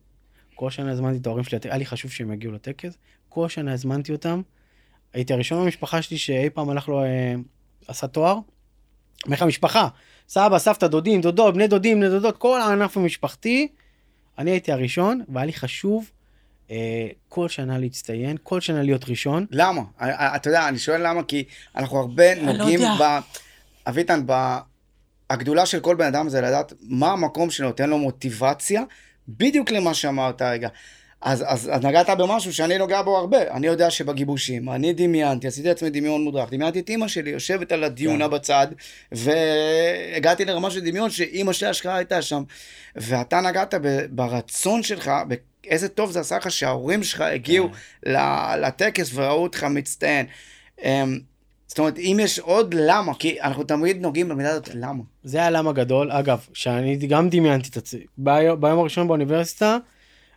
כל 0.55 0.69
שנה 0.69 0.91
הזמנתי 0.91 1.17
את 1.17 1.27
ההורים 1.27 1.43
שלי, 1.43 1.59
היה 1.63 1.77
לי 1.77 1.85
חשוב 1.85 2.11
שהם 2.11 2.33
יגיעו 2.33 2.53
לטקס, 2.53 2.97
כל 3.29 3.49
שנה 3.49 3.73
הזמנתי 3.73 4.11
אותם. 4.11 4.41
הייתי 5.13 5.33
הראשון 5.33 5.65
במשפחה 5.65 6.01
שלי 6.01 6.17
שאי 6.17 6.49
פעם 6.49 6.69
הלך 6.69 6.89
לו, 6.89 7.03
אה, 7.03 7.35
עשה 7.87 8.07
תואר. 8.07 8.37
אומר 9.25 9.37
לך 9.57 9.77
סבא, 10.27 10.59
סבתא, 10.59 10.87
דודים, 10.87 11.21
דודות, 11.21 11.53
בני 11.53 11.67
דודים, 11.67 11.99
בני 11.99 12.09
דודות, 12.09 12.37
כל 12.37 12.61
הענף 12.61 12.97
המשפחתי. 12.97 13.67
אני 14.37 14.51
הייתי 14.51 14.71
הראשון, 14.71 15.21
והיה 15.29 15.45
לי 15.45 15.53
חשוב 15.53 16.11
כל 17.29 17.49
שנה 17.49 17.77
להצטיין, 17.77 18.37
כל 18.43 18.61
שנה 18.61 18.83
להיות 18.83 19.09
ראשון. 19.09 19.45
למה? 19.51 19.81
אה, 20.01 20.09
אה, 20.09 20.35
אתה 20.35 20.49
יודע, 20.49 20.67
אני 20.67 20.77
שואל 20.77 21.07
למה, 21.07 21.23
כי 21.23 21.43
אנחנו 21.75 21.97
הרבה 21.97 22.35
לא 22.35 22.53
נוגעים. 22.53 22.79
ב... 22.99 23.19
אביטן, 23.87 24.23
ב... 24.25 24.57
הגדולה 25.29 25.65
של 25.65 25.79
כל 25.79 25.95
בן 25.95 26.05
אדם 26.05 26.29
זה 26.29 26.41
לדעת 26.41 26.73
מה 26.81 27.11
המקום 27.11 27.49
שנותן 27.49 27.89
לו 27.89 27.97
מוטיבציה, 27.97 28.83
בדיוק 29.27 29.71
למה 29.71 29.93
שאמרת 29.93 30.41
רגע. 30.41 30.69
אז, 31.21 31.43
אז, 31.47 31.69
אז 31.73 31.81
נגעת 31.85 32.09
במשהו 32.09 32.53
שאני 32.53 32.77
נוגע 32.77 33.01
בו 33.01 33.17
הרבה. 33.17 33.51
אני 33.51 33.67
יודע 33.67 33.89
שבגיבושים, 33.89 34.69
אני 34.69 34.93
דמיינתי, 34.93 35.47
עשיתי 35.47 35.67
לעצמי 35.67 35.89
דמיון 35.89 36.23
מודרך, 36.23 36.51
דמיינתי 36.51 36.79
את 36.79 36.89
אימא 36.89 37.07
שלי 37.07 37.29
יושבת 37.29 37.71
על 37.71 37.83
הדיונה 37.83 38.27
בצד, 38.27 38.67
והגעתי 39.11 40.45
לרמה 40.45 40.71
של 40.71 40.79
דמיון 40.79 41.09
שאימא 41.09 41.53
שלי 41.53 41.71
אשכרה 41.71 41.95
הייתה 41.95 42.21
שם. 42.21 42.43
ואתה 42.95 43.41
נגעת 43.41 43.73
ב, 43.81 44.05
ברצון 44.09 44.83
שלך, 44.83 45.11
באיזה 45.69 45.89
טוב 45.89 46.11
זה 46.11 46.19
עשה 46.19 46.37
לך 46.37 46.51
שההורים 46.51 47.03
שלך 47.03 47.21
הגיעו 47.21 47.69
ל- 48.05 48.55
לטקס 48.65 49.11
וראו 49.13 49.43
אותך 49.43 49.63
מצטיין. 49.63 50.25
אמ, 50.83 51.19
זאת 51.67 51.79
אומרת, 51.79 51.97
אם 51.97 52.17
יש 52.21 52.39
עוד 52.39 52.73
למה, 52.73 53.13
כי 53.13 53.41
אנחנו 53.41 53.63
תמיד 53.63 54.01
נוגעים 54.01 54.29
במילה 54.29 54.49
הזאת 54.49 54.69
למה. 54.73 55.03
זה 55.23 55.37
היה 55.37 55.49
למה 55.49 55.73
גדול. 55.73 56.11
אגב, 56.11 56.47
שאני 56.53 56.95
גם 56.97 57.29
דמיינתי 57.29 57.69
את 57.69 57.77
עצמי. 57.77 58.01
ביום, 58.17 58.61
ביום 58.61 58.79
הראשון 58.79 59.07
באוניברסיטה, 59.07 59.77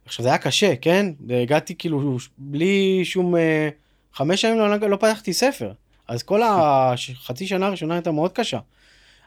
עכשיו 0.04 0.22
זה 0.22 0.28
היה 0.28 0.38
קשה, 0.38 0.76
כן? 0.76 1.06
הגעתי 1.42 1.74
כאילו 1.78 2.16
בלי 2.38 3.00
שום... 3.04 3.36
אה, 3.36 3.68
חמש 4.14 4.40
שנים 4.40 4.58
לא, 4.58 4.76
לא 4.76 4.96
פתחתי 4.96 5.32
ספר. 5.32 5.72
אז 6.08 6.22
כל 6.22 6.42
החצי 6.46 7.46
שנה 7.46 7.66
הראשונה 7.66 7.94
הייתה 7.94 8.10
מאוד 8.12 8.32
קשה. 8.32 8.58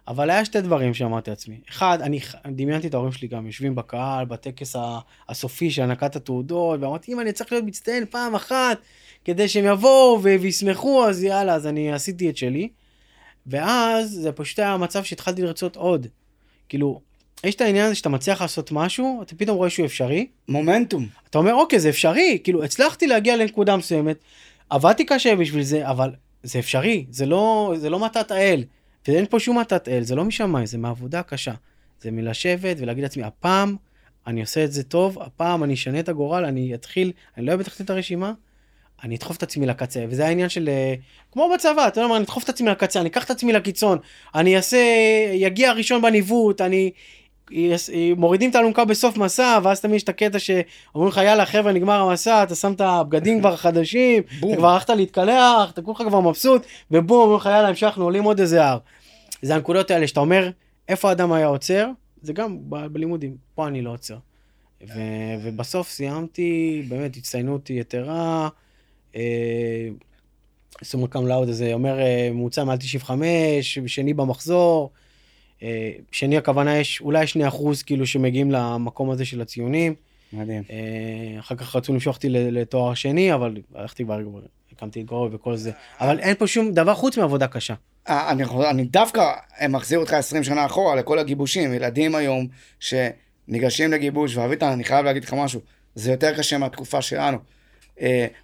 אבל 0.08 0.30
היה 0.30 0.46
שתי 0.46 0.62
דברים 0.62 0.94
שאמרתי 0.94 1.30
לעצמי. 1.30 1.60
אחד, 1.70 2.02
אני 2.02 2.20
דמיינתי 2.48 2.88
את 2.88 2.94
ההורים 2.94 3.12
שלי 3.12 3.28
גם 3.28 3.46
יושבים 3.46 3.76
בקהל, 3.76 4.26
בטקס 4.26 4.76
הסופי 5.30 5.72
של 5.72 5.82
הענקת 5.82 6.16
התעודות, 6.16 6.80
ואמרתי, 6.82 7.14
אם 7.14 7.20
אני 7.20 7.34
צריך 7.34 7.52
להיות 7.52 7.66
מצטיין 7.66 8.06
פעם 8.10 8.36
אחת, 8.36 8.78
כדי 9.26 9.48
שהם 9.48 9.66
יבואו 9.66 10.20
וישמחו, 10.24 11.06
אז 11.06 11.24
יאללה, 11.24 11.54
אז 11.54 11.68
אני 11.68 11.94
עשיתי 11.94 12.30
את 12.30 12.38
שלי. 12.38 12.70
ואז 13.48 14.12
זה 14.12 14.32
פשוט 14.32 14.60
היה 14.60 14.78
מצב 14.78 15.04
שהתחלתי 15.04 15.42
לרצות 15.42 15.76
עוד. 15.76 16.08
כאילו, 16.70 17.02
יש 17.44 17.56
את 17.56 17.62
העניין 17.62 17.86
הזה 17.86 17.96
שאתה 17.96 18.10
מצליח 18.10 18.42
לעשות 18.42 18.72
משהו, 18.72 19.22
אתה 19.22 19.36
פתאום 19.36 19.58
רואה 19.58 19.70
שהוא 19.70 19.86
אפשרי, 19.86 20.28
מומנטום. 20.48 21.08
אתה 21.30 21.38
אומר, 21.38 21.54
אוקיי, 21.54 21.80
זה 21.80 21.90
אפשרי, 21.90 22.40
כאילו, 22.44 22.64
הצלחתי 22.64 23.08
להגיע 23.08 23.38
לנקודה 23.38 23.78
מסוימת, 23.78 24.18
עבדתי 24.70 25.06
קשה 25.06 25.36
בשביל 25.36 25.64
זה, 25.64 25.90
אבל 25.90 26.12
זה 26.44 26.60
אפשרי, 26.60 27.06
זה 27.10 27.26
לא, 27.26 27.74
זה 27.78 27.90
לא 27.90 28.06
מתת 28.06 28.32
האל. 28.32 28.64
ואין 29.08 29.26
פה 29.26 29.40
שום 29.40 29.58
מתת 29.58 29.88
אל, 29.88 30.04
זה 30.04 30.16
לא 30.16 30.26
משמיים, 30.26 30.66
זה 30.66 30.78
מעבודה 30.78 31.24
קשה. 31.24 31.54
זה 32.02 32.12
מלשבת 32.12 32.78
ולהגיד 32.80 33.04
לעצמי, 33.04 33.24
הפעם 33.24 33.76
אני 34.28 34.42
עושה 34.42 34.64
את 34.64 34.72
זה 34.72 34.84
טוב, 34.84 35.22
הפעם 35.22 35.64
אני 35.64 35.74
אשנה 35.74 36.00
את 36.00 36.10
הגורל, 36.10 36.46
אני 36.46 36.76
אתחיל, 36.76 37.12
אני 37.38 37.46
לא 37.46 37.52
אהיה 37.52 37.58
בתחתית 37.58 37.90
הרשימה, 37.90 38.34
אני 39.04 39.16
אדחוף 39.16 39.38
את 39.38 39.44
עצמי 39.44 39.66
לקצה, 39.66 40.06
וזה 40.10 40.28
העניין 40.28 40.50
של, 40.50 40.70
אה, 40.70 40.94
כמו 41.32 41.52
בצבא, 41.54 41.88
אתה 41.88 42.00
יודע 42.00 42.08
מה, 42.08 42.16
אני 42.16 42.24
אדחוף 42.24 42.44
את 42.44 42.50
עצמי 42.50 42.70
לקצה, 42.70 43.02
אני 43.02 43.10
אקח 43.10 43.24
את 43.24 43.32
עצמי 43.32 43.54
לקיצון, 43.54 43.98
אני 44.36 44.56
אעשה, 44.56 44.78
יגיע 45.34 45.74
ראשון 45.74 46.02
בניווט, 46.02 46.62
אני, 46.62 46.92
מורידים 48.18 48.50
את 48.50 48.56
האלונקה 48.56 48.86
בסוף 48.86 49.18
מסע, 49.18 49.60
ואז 49.64 49.82
תמיד 49.82 49.96
יש 49.96 50.04
את 50.04 50.10
הקטע 50.10 50.40
שאומרים 50.40 51.08
לך, 51.12 51.18
יאללה 51.18 51.46
חבר'ה, 51.46 51.72
נגמר 51.72 52.02
המסע, 52.02 52.44
אתה 52.44 52.56
שם 52.56 52.74
את 52.74 52.82
הבגדים 52.82 53.40
כבר 53.40 53.54
החדשים, 53.54 54.24
בום. 54.40 54.52
אתה 54.52 54.58
כבר 54.58 54.70
הלכת 54.70 54.90
להתקלח, 54.90 55.72
אתה 55.74 55.82
כולך 55.82 56.02
כבר 56.08 56.20
מבסוט, 56.20 56.62
ובום, 56.92 57.22
אומרים 57.22 57.38
לך, 57.38 57.46
יאללה, 57.46 57.68
המשכנו, 57.68 58.04
עולים 58.04 58.24
עוד 58.24 58.40
איזה 58.40 58.66
הר. 58.66 58.78
זה 59.42 59.56
הנקודות 59.56 59.92
האלה 59.92 60.08
שאתה 60.08 60.20
אומר, 60.20 60.50
איפה 60.90 61.10
האדם 61.10 61.32
היה 61.32 61.48
עוצר? 61.48 61.88
זה 62.22 62.34
גם 62.34 62.58
ב- 62.70 62.88
בלימודים, 62.88 63.36
פה 63.56 63.68
אני 63.68 63.82
לא 63.82 63.90
עוצר. 63.94 64.18
ו- 64.88 65.36
ובסוף 65.44 65.90
סיימתי, 65.90 66.84
באמת, 66.90 67.16
הצטיינות 67.18 67.70
יתרה. 67.70 68.50
אה, 69.16 69.22
סומר 70.84 71.08
קם 71.08 71.28
לאוד 71.28 71.50
הזה 71.50 71.74
אומר 71.74 72.00
אה, 72.00 72.30
ממוצע 72.32 72.64
מעל 72.64 72.78
95, 72.78 73.80
שני 73.88 74.14
במחזור. 74.14 74.90
אה, 75.64 75.92
שני 76.12 76.38
הכוונה 76.38 76.78
יש 76.78 77.02
אולי 77.02 77.28
2 77.28 77.46
אחוז 77.46 77.84
כאילו 77.84 78.08
שמגיעים 78.08 78.52
למקום 78.52 79.12
הזה 79.12 79.26
של 79.26 79.42
הציונים. 79.42 79.96
מדהים. 80.34 80.64
אה, 80.72 81.40
אחר 81.40 81.56
כך 81.56 81.76
רצו 81.76 81.94
למשוך 81.94 82.16
אותי 82.16 82.30
לתואר 82.30 82.94
שני, 82.94 83.34
אבל 83.34 83.58
הלכתי 83.76 84.04
כבר, 84.04 84.20
הקמתי 84.72 85.02
את 85.02 85.06
גרוי 85.06 85.30
וכל 85.34 85.56
זה. 85.56 85.72
אבל 86.00 86.20
אין 86.20 86.36
פה 86.36 86.48
שום 86.48 86.72
דבר 86.72 86.94
חוץ 86.94 87.18
מעבודה 87.18 87.48
קשה. 87.48 87.74
אה, 88.10 88.32
אני, 88.32 88.44
אני 88.70 88.84
דווקא 88.84 89.34
מחזיר 89.70 90.00
אותך 90.00 90.14
20 90.14 90.44
שנה 90.44 90.66
אחורה 90.66 90.96
לכל 90.96 91.20
הגיבושים. 91.20 91.74
ילדים 91.74 92.16
היום 92.16 92.48
שניגשים 92.80 93.92
לגיבוש, 93.92 94.38
ואביטן, 94.38 94.68
אני 94.68 94.84
חייב 94.84 95.06
להגיד 95.06 95.24
לך 95.24 95.34
משהו, 95.34 95.62
זה 95.96 96.12
יותר 96.12 96.38
קשה 96.38 96.58
מהתקופה 96.58 97.02
שלנו. 97.02 97.38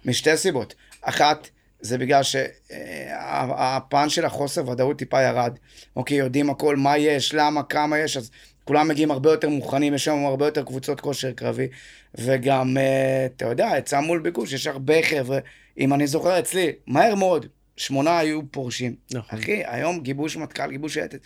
משתי 0.04 0.36
סיבות. 0.36 0.74
אחת, 1.02 1.48
זה 1.80 1.98
בגלל 1.98 2.22
שהפן 2.22 4.08
של 4.08 4.24
החוסר 4.24 4.68
ודאות 4.68 4.98
טיפה 4.98 5.22
ירד. 5.22 5.58
אוקיי, 5.96 6.16
יודעים 6.16 6.50
הכל, 6.50 6.76
מה 6.76 6.98
יש, 6.98 7.34
למה, 7.34 7.62
כמה 7.62 7.98
יש, 7.98 8.16
אז 8.16 8.30
כולם 8.64 8.88
מגיעים 8.88 9.10
הרבה 9.10 9.30
יותר 9.30 9.48
מוכנים, 9.48 9.94
יש 9.94 10.04
שם 10.04 10.24
הרבה 10.24 10.46
יותר 10.46 10.64
קבוצות 10.64 11.00
כושר 11.00 11.32
קרבי, 11.32 11.68
וגם, 12.14 12.76
אה, 12.78 13.26
אתה 13.26 13.46
יודע, 13.46 13.70
היצע 13.70 14.00
מול 14.00 14.18
ביקוש, 14.18 14.52
יש 14.52 14.66
הרבה 14.66 15.02
חבר'ה, 15.02 15.38
אם 15.78 15.94
אני 15.94 16.06
זוכר 16.06 16.38
אצלי, 16.38 16.72
מהר 16.86 17.14
מאוד, 17.14 17.46
שמונה 17.76 18.18
היו 18.18 18.40
פורשים. 18.50 18.94
נכון. 19.10 19.38
אחי, 19.38 19.62
היום 19.66 20.00
גיבוש 20.00 20.36
מטכ"ל, 20.36 20.70
גיבוש 20.70 20.94
שייטת. 20.94 21.20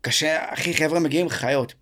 קשה, 0.00 0.52
אחי, 0.54 0.74
חבר'ה 0.74 1.00
מגיעים 1.00 1.28
חיות. 1.28 1.74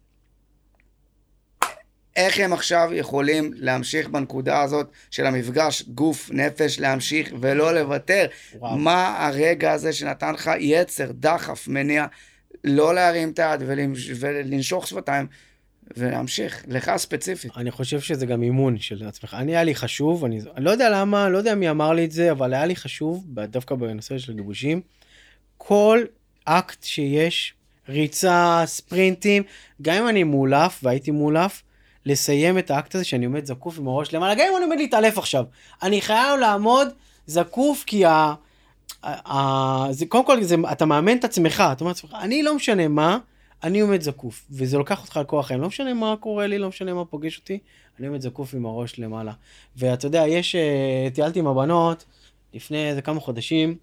איך 2.17 2.39
הם 2.39 2.53
עכשיו 2.53 2.91
יכולים 2.93 3.53
להמשיך 3.57 4.09
בנקודה 4.09 4.63
הזאת 4.63 4.87
של 5.11 5.27
המפגש 5.27 5.83
גוף 5.83 6.31
נפש, 6.33 6.81
להמשיך 6.81 7.33
ולא 7.41 7.75
לוותר? 7.75 8.27
וואו. 8.59 8.79
מה 8.79 9.27
הרגע 9.27 9.73
הזה 9.73 9.93
שנתן 9.93 10.35
לך 10.35 10.51
יצר, 10.59 11.11
דחף, 11.13 11.69
מניע, 11.69 12.07
לא 12.65 12.95
להרים 12.95 13.31
את 13.31 13.39
היד 13.39 13.61
ולנש- 13.63 14.13
ולנשוך 14.21 14.87
שפתיים 14.87 15.27
ולהמשיך, 15.97 16.65
לך 16.69 16.93
ספציפית. 16.97 17.51
אני 17.57 17.71
חושב 17.71 18.01
שזה 18.01 18.27
גם 18.27 18.43
אימון 18.43 18.79
של 18.79 19.07
עצמך. 19.09 19.37
אני 19.39 19.53
היה 19.53 19.65
לי 19.65 19.75
חשוב, 19.75 20.25
אני, 20.25 20.41
אני 20.57 20.65
לא 20.65 20.71
יודע 20.71 20.91
למה, 20.91 21.29
לא 21.29 21.39
יודע 21.39 21.55
מי 21.55 21.71
אמר 21.71 21.93
לי 21.93 22.05
את 22.05 22.13
זה, 22.13 22.31
אבל 22.31 22.55
היה 22.55 22.67
לי 22.67 22.77
חשוב, 22.77 23.25
דווקא 23.35 23.75
בנושא 23.75 24.19
של 24.19 24.33
גיבושים, 24.33 24.81
כל 25.59 26.01
אקט 26.45 26.83
שיש, 26.85 27.55
ריצה, 27.89 28.63
ספרינטים, 28.67 29.43
גם 29.83 29.95
אם 30.03 30.09
אני 30.09 30.25
מאולף, 30.25 30.81
והייתי 30.83 31.11
מאולף, 31.11 31.63
לסיים 32.07 32.59
את 32.59 32.71
האקט 32.71 32.95
הזה 32.95 33.05
שאני 33.05 33.25
עומד 33.25 33.45
זקוף 33.45 33.79
עם 33.79 33.89
הראש 33.89 34.15
למעלה, 34.15 34.35
גם 34.35 34.47
אם 34.51 34.57
אני 34.57 34.65
עומד 34.65 34.77
להתעלף 34.77 35.19
עכשיו. 35.19 35.45
אני 35.83 36.01
חייב 36.01 36.41
לעמוד 36.41 36.89
זקוף 37.27 37.85
כי 37.87 38.05
ה... 38.05 38.35
ה... 39.03 39.33
ה... 39.33 39.93
זה, 39.93 40.07
קודם 40.07 40.27
כל 40.27 40.43
זה, 40.43 40.57
אתה 40.73 40.87
מאמן 40.87 41.17
את 41.17 41.25
עצמך, 41.25 41.65
אתה 41.73 41.81
אומר 41.81 41.91
לעצמך, 41.91 42.17
אני 42.21 42.43
לא 42.43 42.57
משנה 42.57 42.89
מה, 42.89 43.19
אני 43.63 43.81
עומד 43.81 44.01
זקוף, 44.01 44.47
וזה 44.51 44.79
לוקח 44.79 45.03
אותך 45.03 45.17
על 45.17 45.25
כוח 45.25 45.47
חיים, 45.47 45.61
לא 45.61 45.69
משנה 45.69 45.95
מה 45.95 46.15
קורה 46.21 46.47
לי, 46.47 46.59
לא 46.59 46.69
משנה 46.69 46.95
מה 46.95 47.05
פוגש 47.05 47.39
אותי, 47.39 47.59
אני 47.99 48.07
עומד 48.07 48.21
זקוף 48.21 48.55
עם 48.55 48.67
הראש 48.67 48.99
למעלה. 48.99 49.33
ואתה 49.77 50.07
יודע, 50.07 50.25
יש, 50.27 50.55
אה, 50.55 51.09
טיילתי 51.15 51.39
עם 51.39 51.47
הבנות 51.47 52.05
לפני 52.55 52.89
איזה 52.89 53.03
כמה 53.03 53.21
חודשים, 53.21 53.77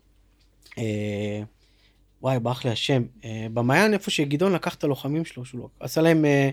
אה, 0.77 1.41
וואי, 2.21 2.39
ברח 2.39 2.65
לי 2.65 2.71
השם, 2.71 3.03
אה, 3.25 3.47
במעיין 3.53 3.93
איפה 3.93 4.11
שגדעון 4.11 4.53
לקח 4.53 4.75
את 4.75 4.83
הלוחמים 4.83 5.25
שלו, 5.25 5.45
שהוא 5.45 5.59
לא, 5.59 5.69
עשה 5.79 6.01
להם 6.01 6.25
אה, 6.25 6.49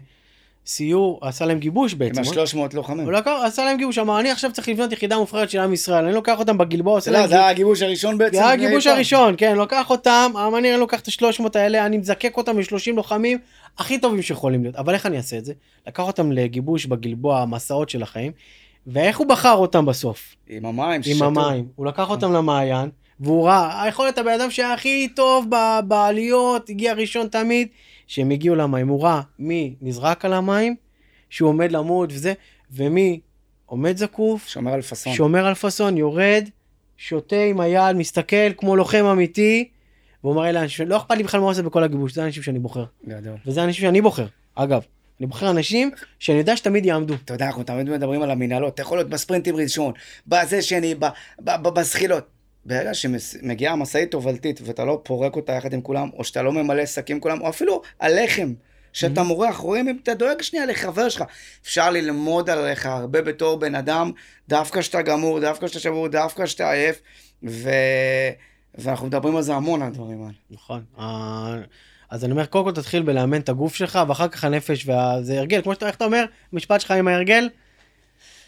סיור, 0.67 1.19
עשה 1.23 1.47
להם 1.47 1.59
גיבוש 1.59 1.93
עם 1.93 1.99
בעצם. 1.99 2.21
ה-300 2.21 2.75
לוחמים. 2.75 3.05
הוא 3.05 3.13
לקח, 3.13 3.31
עשה 3.45 3.65
להם 3.65 3.79
גיבוש, 3.79 3.99
אמר, 3.99 4.21
אני 4.21 4.31
עכשיו 4.31 4.53
צריך 4.53 4.69
לבנות 4.69 4.93
יחידה 4.93 5.19
מופרדת 5.19 5.51
של 5.51 5.61
עם 5.61 5.73
ישראל, 5.73 6.05
אני 6.05 6.15
לוקח 6.15 6.39
אותם 6.39 6.59
בגלבוע, 6.59 6.95
עושה 6.95 7.11
יודע, 7.11 7.21
להם 7.21 7.29
זה 7.29 7.35
היה 7.35 7.49
הגיבוש 7.49 7.83
הראשון 7.83 8.19
בעצם. 8.19 8.37
זה 8.37 8.41
היה 8.41 8.49
אי 8.49 8.67
הגיבוש. 8.67 8.87
הראשון, 8.87 9.35
כן, 9.39 9.57
לוקח 9.57 9.91
אותם, 9.91 10.33
אני 10.59 10.73
אני 10.73 10.81
לוקח 10.81 11.01
את 11.01 11.07
השלוש 11.07 11.41
מאות 11.41 11.57
האלה, 11.57 11.87
אני 11.87 11.99
מזקק 11.99 12.37
אותם 12.37 12.59
ל-30 12.59 12.93
לוחמים 12.95 13.39
הכי 13.79 13.99
טובים 13.99 14.23
שיכולים 14.23 14.63
להיות. 14.63 14.77
אבל 14.77 14.95
איך 14.95 15.07
אני 15.07 15.17
אעשה 15.17 15.39
את 15.39 15.45
זה? 15.45 15.53
לקח 15.87 16.03
אותם 16.03 16.33
לגיבוש 16.33 16.87
בגלבוע, 16.87 17.41
המסעות 17.41 17.89
של 17.89 18.03
החיים, 18.03 18.33
ואיך 18.87 19.19
הוא 19.19 19.27
בחר 19.27 19.55
אותם 19.55 19.87
בסוף? 19.87 20.37
עם 20.49 20.67
המים, 20.67 21.01
עם. 21.05 21.23
המים. 21.23 21.67
הוא 21.75 21.87
לקח 21.87 22.11
אותם 22.11 22.33
למעיין, 22.33 22.91
והוא 23.21 23.47
ראה, 23.49 23.85
יכול 23.89 24.05
להיות 24.07 24.19
הבן 24.19 24.41
אדם 24.41 24.51
שהיה 24.51 24.73
הכי 24.73 25.09
טוב 25.17 25.47
בעליות, 25.85 26.69
הגיע 26.69 26.95
ראשון 26.95 27.29
תמיד, 27.29 27.69
שהם 28.07 28.31
הגיעו 28.31 28.55
למים. 28.55 28.89
הוא 28.89 29.03
ראה 29.03 29.21
מי 29.39 29.75
נזרק 29.81 30.25
על 30.25 30.33
המים, 30.33 30.77
שהוא 31.31 31.49
עומד 31.49 31.73
למות 31.73 32.11
וזה, 32.13 32.33
ומי 32.71 33.21
עומד 33.67 33.97
זקוף, 33.97 34.49
שומר 34.49 34.73
על 34.73 34.83
פאסון. 34.83 35.15
שומר 35.15 35.47
על 35.47 35.55
פאסון, 35.55 35.97
יורד, 35.97 36.49
שותה 36.97 37.37
עם 37.37 37.61
היד, 37.61 37.97
מסתכל 37.97 38.53
כמו 38.57 38.77
לוחם 38.77 39.05
אמיתי, 39.05 39.69
והוא 40.25 40.35
מראה 40.35 40.53
לאנשים, 40.53 40.89
לא 40.89 40.97
אכפת 40.97 41.17
לי 41.17 41.23
בכלל 41.23 41.41
מה 41.41 41.47
הוא 41.47 41.51
עושה 41.53 41.63
בכל 41.63 41.83
הגיבוש, 41.83 42.15
זה 42.15 42.23
האנשים 42.23 42.43
שאני 42.43 42.59
בוחר. 42.59 42.85
גדול. 43.09 43.37
וזה 43.47 43.63
האנשים 43.63 43.83
שאני 43.83 44.01
בוחר, 44.01 44.27
אגב. 44.55 44.83
אני 45.21 45.27
בוחר 45.27 45.51
אנשים 45.51 45.91
שאני 46.19 46.39
יודע 46.39 46.57
שתמיד 46.57 46.87
יעמדו. 46.87 47.15
אתה 47.15 47.35
יודע, 47.35 47.47
אנחנו 47.47 47.63
תמיד 47.63 47.91
מדברים 47.91 48.23
על 48.23 48.31
המנהלות, 48.31 48.75
אתה 48.75 48.83
יכול 48.83 48.99
להיות 48.99 49.11
בספרינטים 49.11 49.57
ראשון, 49.57 49.93
בזה 50.27 50.63
שני, 50.63 50.95
בזחילות. 51.39 52.34
ברגע 52.67 52.95
שמגיעה 52.95 53.73
המשאית 53.73 54.11
תובלתית 54.11 54.61
ואתה 54.65 54.85
לא 54.85 55.01
פורק 55.03 55.37
אותה 55.37 55.53
יחד 55.53 55.73
עם 55.73 55.81
כולם, 55.81 56.11
או 56.17 56.25
שאתה 56.25 56.43
לא 56.43 56.53
ממלא 56.53 56.87
שקים 56.87 57.21
כולם, 57.21 57.41
או 57.41 57.49
אפילו 57.49 57.83
הלחם, 58.01 58.53
שאתה 58.93 59.21
Mm-hmm. 59.21 59.25
מורח, 59.25 59.57
רואים 59.57 59.89
אם 59.89 59.97
אתה 60.03 60.15
דואג 60.15 60.43
שנייה 60.43 60.67
לחבר 60.67 61.09
שלך. 61.09 61.25
אפשר 61.63 61.91
ללמוד 61.91 62.51
עליך 62.51 62.87
הרבה 62.87 63.23
בתור 63.23 63.59
בן 63.59 63.75
אדם, 63.75 64.13
דווקא 64.49 64.83
שאתה 64.83 65.03
גמור, 65.03 65.41
דווקא 65.41 65.67
שאתה 65.67 65.81
שבור, 65.81 66.09
דווקא 66.09 66.47
שאתה 66.47 66.71
עייף, 66.71 67.01
ו... 67.43 67.71
ואנחנו 68.75 69.07
מדברים 69.07 69.37
על 69.37 69.43
זה 69.43 69.55
המון, 69.55 69.83
על 69.83 69.89
הדברים 69.89 70.23
האלה. 70.23 70.33
נכון. 70.51 70.83
אז 72.11 72.25
אני 72.25 72.33
אומר, 72.33 72.47
קודם 72.47 72.65
כל 72.65 72.73
תתחיל 72.73 73.03
בלאמן 73.03 73.41
את 73.41 73.49
הגוף 73.49 73.75
שלך, 73.75 73.99
ואחר 74.09 74.29
כך 74.29 74.45
הנפש, 74.45 74.89
וזה 74.89 75.39
הרגל, 75.39 75.63
כמו 75.63 75.75
שאתה, 75.75 76.05
אומר, 76.05 76.25
משפט 76.53 76.81
שלך 76.81 76.91
עם 76.91 77.09
ההרגל? 77.09 77.49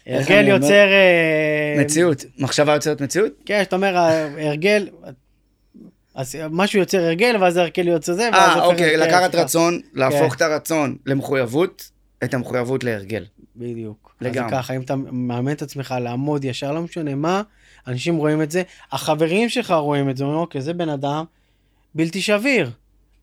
הרגל 0.07 0.35
אומר? 0.35 0.49
יוצר... 0.49 0.87
אה, 0.87 1.75
מציאות, 1.79 2.25
מחשבה 2.39 2.73
יוצרת 2.73 3.01
מציאות? 3.01 3.31
כן, 3.45 3.61
שאתה 3.63 3.75
אומר, 3.75 3.97
ההרגל, 3.97 4.89
אז 6.15 6.35
משהו 6.49 6.79
יוצר 6.79 6.97
הרגל, 6.97 7.35
ואז 7.39 7.57
ההרגל 7.57 7.87
יוצר 7.87 8.13
זה, 8.13 8.29
ואז 8.33 8.57
אה, 8.57 8.65
אוקיי, 8.65 8.97
לקחת 8.97 9.35
רצון, 9.35 9.79
להפוך 9.93 10.33
כן. 10.33 10.35
את 10.35 10.41
הרצון 10.41 10.95
למחויבות, 11.05 11.91
את 12.23 12.33
המחויבות 12.33 12.83
להרגל. 12.83 13.25
בדיוק. 13.55 14.15
לגמרי. 14.21 14.45
אז 14.45 14.51
ככה, 14.51 14.75
אם 14.75 14.81
אתה 14.81 14.95
מאמן 14.95 15.51
את 15.51 15.61
עצמך 15.61 15.95
לעמוד 16.01 16.45
ישר, 16.45 16.71
לא 16.71 16.81
משנה 16.81 17.15
מה, 17.15 17.41
אנשים 17.87 18.17
רואים 18.17 18.41
את 18.41 18.51
זה, 18.51 18.63
החברים 18.91 19.49
שלך 19.49 19.71
רואים 19.71 20.09
את 20.09 20.17
זה, 20.17 20.23
אומרים, 20.23 20.39
אוקיי, 20.39 20.61
זה 20.61 20.73
בן 20.73 20.89
אדם 20.89 21.25
בלתי 21.95 22.21
שביר. 22.21 22.71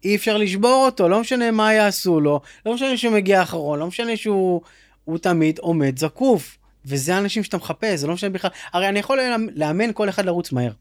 אי 0.05 0.17
אפשר 0.17 0.37
לשבור 0.37 0.85
אותו, 0.87 1.09
לא 1.09 1.21
משנה 1.21 1.51
מה 1.51 1.73
יעשו 1.73 2.21
לו, 2.21 2.41
לא 2.67 2.75
משנה 2.75 2.97
שהוא 2.97 3.15
מגיע 3.15 3.43
אחרון, 3.43 3.79
לא 3.79 3.87
משנה 3.87 4.17
שהוא 4.17 4.61
הוא 5.05 5.19
תמיד 5.19 5.59
עומד 5.59 5.99
זקוף. 5.99 6.59
וזה 6.87 7.15
האנשים 7.15 7.45
שאתה 7.45 7.57
מחפש, 7.57 8.01
זה 8.01 8.07
לא 8.07 8.15
משנה 8.15 8.31
בכלל. 8.31 8.51
הרי 8.73 8.89
אני 8.89 8.99
יכול 8.99 9.19
לאמן 9.55 9.93
כל 9.95 10.09
אחד 10.09 10.25
לרוץ 10.25 10.53
מהר. 10.53 10.73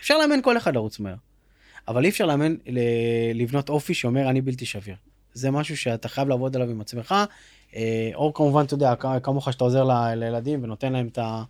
אפשר 0.00 0.18
לאמן 0.18 0.42
כל 0.42 0.56
אחד 0.56 0.74
לרוץ 0.74 1.00
מהר. 1.00 1.14
אבל 1.88 2.04
אי 2.04 2.10
אפשר 2.10 2.26
לאמן, 2.26 2.54
לבנות 3.34 3.68
אופי 3.68 3.94
שאומר 3.94 4.30
אני 4.30 4.40
בלתי 4.40 4.66
שביר. 4.66 4.94
זה 5.32 5.50
משהו 5.50 5.76
שאתה 5.76 6.08
חייב 6.08 6.28
לעבוד 6.28 6.56
עליו 6.56 6.70
עם 6.70 6.80
עצמך, 6.80 7.14
אה, 7.76 8.10
או 8.14 8.34
כמובן, 8.34 8.64
אתה 8.64 8.74
יודע, 8.74 8.94
כמוך 9.22 9.52
שאתה 9.52 9.64
עוזר 9.64 9.84
לילדים 10.16 10.64
ונותן 10.64 10.92
להם 10.92 11.06
את 11.06 11.18
ה... 11.18 11.42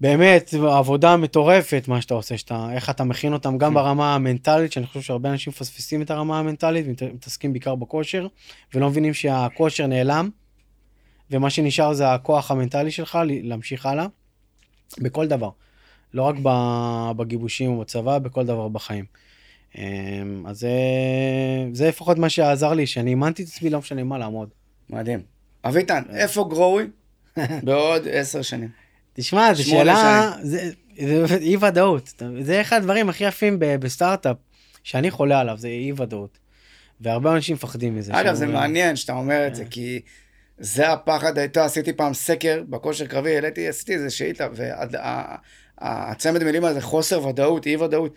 באמת, 0.00 0.54
עבודה 0.54 1.16
מטורפת 1.16 1.84
מה 1.88 2.00
שאתה 2.00 2.14
עושה, 2.14 2.38
שאתה, 2.38 2.68
איך 2.72 2.90
אתה 2.90 3.04
מכין 3.04 3.32
אותם 3.32 3.58
גם 3.58 3.74
ברמה 3.74 4.14
המנטלית, 4.14 4.72
שאני 4.72 4.86
חושב 4.86 5.00
שהרבה 5.00 5.30
אנשים 5.30 5.50
מפספסים 5.50 6.02
את 6.02 6.10
הרמה 6.10 6.38
המנטלית, 6.38 6.86
ומתעסקים 7.02 7.52
בעיקר 7.52 7.74
בכושר, 7.74 8.26
ולא 8.74 8.90
מבינים 8.90 9.14
שהכושר 9.14 9.86
נעלם, 9.86 10.30
ומה 11.34 11.50
שנשאר 11.50 11.92
זה 11.92 12.12
הכוח 12.12 12.50
המנטלי 12.50 12.90
שלך 12.90 13.18
להמשיך 13.42 13.86
הלאה, 13.86 14.06
בכל 14.98 15.26
דבר. 15.26 15.50
לא 16.14 16.22
רק 16.22 16.34
בגיבושים 17.16 17.70
או 17.70 17.80
בצבא, 17.80 18.18
בכל 18.18 18.46
דבר 18.46 18.68
בחיים. 18.68 19.04
אמ, 19.78 19.82
אז 20.46 20.58
זה, 20.60 20.70
זה 21.72 21.88
לפחות 21.88 22.18
מה 22.18 22.28
שעזר 22.28 22.72
לי, 22.72 22.86
שאני 22.86 23.10
אימנתי 23.10 23.42
את 23.42 23.48
עצמי, 23.48 23.70
לא 23.70 23.78
משנה 23.78 24.04
מה, 24.04 24.18
לעמוד. 24.18 24.48
מדהים. 24.90 25.20
אביטן, 25.64 26.02
איפה 26.14 26.46
גרוי 26.50 26.86
בעוד 27.64 28.08
עשר 28.10 28.42
שנים? 28.42 28.68
תשמע, 29.12 29.54
זו 29.54 29.64
שאלה, 29.64 30.32
זה, 30.42 30.70
זה 31.26 31.36
אי 31.36 31.56
ודאות. 31.56 32.22
זה 32.40 32.60
אחד 32.60 32.76
הדברים 32.76 33.08
הכי 33.08 33.24
יפים 33.24 33.56
בסטארט-אפ, 33.60 34.36
שאני 34.82 35.10
חולה 35.10 35.40
עליו, 35.40 35.56
זה 35.58 35.68
אי 35.68 35.92
ודאות. 35.96 36.38
והרבה 37.00 37.34
אנשים 37.34 37.54
מפחדים 37.54 37.96
מזה. 37.96 38.20
אגב, 38.20 38.34
זה 38.34 38.40
שאומרים- 38.40 38.60
מעניין 38.60 38.96
שאתה 38.96 39.12
אומר 39.12 39.46
את 39.46 39.54
זה, 39.54 39.64
כן. 39.64 39.70
כי 39.70 40.00
זה 40.58 40.92
הפחד, 40.92 41.38
אתה 41.38 41.64
עשיתי 41.64 41.92
פעם 41.92 42.14
סקר 42.14 42.62
בכושר 42.68 43.06
קרבי, 43.06 43.34
העליתי, 43.34 43.68
עשיתי 43.68 43.94
איזה 43.94 44.10
שאילתה, 44.10 44.48
והצמד 45.80 46.44
מילים 46.44 46.64
הזה, 46.64 46.80
חוסר 46.80 47.26
ודאות, 47.26 47.66
אי 47.66 47.76
ודאות, 47.76 48.14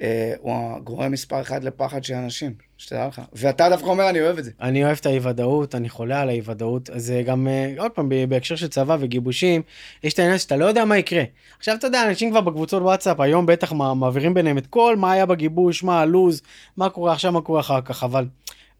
אה, 0.00 0.32
הוא 0.40 0.54
הגורם 0.76 1.12
מספר 1.12 1.40
אחד 1.40 1.64
לפחד 1.64 2.04
של 2.04 2.14
אנשים, 2.14 2.52
שתדע 2.78 3.06
לך. 3.06 3.22
ואתה 3.32 3.68
דווקא 3.68 3.86
אומר, 3.86 4.10
אני 4.10 4.20
אוהב 4.20 4.38
את 4.38 4.44
זה. 4.44 4.50
אני 4.60 4.84
אוהב 4.84 4.96
את 5.00 5.06
האי 5.06 5.18
ודאות, 5.22 5.74
אני 5.74 5.88
חולה 5.88 6.20
על 6.20 6.28
האי 6.28 6.40
ודאות. 6.44 6.90
זה 6.96 7.22
גם, 7.26 7.48
אה, 7.48 7.74
עוד 7.78 7.90
פעם, 7.90 8.08
בהקשר 8.28 8.56
של 8.56 8.68
צבא 8.68 8.96
וגיבושים, 9.00 9.62
יש 10.04 10.14
את 10.14 10.18
העניין 10.18 10.38
שאתה 10.38 10.56
לא 10.56 10.64
יודע 10.64 10.84
מה 10.84 10.98
יקרה. 10.98 11.22
עכשיו 11.58 11.74
אתה 11.76 11.86
יודע, 11.86 12.08
אנשים 12.08 12.30
כבר 12.30 12.40
בקבוצות 12.40 12.82
וואטסאפ, 12.82 13.20
היום 13.20 13.46
בטח 13.46 13.72
מע- 13.72 13.94
מעבירים 13.94 14.34
ביניהם 14.34 14.58
את 14.58 14.66
כל 14.66 14.96
מה 14.96 15.12
היה 15.12 15.26
בגיבוש, 15.26 15.82
מה 15.82 16.00
הלו"ז, 16.00 16.42
מה 16.76 16.90
קורה 16.90 17.12
עכשיו, 17.12 17.32
מה 17.32 17.40
קורה 17.40 17.60
אחר 17.60 17.80
כך, 17.80 18.04
אבל 18.04 18.26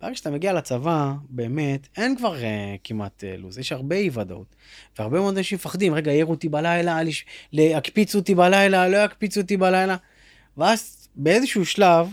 ברגע 0.00 0.14
שאתה 0.14 0.30
מגיע 0.30 0.52
לצבא, 0.52 1.12
באמת, 1.28 1.88
אין 1.96 2.16
כבר 2.16 2.34
uh, 2.34 2.78
כמעט 2.84 3.24
uh, 3.24 3.40
לו"ז, 3.40 3.58
יש 3.58 3.72
הרבה 3.72 3.96
אי 3.96 4.10
ודאות. 4.12 4.56
והרבה 4.98 5.20
מאוד 5.20 5.36
אנשים 5.36 5.56
מפחדים, 5.56 5.94
רגע, 5.94 6.10
העירו 6.10 6.30
אותי 6.30 6.48
בלילה, 6.48 7.02
לש- 7.02 7.24
יקפיצו 7.52 8.18
אותי 8.18 8.34
בלילה, 8.34 8.88
לא 8.88 8.96
יקפיצו 8.96 9.40
אותי 9.40 9.56
בלילה. 9.56 9.96
ואז 10.56 11.08
באיזשהו 11.16 11.66
שלב, 11.66 12.08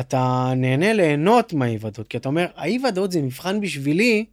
אתה 0.00 0.52
נהנה 0.56 0.92
ליהנות 0.92 1.52
מהאי 1.52 1.78
ודאות, 1.80 2.08
כי 2.08 2.16
אתה 2.16 2.28
אומר, 2.28 2.46
האי 2.56 2.78
ודאות 2.88 3.12
זה 3.12 3.22
מבחן 3.22 3.60
בשבילי 3.60 4.24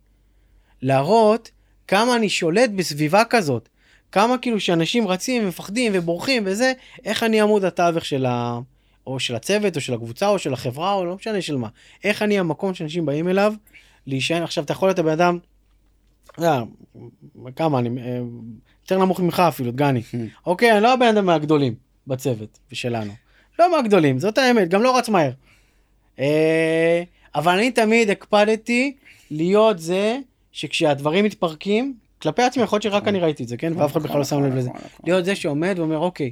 להראות 0.81 1.51
כמה 1.87 2.15
אני 2.15 2.29
שולט 2.29 2.69
בסביבה 2.69 3.23
כזאת, 3.29 3.69
כמה 4.11 4.37
כאילו 4.37 4.59
שאנשים 4.59 5.07
רצים 5.07 5.43
ומפחדים 5.43 5.91
ובורחים 5.95 6.43
וזה, 6.45 6.73
איך 7.05 7.23
אני 7.23 7.41
עמוד 7.41 7.65
התווך 7.65 8.05
של 8.05 8.25
ה... 8.25 8.59
או 9.09 9.19
של 9.19 9.35
הצוות, 9.35 9.75
או 9.75 9.81
של 9.81 9.93
הקבוצה, 9.93 10.27
או 10.27 10.39
של 10.39 10.53
החברה, 10.53 10.93
או 10.93 11.05
לא 11.05 11.15
משנה 11.15 11.41
של 11.41 11.57
מה. 11.57 11.67
איך 12.03 12.21
אני 12.21 12.39
המקום 12.39 12.73
שאנשים 12.73 13.05
באים 13.05 13.27
אליו, 13.27 13.53
להישען, 14.07 14.43
עכשיו 14.43 14.63
אתה 14.63 14.73
יכול 14.73 14.89
להיות 14.89 14.99
הבן 14.99 15.11
אדם, 15.11 15.37
אתה 16.31 16.39
יודע, 16.39 16.61
כמה, 17.55 17.79
אני 17.79 18.01
אה, 18.01 18.19
יותר 18.83 18.97
נמוך 18.97 19.19
ממך 19.19 19.39
אפילו, 19.39 19.71
דגני. 19.71 20.01
אוקיי, 20.45 20.71
אני 20.71 20.83
לא 20.83 20.93
הבן 20.93 21.05
אדם 21.05 21.25
מהגדולים 21.25 21.75
בצוות 22.07 22.59
ושלנו. 22.71 23.13
לא 23.59 23.71
מהגדולים, 23.71 24.19
זאת 24.19 24.37
האמת, 24.37 24.69
גם 24.69 24.83
לא 24.83 24.97
רץ 24.97 25.09
מהר. 25.09 25.31
אה, 26.19 27.03
אבל 27.35 27.53
אני 27.53 27.71
תמיד 27.71 28.09
הקפדתי 28.09 28.95
להיות 29.31 29.79
זה 29.79 30.17
שכשהדברים 30.51 31.25
מתפרקים, 31.25 31.93
כלפי 32.21 32.41
עצמי, 32.41 32.63
יכול 32.63 32.75
להיות 32.75 32.83
שרק 32.83 33.07
אני 33.07 33.19
ראיתי 33.19 33.43
את 33.43 33.47
זה, 33.47 33.57
כן? 33.57 33.73
ואף 33.77 33.91
אחד 33.91 34.03
בכלל 34.03 34.17
לא 34.17 34.23
שם 34.23 34.43
לב 34.43 34.55
לזה. 34.55 34.69
להיות 35.03 35.25
זה 35.25 35.35
שעומד 35.35 35.75
ואומר, 35.77 35.97
אוקיי, 35.97 36.31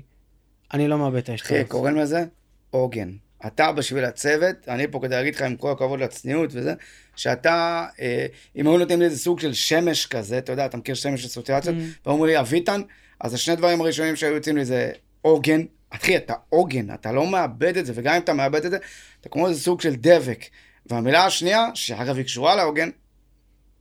אני 0.73 0.87
לא 0.87 0.97
מאבד 0.97 1.17
את 1.17 1.29
האש. 1.29 1.41
אחי, 1.41 1.65
קוראים 1.65 1.95
לזה 1.95 2.25
עוגן. 2.69 3.11
אתה 3.45 3.71
בשביל 3.71 4.05
הצוות, 4.05 4.55
אני 4.67 4.87
פה 4.87 4.99
כדי 5.01 5.15
להגיד 5.15 5.35
לך 5.35 5.41
עם 5.41 5.55
כל 5.55 5.71
הכבוד 5.71 5.99
לצניעות 5.99 6.49
וזה, 6.53 6.73
שאתה, 7.15 7.85
אה, 7.99 8.25
אם 8.55 8.67
היו 8.67 8.77
נותנים 8.77 8.99
לי 8.99 9.05
איזה 9.05 9.17
סוג 9.19 9.39
של 9.39 9.53
שמש 9.53 10.05
כזה, 10.05 10.37
אתה 10.37 10.51
יודע, 10.51 10.65
אתה 10.65 10.77
מכיר 10.77 10.95
שמש 10.95 11.25
אסוציאציות, 11.25 11.75
Mm. 11.75 11.79
ואומרים 12.05 12.29
לי, 12.31 12.39
אביטן, 12.39 12.81
אז 13.19 13.33
השני 13.33 13.55
דברים 13.55 13.81
הראשונים 13.81 14.15
שהיו 14.15 14.35
יוצאים 14.35 14.57
לי 14.57 14.65
זה 14.65 14.91
עוגן. 15.21 15.61
אחי, 15.89 16.17
אתה 16.17 16.33
עוגן, 16.49 16.93
אתה 16.93 17.11
לא 17.11 17.27
מאבד 17.27 17.77
את 17.77 17.85
זה, 17.85 17.93
וגם 17.95 18.13
אם 18.13 18.21
אתה 18.21 18.33
מאבד 18.33 18.65
את 18.65 18.71
זה, 18.71 18.77
אתה 19.21 19.29
כמו 19.29 19.47
איזה 19.47 19.61
סוג 19.61 19.81
של 19.81 19.95
דבק. 19.95 20.45
והמילה 20.85 21.25
השנייה, 21.25 21.67
שאגב 21.73 22.17
היא 22.17 22.25
קשורה 22.25 22.55
לעוגן, 22.55 22.89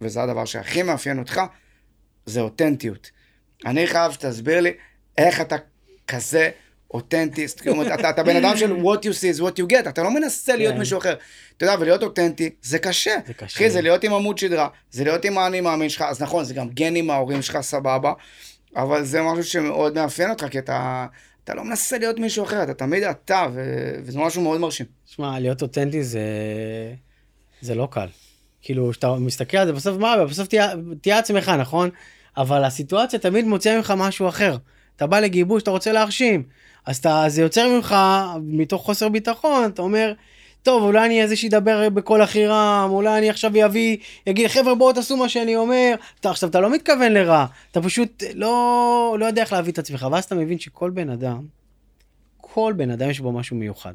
וזה 0.00 0.22
הדבר 0.22 0.44
שהכי 0.44 0.82
מאפיין 0.82 1.18
אותך, 1.18 1.40
זה 2.26 2.40
אותנטיות. 2.40 3.10
אני 3.66 3.86
חייב 3.86 4.12
שתסביר 4.12 4.60
לי 4.60 4.72
איך 5.18 5.40
אתה 5.40 5.56
כזה 6.06 6.50
אותנטי, 6.90 7.48
זאת 7.48 7.68
אומרת, 7.68 8.00
אתה, 8.00 8.10
אתה 8.10 8.22
בן 8.22 8.36
אדם 8.36 8.56
של 8.56 8.76
what 8.76 8.98
you 8.98 9.12
see 9.12 9.38
is 9.38 9.40
what 9.40 9.60
you 9.60 9.72
get, 9.72 9.88
אתה 9.88 10.02
לא 10.02 10.10
מנסה 10.10 10.56
להיות 10.56 10.72
כן. 10.72 10.78
מישהו 10.78 10.98
אחר. 10.98 11.14
אתה 11.56 11.64
יודע, 11.64 11.76
ולהיות 11.80 12.02
אותנטי 12.02 12.50
זה 12.62 12.78
קשה. 12.78 13.14
זה 13.26 13.34
קשה. 13.34 13.56
אחי, 13.56 13.70
זה 13.70 13.80
להיות 13.80 14.04
עם 14.04 14.12
עמוד 14.12 14.38
שדרה, 14.38 14.68
זה 14.90 15.04
להיות 15.04 15.24
עם 15.24 15.38
האני 15.38 15.60
מאמין 15.60 15.88
שלך, 15.88 16.02
אז 16.02 16.22
נכון, 16.22 16.44
זה 16.44 16.54
גם 16.54 16.68
גנים 16.68 17.06
מההורים 17.06 17.42
שלך, 17.42 17.60
סבבה, 17.60 18.12
אבל 18.76 19.04
זה 19.04 19.22
משהו 19.22 19.44
שמאוד 19.44 19.94
מאפיין 19.94 20.30
אותך, 20.30 20.46
כי 20.50 20.58
אתה, 20.58 21.06
אתה 21.44 21.54
לא 21.54 21.64
מנסה 21.64 21.98
להיות 21.98 22.18
מישהו 22.18 22.44
אחר, 22.44 22.62
אתה 22.62 22.74
תמיד 22.74 23.02
אתה, 23.02 23.46
ו, 23.52 23.90
וזה 24.04 24.18
משהו 24.18 24.42
מאוד 24.42 24.60
מרשים. 24.60 24.86
שמע, 25.06 25.38
להיות 25.38 25.62
אותנטי 25.62 26.04
זה... 26.04 26.20
זה 27.60 27.74
לא 27.74 27.88
קל. 27.90 28.06
כאילו, 28.62 28.90
כשאתה 28.90 29.14
מסתכל 29.14 29.56
על 29.56 29.66
זה, 29.66 29.72
בסוף 29.72 29.98
מה, 29.98 30.24
בסוף 30.24 30.48
תהיה, 30.48 30.72
תהיה 31.00 31.18
עצמך, 31.18 31.48
נכון? 31.48 31.90
אבל 32.36 32.64
הסיטואציה 32.64 33.18
תמיד 33.18 33.44
מוציאה 33.44 33.76
ממך 33.76 33.94
משהו 33.96 34.28
אחר. 34.28 34.56
אתה 34.96 35.06
בא 35.06 35.20
לגיבוש, 35.20 35.62
אתה 35.62 35.70
רוצה 35.70 35.92
להרשים. 35.92 36.42
אז 36.86 36.96
אתה, 36.96 37.24
זה 37.28 37.42
יוצר 37.42 37.68
ממך, 37.68 37.96
מתוך 38.42 38.82
חוסר 38.82 39.08
ביטחון, 39.08 39.64
אתה 39.66 39.82
אומר, 39.82 40.12
טוב, 40.62 40.82
אולי 40.82 41.06
אני 41.06 41.22
איזה 41.22 41.36
שידבר 41.36 41.88
בקול 41.88 42.22
הכי 42.22 42.46
רם, 42.46 42.88
אולי 42.90 43.18
אני 43.18 43.30
עכשיו 43.30 43.52
אביא, 43.66 43.96
יגיד, 44.26 44.46
חבר'ה, 44.46 44.74
בואו 44.74 44.92
תעשו 44.92 45.16
מה 45.16 45.28
שאני 45.28 45.56
אומר. 45.56 45.94
אתה, 46.20 46.30
עכשיו, 46.30 46.48
אתה 46.48 46.60
לא 46.60 46.70
מתכוון 46.70 47.12
לרע, 47.12 47.46
אתה 47.72 47.82
פשוט 47.82 48.22
לא, 48.34 49.16
לא 49.20 49.26
יודע 49.26 49.42
איך 49.42 49.52
להביא 49.52 49.72
את 49.72 49.78
עצמך, 49.78 50.06
ואז 50.12 50.24
אתה 50.24 50.34
מבין 50.34 50.58
שכל 50.58 50.90
בן 50.90 51.10
אדם, 51.10 51.44
כל 52.36 52.72
בן 52.76 52.90
אדם 52.90 53.10
יש 53.10 53.20
בו 53.20 53.32
משהו 53.32 53.56
מיוחד. 53.56 53.94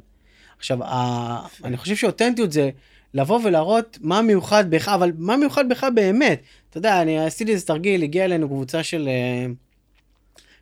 עכשיו, 0.57 0.83
ה... 0.83 1.45
אני 1.63 1.77
חושב 1.77 1.95
שאותנטיות 1.95 2.51
זה 2.51 2.69
לבוא 3.13 3.39
ולהראות 3.43 3.97
מה 4.01 4.21
מיוחד 4.21 4.69
בך, 4.69 4.87
אבל 4.87 5.11
מה 5.17 5.37
מיוחד 5.37 5.69
בך 5.69 5.87
באמת. 5.95 6.41
אתה 6.69 6.77
יודע, 6.77 7.01
אני 7.01 7.19
עשיתי 7.19 7.51
איזה 7.51 7.65
תרגיל, 7.65 8.03
הגיעה 8.03 8.25
אלינו 8.25 8.47
קבוצה 8.47 8.83
של, 8.83 9.07
אה, 9.07 9.45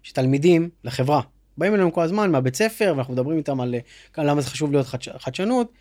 של 0.04 0.14
תלמידים 0.14 0.70
לחברה. 0.84 1.22
באים 1.60 1.74
אלינו 1.74 1.94
כל 1.94 2.02
הזמן 2.02 2.32
מהבית 2.32 2.56
ספר, 2.56 2.94
ואנחנו 2.96 3.14
מדברים 3.14 3.38
איתם 3.38 3.62
על 3.62 3.76
אה, 4.18 4.24
למה 4.24 4.42
זה 4.42 4.50
חשוב 4.50 4.72
להיות 4.72 4.88
חדש... 4.88 5.10
חדשנות, 5.10 5.72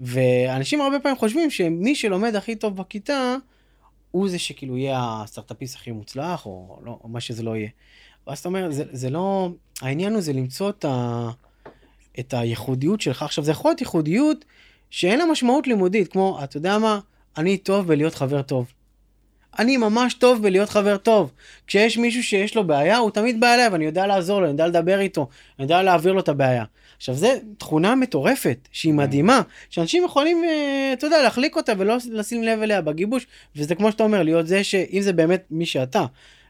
ואנשים 0.00 0.80
הרבה 0.80 1.00
פעמים 1.00 1.18
חושבים 1.18 1.50
שמי 1.50 1.94
שלומד 1.94 2.34
הכי 2.34 2.56
טוב 2.56 2.76
בכיתה, 2.76 3.36
הוא 4.10 4.28
זה 4.28 4.38
שכאילו 4.38 4.76
יהיה 4.76 4.98
הסטארט-אפיסט 5.02 5.76
הכי 5.76 5.90
מוצלח, 5.90 6.46
או, 6.46 6.78
לא, 6.84 6.98
או 7.04 7.08
מה 7.08 7.20
שזה 7.20 7.42
לא 7.42 7.56
יהיה. 7.56 7.68
ואז 8.26 8.38
אתה 8.38 8.48
אומר, 8.48 8.70
זה, 8.70 8.84
זה 8.92 9.10
לא, 9.10 9.50
העניין 9.80 10.12
הוא 10.12 10.20
זה 10.20 10.32
למצוא 10.32 10.70
את, 10.70 10.84
ה, 10.84 11.30
את 12.18 12.34
הייחודיות 12.34 13.00
שלך. 13.00 13.22
עכשיו, 13.22 13.44
זה 13.44 13.50
יכול 13.50 13.70
להיות 13.70 13.80
ייחודיות 13.80 14.44
שאין 14.90 15.18
לה 15.18 15.24
משמעות 15.26 15.66
לימודית, 15.66 16.12
כמו, 16.12 16.40
אתה 16.44 16.56
יודע 16.56 16.78
מה, 16.78 17.00
אני 17.36 17.58
טוב 17.58 17.86
בלהיות 17.86 18.14
חבר 18.14 18.42
טוב. 18.42 18.72
אני 19.58 19.76
ממש 19.76 20.14
טוב 20.14 20.42
בלהיות 20.42 20.68
חבר 20.68 20.96
טוב. 20.96 21.32
כשיש 21.66 21.98
מישהו 21.98 22.22
שיש 22.22 22.56
לו 22.56 22.64
בעיה, 22.66 22.98
הוא 22.98 23.10
תמיד 23.10 23.40
בא 23.40 23.54
אליי, 23.54 23.68
ואני 23.68 23.84
יודע 23.84 24.06
לעזור 24.06 24.40
לו, 24.40 24.44
אני 24.44 24.52
יודע 24.52 24.66
לדבר 24.66 25.00
איתו, 25.00 25.28
אני 25.58 25.64
יודע 25.64 25.82
להעביר 25.82 26.12
לו 26.12 26.20
את 26.20 26.28
הבעיה. 26.28 26.64
עכשיו, 26.96 27.14
זו 27.14 27.28
תכונה 27.58 27.94
מטורפת, 27.94 28.68
שהיא 28.72 28.94
מדהימה, 28.94 29.40
שאנשים 29.70 30.04
יכולים, 30.04 30.44
אה, 30.44 30.90
אתה 30.92 31.06
יודע, 31.06 31.22
להחליק 31.22 31.56
אותה 31.56 31.72
ולא 31.78 31.96
לשים 32.10 32.42
לב 32.42 32.62
אליה 32.62 32.80
בגיבוש, 32.80 33.26
וזה 33.56 33.74
כמו 33.74 33.90
שאתה 33.92 34.02
אומר, 34.02 34.22
להיות 34.22 34.46
זה 34.46 34.64
שאם 34.64 35.00
זה 35.02 35.12
באמת 35.12 35.44
מי 35.50 35.66
שאתה, 35.66 36.04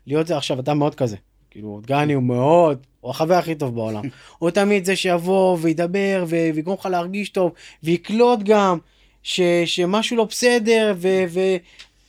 להיות 0.07 0.27
זה 0.27 0.37
עכשיו, 0.37 0.61
אתה 0.61 0.75
מאוד 0.75 0.95
כזה. 0.95 1.17
כאילו, 1.51 1.81
דגני 1.83 2.13
הוא 2.13 2.23
מאוד, 2.23 2.79
הוא 3.01 3.11
החבר 3.11 3.35
הכי 3.35 3.55
טוב 3.55 3.75
בעולם. 3.75 4.03
הוא 4.39 4.51
תמיד 4.51 4.85
זה 4.85 4.97
שיבוא 4.97 5.59
וידבר 5.61 6.25
ו- 6.29 6.51
ויגרום 6.55 6.77
לך 6.81 6.87
להרגיש 6.87 7.29
טוב, 7.29 7.53
ויקלוט 7.83 8.41
גם 8.43 8.79
ש- 9.23 9.41
שמשהו 9.65 10.17
לא 10.17 10.25
בסדר, 10.25 10.95
ו- 10.97 11.57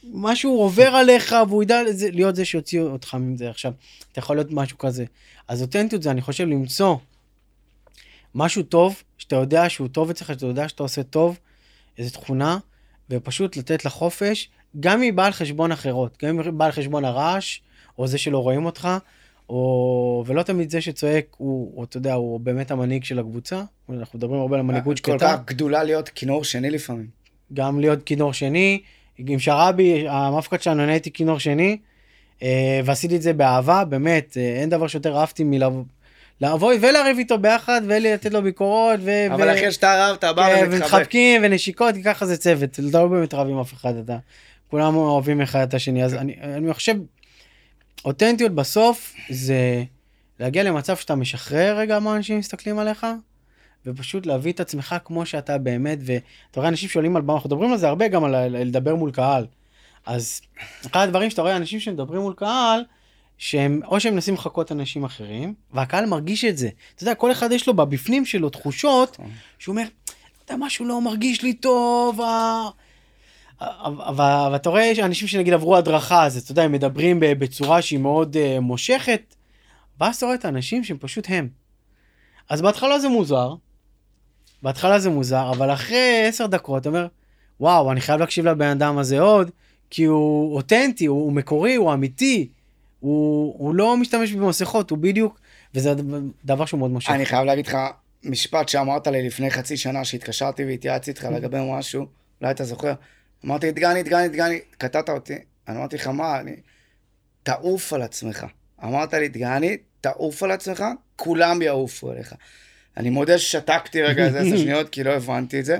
ומשהו 0.03 0.59
עובר 0.59 0.87
עליך, 0.87 1.35
והוא 1.49 1.63
ידע 1.63 1.81
זה, 1.91 2.11
להיות 2.11 2.35
זה 2.35 2.45
שיוציא 2.45 2.81
אותך 2.81 3.17
מזה. 3.19 3.49
עכשיו, 3.49 3.73
אתה 4.11 4.19
יכול 4.19 4.35
להיות 4.35 4.51
משהו 4.51 4.77
כזה. 4.77 5.05
אז 5.47 5.61
אותנטיות 5.61 6.03
זה, 6.03 6.11
אני 6.11 6.21
חושב, 6.21 6.43
למצוא 6.47 6.95
משהו 8.35 8.63
טוב, 8.63 9.03
שאתה 9.17 9.35
יודע 9.35 9.69
שהוא 9.69 9.87
טוב 9.87 10.09
אצלך, 10.09 10.27
שאתה 10.27 10.45
יודע 10.45 10.69
שאתה 10.69 10.83
עושה 10.83 11.03
טוב, 11.03 11.39
איזו 11.97 12.11
תכונה, 12.11 12.57
ופשוט 13.09 13.57
לתת 13.57 13.85
לה 13.85 13.91
חופש, 13.91 14.49
גם 14.79 14.97
אם 14.97 15.01
היא 15.01 15.13
באה 15.13 15.25
על 15.25 15.31
חשבון 15.31 15.71
אחרות, 15.71 16.17
גם 16.23 16.29
אם 16.29 16.39
היא 16.39 16.51
באה 16.51 16.65
על 16.65 16.71
חשבון 16.71 17.05
הרעש, 17.05 17.59
או 17.97 18.07
זה 18.07 18.17
שלא 18.17 18.37
רואים 18.37 18.65
אותך, 18.65 18.87
או... 19.49 20.23
ולא 20.27 20.43
תמיד 20.43 20.69
זה 20.69 20.81
שצועק 20.81 21.25
הוא, 21.37 21.71
הוא, 21.75 21.83
אתה 21.83 21.97
יודע, 21.97 22.13
הוא 22.13 22.39
באמת 22.39 22.71
המנהיג 22.71 23.03
של 23.03 23.19
הקבוצה. 23.19 23.63
אנחנו 23.89 24.19
מדברים 24.19 24.41
הרבה 24.41 24.55
על 24.55 24.61
מנהיגות 24.61 24.99
כל 24.99 25.11
שקטה. 25.11 25.37
כך 25.37 25.45
גדולה 25.45 25.83
להיות 25.83 26.09
כינור 26.09 26.43
שני 26.43 26.69
לפעמים. 26.69 27.07
גם 27.53 27.79
להיות 27.79 28.03
כינור 28.03 28.33
שני. 28.33 28.81
עם 29.27 29.39
שרבי, 29.39 30.05
המפקד 30.07 30.61
שלנו, 30.61 30.83
אני 30.83 30.91
הייתי 30.91 31.11
כינור 31.11 31.39
שני, 31.39 31.77
אה, 32.43 32.81
ועשיתי 32.85 33.15
את 33.15 33.21
זה 33.21 33.33
באהבה, 33.33 33.85
באמת, 33.85 34.37
אה, 34.37 34.61
אין 34.61 34.69
דבר 34.69 34.87
שיותר 34.87 35.17
אהבתי 35.17 35.43
מלבוא 35.43 35.83
לבוא 36.41 36.73
ולריב 36.81 37.17
איתו 37.17 37.37
ביחד 37.37 37.81
ולתת 37.87 38.31
לו 38.33 38.41
ביקורות. 38.41 38.99
ו- 39.03 39.33
אבל 39.33 39.47
ו- 39.47 39.53
אחרי 39.53 39.71
שאתה 39.71 40.09
רב, 40.09 40.15
אתה 40.15 40.33
בא 40.33 40.47
כן, 40.47 40.65
ומתחבק. 40.65 40.81
ומתחבקים 40.81 41.41
ונשיקות, 41.45 41.95
כי 41.95 42.03
ככה 42.03 42.25
זה 42.25 42.37
צוות, 42.37 42.69
אתה 42.69 42.81
לא 42.81 43.07
באמת 43.07 43.33
רב 43.33 43.47
עם 43.47 43.59
אף 43.59 43.73
אחד, 43.73 43.95
אתה, 43.95 44.17
כולם 44.67 44.95
אוהבים 44.95 45.41
אחד 45.41 45.67
את 45.67 45.73
השני, 45.73 46.03
אז 46.03 46.13
אני, 46.13 46.35
אני 46.41 46.73
חושב, 46.73 46.95
אותנטיות 48.05 48.51
בסוף 48.51 49.15
זה 49.29 49.83
להגיע 50.39 50.63
למצב 50.63 50.97
שאתה 50.97 51.15
משחרר 51.15 51.77
רגע 51.77 51.99
מה 51.99 52.15
אנשים 52.15 52.39
מסתכלים 52.39 52.79
עליך, 52.79 53.05
ופשוט 53.85 54.25
להביא 54.25 54.51
את 54.51 54.59
עצמך 54.59 54.95
כמו 55.05 55.25
שאתה 55.25 55.57
באמת, 55.57 55.99
ואתה 56.01 56.23
רואה 56.59 56.69
אנשים 56.69 56.89
שעולים 56.89 57.15
על 57.15 57.21
במה, 57.21 57.33
אנחנו 57.33 57.47
מדברים 57.49 57.71
על 57.71 57.77
זה 57.77 57.87
הרבה 57.87 58.07
גם 58.07 58.23
על 58.23 58.35
לדבר 58.47 58.95
מול 58.95 59.11
קהל. 59.11 59.45
אז 60.05 60.41
אחד 60.85 61.07
הדברים 61.07 61.29
שאתה 61.29 61.41
רואה 61.41 61.57
אנשים 61.57 61.79
שמדברים 61.79 62.21
מול 62.21 62.33
קהל, 62.33 62.81
שהם, 63.37 63.81
או 63.85 63.99
שהם 63.99 64.13
מנסים 64.13 64.33
לחקות 64.33 64.71
אנשים 64.71 65.03
אחרים, 65.03 65.53
והקהל 65.73 66.05
מרגיש 66.05 66.45
את 66.45 66.57
זה. 66.57 66.69
אתה 66.95 67.03
יודע, 67.03 67.15
כל 67.15 67.31
אחד 67.31 67.51
יש 67.51 67.67
לו 67.67 67.73
בבפנים 67.73 68.25
שלו 68.25 68.49
תחושות, 68.49 69.17
שהוא 69.59 69.73
אומר, 69.73 69.83
אתה 70.45 70.53
יודע, 70.53 70.65
משהו 70.65 70.85
לא 70.85 71.01
מרגיש 71.01 71.41
לי 71.43 71.53
טוב, 71.53 72.21
ה- 72.21 72.69
אבל 74.07 74.49
ואתה 74.51 74.69
רואה 74.69 74.95
שאנשים 74.95 75.27
שנגיד 75.27 75.53
עברו 75.53 75.77
הדרכה, 75.77 76.25
אז 76.25 76.37
אתה 76.37 76.51
יודע, 76.51 76.63
הם 76.63 76.71
מדברים 76.71 77.17
בצורה 77.19 77.81
שהיא 77.81 77.99
מאוד 77.99 78.35
uh, 78.35 78.59
מושכת, 78.59 79.35
ואז 79.99 80.15
אתה 80.15 80.25
רואה 80.25 80.35
את 80.35 80.45
האנשים 80.45 80.83
שהם 80.83 80.97
פשוט 80.99 81.25
הם. 81.29 81.49
אז 82.49 82.61
בהתחלה 82.61 82.99
זה 82.99 83.09
מוזר, 83.09 83.53
בהתחלה 84.63 84.99
זה 84.99 85.09
מוזר, 85.09 85.51
אבל 85.51 85.73
אחרי 85.73 86.25
עשר 86.27 86.45
דקות 86.47 86.81
אתה 86.81 86.89
אומר, 86.89 87.07
וואו, 87.59 87.91
אני 87.91 88.01
חייב 88.01 88.19
להקשיב 88.19 88.45
לבן 88.45 88.67
אדם 88.67 88.97
הזה 88.97 89.19
עוד, 89.19 89.51
כי 89.89 90.03
הוא 90.03 90.55
אותנטי, 90.55 91.05
הוא, 91.05 91.23
הוא 91.23 91.33
מקורי, 91.33 91.75
הוא 91.75 91.93
אמיתי, 91.93 92.49
הוא, 92.99 93.55
הוא 93.57 93.75
לא 93.75 93.97
משתמש 93.97 94.31
במסכות, 94.31 94.89
הוא 94.89 94.97
בדיוק, 94.97 95.39
וזה 95.75 95.93
דבר 96.45 96.65
שהוא 96.65 96.77
מאוד 96.77 96.91
מושך. 96.91 97.09
אני 97.09 97.25
חייב 97.25 97.45
להגיד 97.45 97.67
לך 97.67 97.77
משפט 98.23 98.69
שאמרת 98.69 99.07
לי 99.07 99.27
לפני 99.27 99.51
חצי 99.51 99.77
שנה 99.77 100.05
שהתקשרתי 100.05 100.65
והתייעצתי 100.65 101.11
איתך 101.11 101.23
לגבי 101.23 101.57
משהו, 101.71 102.05
אולי 102.41 102.51
אתה 102.51 102.63
זוכר. 102.63 102.93
אמרתי 103.45 103.71
דגני, 103.71 104.03
דגני, 104.03 104.29
דגני, 104.29 104.59
קטעת 104.77 105.09
אותי. 105.09 105.37
אני 105.67 105.77
אמרתי 105.77 105.95
לך, 105.95 106.07
מה, 106.07 106.39
אני... 106.39 106.55
תעוף 107.43 107.93
על 107.93 108.01
עצמך. 108.01 108.45
אמרת 108.83 109.13
לי, 109.13 109.27
דגני, 109.27 109.77
תעוף 110.01 110.43
על 110.43 110.51
עצמך, 110.51 110.83
כולם 111.15 111.61
יעופו 111.61 112.11
עליך. 112.11 112.35
אני 112.97 113.09
מודה 113.09 113.37
ששתקתי 113.37 114.01
רגע 114.01 114.25
איזה 114.25 114.39
עשר 114.39 114.57
שניות, 114.57 114.89
כי 114.89 115.03
לא 115.03 115.11
הבנתי 115.11 115.59
את 115.59 115.65
זה, 115.65 115.77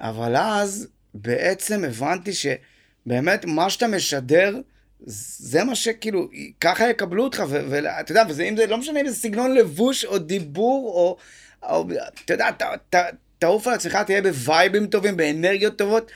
אבל 0.00 0.36
אז 0.36 0.88
בעצם 1.14 1.84
הבנתי 1.84 2.32
שבאמת 2.32 3.44
מה 3.44 3.70
שאתה 3.70 3.86
משדר 3.86 4.60
זה 5.06 5.64
מה 5.64 5.74
שכאילו, 5.74 6.28
ככה 6.60 6.90
יקבלו 6.90 7.24
אותך, 7.24 7.42
ואתה 7.48 8.12
יודע, 8.12 8.22
וזה 8.28 8.42
אם 8.42 8.56
זה, 8.56 8.66
לא 8.66 8.78
משנה 8.78 9.00
אם 9.00 9.08
זה 9.08 9.14
סגנון 9.14 9.54
לבוש 9.54 10.04
או 10.04 10.18
דיבור, 10.18 10.92
או, 10.94 11.16
או 11.62 11.86
אתה 12.24 12.34
יודע, 12.34 12.48
תעוף 13.38 13.66
על 13.66 13.74
עצמך, 13.74 13.96
תהיה 14.06 14.22
בווייבים 14.22 14.86
טובים, 14.86 15.16
באנרגיות 15.16 15.78
טובות. 15.78 16.10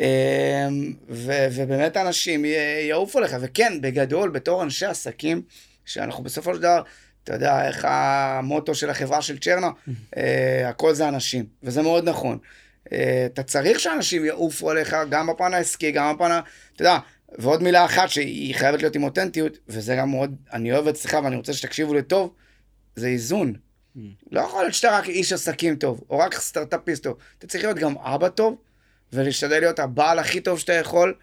אמ, 0.00 0.94
ו, 1.08 1.32
ובאמת 1.52 1.96
האנשים 1.96 2.44
יעופו 2.88 3.18
עליך, 3.18 3.36
וכן, 3.40 3.80
בגדול, 3.80 4.30
בתור 4.30 4.62
אנשי 4.62 4.86
עסקים, 4.86 5.42
שאנחנו 5.84 6.24
בסופו 6.24 6.54
של 6.54 6.60
דבר, 6.60 6.82
אתה 7.24 7.34
יודע, 7.34 7.68
איך 7.68 7.84
המוטו 7.88 8.74
של 8.74 8.90
החברה 8.90 9.22
של 9.22 9.38
צ'רנה, 9.38 9.70
אה, 10.16 10.68
הכל 10.68 10.94
זה 10.94 11.08
אנשים, 11.08 11.44
וזה 11.62 11.82
מאוד 11.82 12.08
נכון. 12.08 12.38
אה, 12.92 13.26
אתה 13.26 13.42
צריך 13.42 13.80
שאנשים 13.80 14.24
יעופו 14.24 14.70
עליך, 14.70 14.96
גם 15.10 15.26
בפן 15.26 15.54
העסקי, 15.54 15.92
גם 15.92 16.16
בפן 16.16 16.30
ה... 16.30 16.40
אתה 16.74 16.82
יודע, 16.82 16.98
ועוד 17.38 17.62
מילה 17.62 17.84
אחת 17.84 18.08
שהיא 18.08 18.54
חייבת 18.54 18.82
להיות 18.82 18.96
עם 18.96 19.02
אותנטיות, 19.02 19.58
וזה 19.68 19.96
גם 19.96 20.10
מאוד, 20.10 20.36
אני 20.52 20.72
אוהב 20.72 20.88
אצלך 20.88 21.16
ואני 21.24 21.36
רוצה 21.36 21.52
שתקשיבו 21.52 21.94
לי 21.94 22.02
טוב, 22.02 22.34
זה 22.96 23.06
איזון. 23.06 23.54
Mm. 23.96 24.00
לא 24.30 24.40
יכול 24.40 24.62
להיות 24.62 24.74
שאתה 24.74 24.98
רק 24.98 25.08
איש 25.08 25.32
עסקים 25.32 25.76
טוב, 25.76 26.00
או 26.10 26.18
רק 26.18 26.34
סטארט-אפיסט 26.34 27.02
טוב. 27.02 27.16
אתה 27.38 27.46
צריך 27.46 27.64
להיות 27.64 27.78
גם 27.78 27.98
אבא 27.98 28.28
טוב, 28.28 28.56
ולהשתדל 29.12 29.60
להיות 29.60 29.78
הבעל 29.78 30.18
הכי 30.18 30.40
טוב 30.40 30.58
שאתה 30.58 30.72
יכול, 30.72 31.14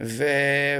ו... 0.00 0.24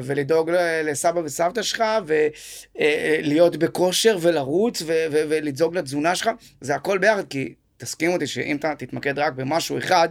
ולדאוג 0.03 0.51
לסבא 0.85 1.21
וסבתא 1.25 1.63
שלך, 1.63 1.85
ולהיות 2.07 3.55
אה, 3.55 3.59
בכושר 3.59 4.19
ולרוץ, 4.21 4.83
ו... 4.83 4.87
ו... 4.87 5.17
ולדאוג 5.29 5.77
לתזונה 5.77 6.15
שלך. 6.15 6.31
זה 6.61 6.75
הכל 6.75 6.99
ביחד, 6.99 7.25
כי 7.31 7.55
תסכים 7.77 8.13
אותי 8.13 8.27
שאם 8.27 8.57
אתה 8.57 8.75
תתמקד 8.79 9.19
רק 9.19 9.33
במשהו 9.33 9.79
אחד, 9.79 10.09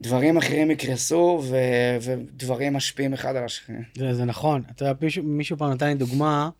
דברים 0.00 0.36
אחרים 0.36 0.70
יקרסו, 0.70 1.42
ו... 1.44 1.56
ודברים 2.00 2.72
משפיעים 2.72 3.14
אחד 3.14 3.36
על 3.36 3.44
השני. 3.44 3.78
זה, 3.96 4.14
זה 4.14 4.24
נכון. 4.24 4.62
אתה 4.70 4.84
יודע, 4.84 4.94
מישהו, 5.02 5.22
מישהו 5.22 5.56
פעם 5.56 5.72
נתן 5.72 5.88
לי 5.88 5.94
דוגמה 5.94 6.50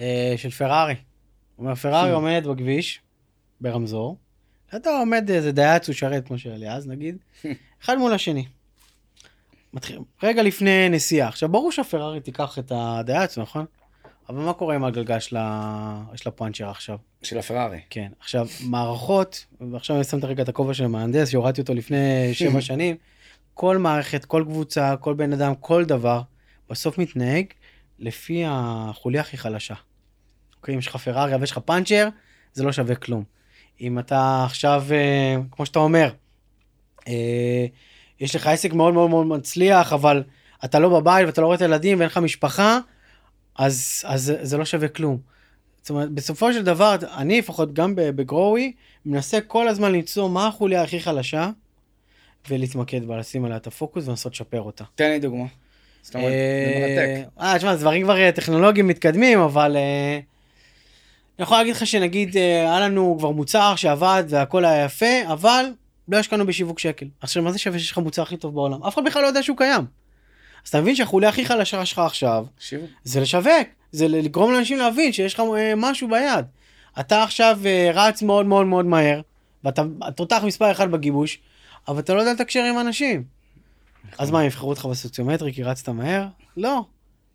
אה, 0.00 0.34
של 0.36 0.50
פרארי. 0.50 0.94
הוא 1.56 1.64
אומר, 1.64 1.74
פרארי 1.74 2.10
hmm. 2.10 2.14
עומדת 2.14 2.46
בכביש, 2.46 3.00
ברמזור, 3.60 4.16
אתה 4.76 4.90
עומד 4.90 5.30
איזה 5.30 5.52
דייץ 5.52 5.88
הוא 5.88 5.94
שרת 5.94 6.26
כמו 6.26 6.38
שהיה 6.38 6.74
אז 6.74 6.86
נגיד, 6.86 7.16
אחד 7.84 7.98
מול 7.98 8.12
השני. 8.12 8.44
מתחיל, 9.74 9.98
רגע 10.22 10.42
לפני 10.42 10.88
נסיעה. 10.88 11.28
עכשיו 11.28 11.48
ברור 11.48 11.72
שהפרארי 11.72 12.20
תיקח 12.20 12.58
את 12.58 12.72
הדייץ, 12.74 13.38
נכון? 13.38 13.64
אבל 14.28 14.38
מה 14.38 14.52
קורה 14.52 14.74
עם 14.74 14.84
הגלגל 14.84 15.18
של, 15.18 15.36
ה... 15.36 16.02
של 16.14 16.28
הפאנצ'ר 16.28 16.70
עכשיו? 16.70 16.98
של 17.22 17.38
הפרארי. 17.38 17.80
כן. 17.90 18.08
עכשיו, 18.20 18.46
מערכות, 18.60 19.44
ועכשיו 19.72 19.96
אני 19.96 20.04
שם 20.04 20.18
את 20.18 20.24
הרגע 20.24 20.42
את 20.42 20.48
הכובע 20.48 20.74
של 20.74 20.84
המהנדס, 20.84 21.28
שהורדתי 21.28 21.60
אותו 21.60 21.74
לפני 21.74 21.98
שבע 22.32 22.60
שנים, 22.60 22.96
כל 23.54 23.78
מערכת, 23.78 24.24
כל 24.24 24.44
קבוצה, 24.46 24.96
כל 25.00 25.14
בן 25.14 25.32
אדם, 25.32 25.54
כל 25.54 25.84
דבר, 25.84 26.22
בסוף 26.70 26.98
מתנהג 26.98 27.46
לפי 27.98 28.44
החוליה 28.46 29.20
הכי 29.20 29.36
חלשה. 29.36 29.74
אוקיי, 30.56 30.74
אם 30.74 30.78
יש 30.78 30.86
לך 30.86 30.96
פרארי 30.96 31.36
ויש 31.36 31.50
לך 31.50 31.58
פאנצ'ר, 31.58 32.08
זה 32.52 32.64
לא 32.64 32.72
שווה 32.72 32.94
כלום. 32.94 33.24
אם 33.80 33.98
אתה 33.98 34.42
עכשיו, 34.44 34.84
אה, 34.90 35.36
כמו 35.50 35.66
שאתה 35.66 35.78
אומר, 35.78 36.10
אה, 37.08 37.66
יש 38.24 38.36
לך 38.36 38.46
עסק 38.46 38.72
מאוד 38.72 38.94
מאוד 38.94 39.10
מאוד 39.10 39.26
מצליח, 39.26 39.92
אבל 39.92 40.22
אתה 40.64 40.78
לא 40.78 40.88
בבית 41.00 41.26
ואתה 41.26 41.40
לא 41.40 41.46
רואה 41.46 41.56
את 41.56 41.62
הילדים 41.62 41.98
ואין 41.98 42.06
לך 42.06 42.18
משפחה, 42.18 42.78
אז, 43.58 44.02
אז 44.04 44.32
זה 44.42 44.58
לא 44.58 44.64
שווה 44.64 44.88
כלום. 44.88 45.18
זאת 45.80 45.90
אומרת, 45.90 46.10
בסופו 46.10 46.52
של 46.52 46.62
דבר, 46.62 46.96
אני 47.16 47.38
לפחות 47.38 47.74
גם 47.74 47.92
בגרואי, 47.96 48.72
מנסה 49.06 49.40
כל 49.40 49.68
הזמן 49.68 49.92
למצוא 49.92 50.28
מה 50.28 50.46
החוליה 50.46 50.82
הכי 50.82 51.00
חלשה, 51.00 51.50
ולהתמקד 52.50 53.04
בה, 53.04 53.18
לשים 53.18 53.44
עליה 53.44 53.56
את 53.56 53.66
הפוקוס 53.66 54.06
ולנסות 54.08 54.32
לשפר 54.32 54.60
אותה. 54.60 54.84
תן 54.94 55.10
לי 55.10 55.18
דוגמה. 55.18 55.44
זאת 56.02 56.14
אומרת, 56.14 56.32
זה 56.32 56.80
מרתק. 56.80 57.28
אה, 57.40 57.58
תשמע, 57.58 57.74
דברים 57.74 58.02
כבר 58.02 58.30
טכנולוגיים 58.30 58.86
מתקדמים, 58.86 59.38
אבל... 59.38 59.76
אני 61.38 61.42
יכול 61.42 61.56
להגיד 61.56 61.74
לך 61.76 61.86
שנגיד 61.86 62.36
היה 62.36 62.80
לנו 62.80 63.16
כבר 63.18 63.30
מוצר 63.30 63.74
שעבד 63.76 64.24
והכל 64.28 64.64
היה 64.64 64.84
יפה, 64.84 65.32
אבל 65.32 65.64
לא 66.08 66.16
השקענו 66.16 66.46
בשיווק 66.46 66.78
שקל. 66.78 67.06
עכשיו, 67.20 67.42
מה 67.42 67.52
זה 67.52 67.58
שווה 67.58 67.78
שיש 67.78 67.92
לך 67.92 67.98
מוצר 67.98 68.22
הכי 68.22 68.36
טוב 68.36 68.54
בעולם? 68.54 68.82
אף 68.82 68.94
אחד 68.94 69.04
בכלל 69.04 69.22
לא 69.22 69.26
יודע 69.26 69.42
שהוא 69.42 69.56
קיים. 69.56 69.84
אז 70.64 70.68
אתה 70.68 70.80
מבין 70.80 70.96
שהחוליה 70.96 71.28
הכי 71.28 71.44
חלשה 71.46 71.86
שלך 71.86 71.98
עכשיו, 71.98 72.46
שיווק. 72.58 72.90
זה 73.04 73.20
לשווק, 73.20 73.68
זה 73.92 74.08
לגרום 74.08 74.52
לאנשים 74.52 74.78
להבין 74.78 75.12
שיש 75.12 75.34
לך 75.34 75.42
אה, 75.56 75.72
משהו 75.76 76.08
ביד. 76.08 76.44
אתה 77.00 77.22
עכשיו 77.22 77.60
אה, 77.64 77.90
רץ 77.94 78.22
מאוד 78.22 78.46
מאוד 78.46 78.66
מאוד 78.66 78.86
מהר, 78.86 79.20
ואתה 79.64 79.82
תותח 80.16 80.40
מספר 80.44 80.70
אחד 80.70 80.90
בגיבוש, 80.90 81.38
אבל 81.88 81.98
אתה 81.98 82.14
לא 82.14 82.20
יודע 82.20 82.32
לתקשר 82.32 82.62
עם 82.62 82.78
אנשים. 82.80 83.24
אז 84.18 84.30
מה, 84.30 84.44
יבחרו 84.44 84.70
אותך 84.70 84.84
בסוציומטרי 84.84 85.52
כי 85.52 85.62
רצת 85.62 85.88
מהר? 85.88 86.26
לא, 86.56 86.84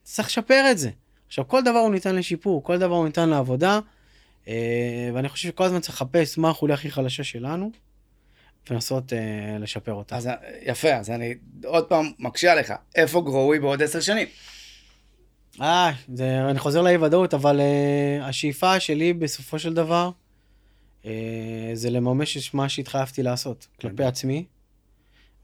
צריך 0.04 0.28
לשפר 0.28 0.68
את 0.72 0.78
זה. 0.78 0.90
עכשיו, 1.28 1.48
כל 1.48 1.62
דבר 1.62 1.80
הוא 1.80 1.92
ניתן 1.92 2.16
לשיפור, 2.16 2.64
כל 2.64 2.78
דבר 2.78 2.96
הוא 2.96 3.06
ניתן 3.06 3.30
לעבודה, 3.30 3.80
אה, 4.48 5.10
ואני 5.14 5.30
חושב 5.30 5.48
שכל 5.48 5.64
הזמן 5.64 5.80
צריך 5.80 5.94
לחפש 6.02 6.38
מה 6.38 6.50
החוליה 6.50 6.74
הכי 6.74 6.92
חלשה 6.92 7.24
שלנו, 7.24 7.72
ולנסות 8.72 9.14
אה, 9.14 9.58
לשפר 9.60 9.94
אותה. 9.94 10.18
אז 10.18 10.30
יפה, 10.62 10.94
אז 10.94 11.10
אני 11.10 11.34
עוד 11.66 11.86
פעם 11.86 12.12
מקשה 12.20 12.52
עליך, 12.52 12.74
איפה 12.96 13.22
גרועי 13.22 13.60
בעוד 13.60 13.82
עשר 13.82 14.00
שנים? 14.00 14.28
אה, 15.62 15.92
זה, 16.14 16.50
אני 16.50 16.60
חוזר 16.60 16.82
לאי 16.82 16.98
ודאות, 16.98 17.34
אבל 17.34 17.60
uh, 17.60 18.24
השאיפה 18.24 18.80
שלי 18.80 19.14
בסופו 19.14 19.60
של 19.60 19.74
דבר, 19.74 20.12
uh, 21.04 21.08
זה 21.74 21.90
לממש 21.90 22.50
את 22.50 22.54
מה 22.54 22.70
שהתחייבתי 22.70 23.24
לעשות, 23.24 23.68
כלפי 23.82 24.04
עצמי, 24.04 24.46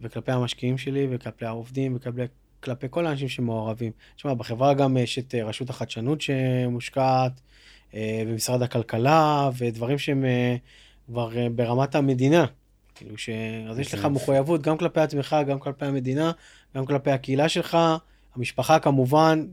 וכלפי 0.02 0.32
המשקיעים 0.32 0.78
שלי, 0.78 1.08
וכלפי 1.12 1.46
העובדים, 1.46 1.96
וכלפי 1.96 2.22
כלפי 2.60 2.88
כל 2.90 3.06
האנשים 3.06 3.28
שמעורבים. 3.28 3.92
תשמע, 4.16 4.34
בחברה 4.34 4.74
גם 4.74 4.98
יש 4.98 5.20
את 5.20 5.36
רשות 5.36 5.70
החדשנות 5.70 6.22
שמושקעת, 6.22 7.42
ומשרד 7.94 8.62
הכלכלה, 8.62 9.50
ודברים 9.58 9.98
שהם 9.98 10.26
כבר 11.08 11.30
ברמת 11.56 11.96
המדינה. 11.96 12.46
כאילו 12.96 13.18
ש... 13.18 13.30
אז 13.70 13.80
יש 13.80 13.94
לך 13.94 14.06
מחויבות 14.06 14.62
גם 14.62 14.78
כלפי 14.78 15.00
עצמך, 15.00 15.36
גם 15.48 15.60
כלפי 15.60 15.86
המדינה, 15.86 16.32
גם 16.76 16.86
כלפי 16.86 17.12
הקהילה 17.12 17.50
שלך, 17.50 17.78
המשפחה 18.36 18.80
כמובן, 18.80 19.46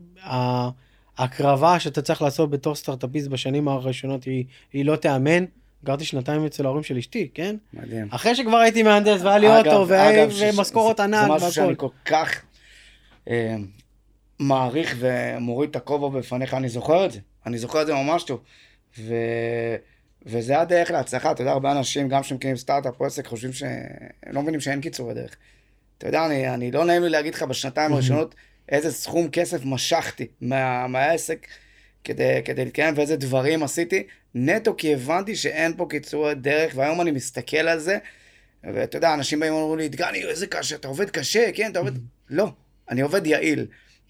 ההקרבה 1.17 1.79
שאתה 1.79 2.01
צריך 2.01 2.21
לעשות 2.21 2.49
בתור 2.49 2.75
סטארט-אפיסט 2.75 3.27
בשנים 3.27 3.67
הראשונות 3.67 4.23
היא, 4.23 4.45
היא 4.73 4.85
לא 4.85 4.95
תיאמן. 4.95 5.45
גרתי 5.83 6.05
שנתיים 6.05 6.45
אצל 6.45 6.65
ההורים 6.65 6.83
של 6.83 6.97
אשתי, 6.97 7.29
כן? 7.33 7.55
מדהים. 7.73 8.07
אחרי 8.11 8.35
שכבר 8.35 8.57
הייתי 8.57 8.83
מהנדס 8.83 9.21
והיה 9.21 9.37
לי 9.37 9.57
אוטו 9.57 9.87
ומשכורות 9.87 10.99
ענק 10.99 11.21
והכל. 11.21 11.39
זה 11.39 11.45
משהו 11.45 11.51
שאני 11.51 11.73
כל 11.77 11.87
כך 12.05 12.41
אה, 13.29 13.55
מעריך 14.39 14.95
ומוריד 14.99 15.69
את 15.69 15.75
הכובע 15.75 16.19
בפניך, 16.19 16.53
אני 16.53 16.69
זוכר 16.69 17.05
את 17.05 17.11
זה. 17.11 17.19
אני 17.45 17.57
זוכר 17.57 17.81
את 17.81 17.87
זה 17.87 17.93
ממש 17.93 18.23
טוב. 18.23 18.39
ו... 18.99 19.13
וזה 20.25 20.59
הדרך 20.59 20.91
להצלחה, 20.91 21.31
אתה 21.31 21.41
יודע, 21.41 21.51
הרבה 21.51 21.71
אנשים, 21.71 22.09
גם 22.09 22.21
כשמקימים 22.21 22.57
סטארט-אפ 22.57 22.99
או 22.99 23.05
עסק, 23.05 23.27
חושבים 23.27 23.53
שהם 23.53 23.73
לא 24.31 24.41
מבינים 24.41 24.59
שאין 24.59 24.81
קיצורי 24.81 25.13
דרך. 25.13 25.35
אתה 25.97 26.07
יודע, 26.07 26.25
אני, 26.25 26.49
אני 26.49 26.71
לא 26.71 26.85
נעים 26.85 27.03
לי 27.03 27.09
להגיד 27.09 27.35
לך 27.35 27.43
בשנתיים 27.43 27.93
הראשונות 27.93 28.35
איזה 28.69 28.91
סכום 28.91 29.29
כסף 29.29 29.65
משכתי 29.65 30.27
מה, 30.41 30.87
מהעסק 30.87 31.47
כדי, 32.03 32.41
כדי 32.45 32.65
להתקיים 32.65 32.93
ואיזה 32.97 33.15
דברים 33.15 33.63
עשיתי, 33.63 34.03
נטו 34.35 34.75
כי 34.77 34.93
הבנתי 34.93 35.35
שאין 35.35 35.77
פה 35.77 35.87
קיצורי 35.89 36.35
דרך, 36.35 36.73
והיום 36.75 37.01
אני 37.01 37.11
מסתכל 37.11 37.57
על 37.57 37.79
זה, 37.79 37.97
ואתה 38.63 38.97
יודע, 38.97 39.13
אנשים 39.13 39.39
באים 39.39 39.53
ואומרים 39.53 39.79
לי, 39.79 39.89
דגני, 39.89 40.23
איזה 40.23 40.47
קשה, 40.47 40.75
אתה 40.75 40.87
עובד 40.87 41.09
קשה, 41.09 41.51
כן, 41.53 41.71
אתה 41.71 41.79
עובד... 41.79 41.91
לא, 42.29 42.47
אני 42.89 43.01
עובד 43.01 43.27
יעיל. 43.27 43.65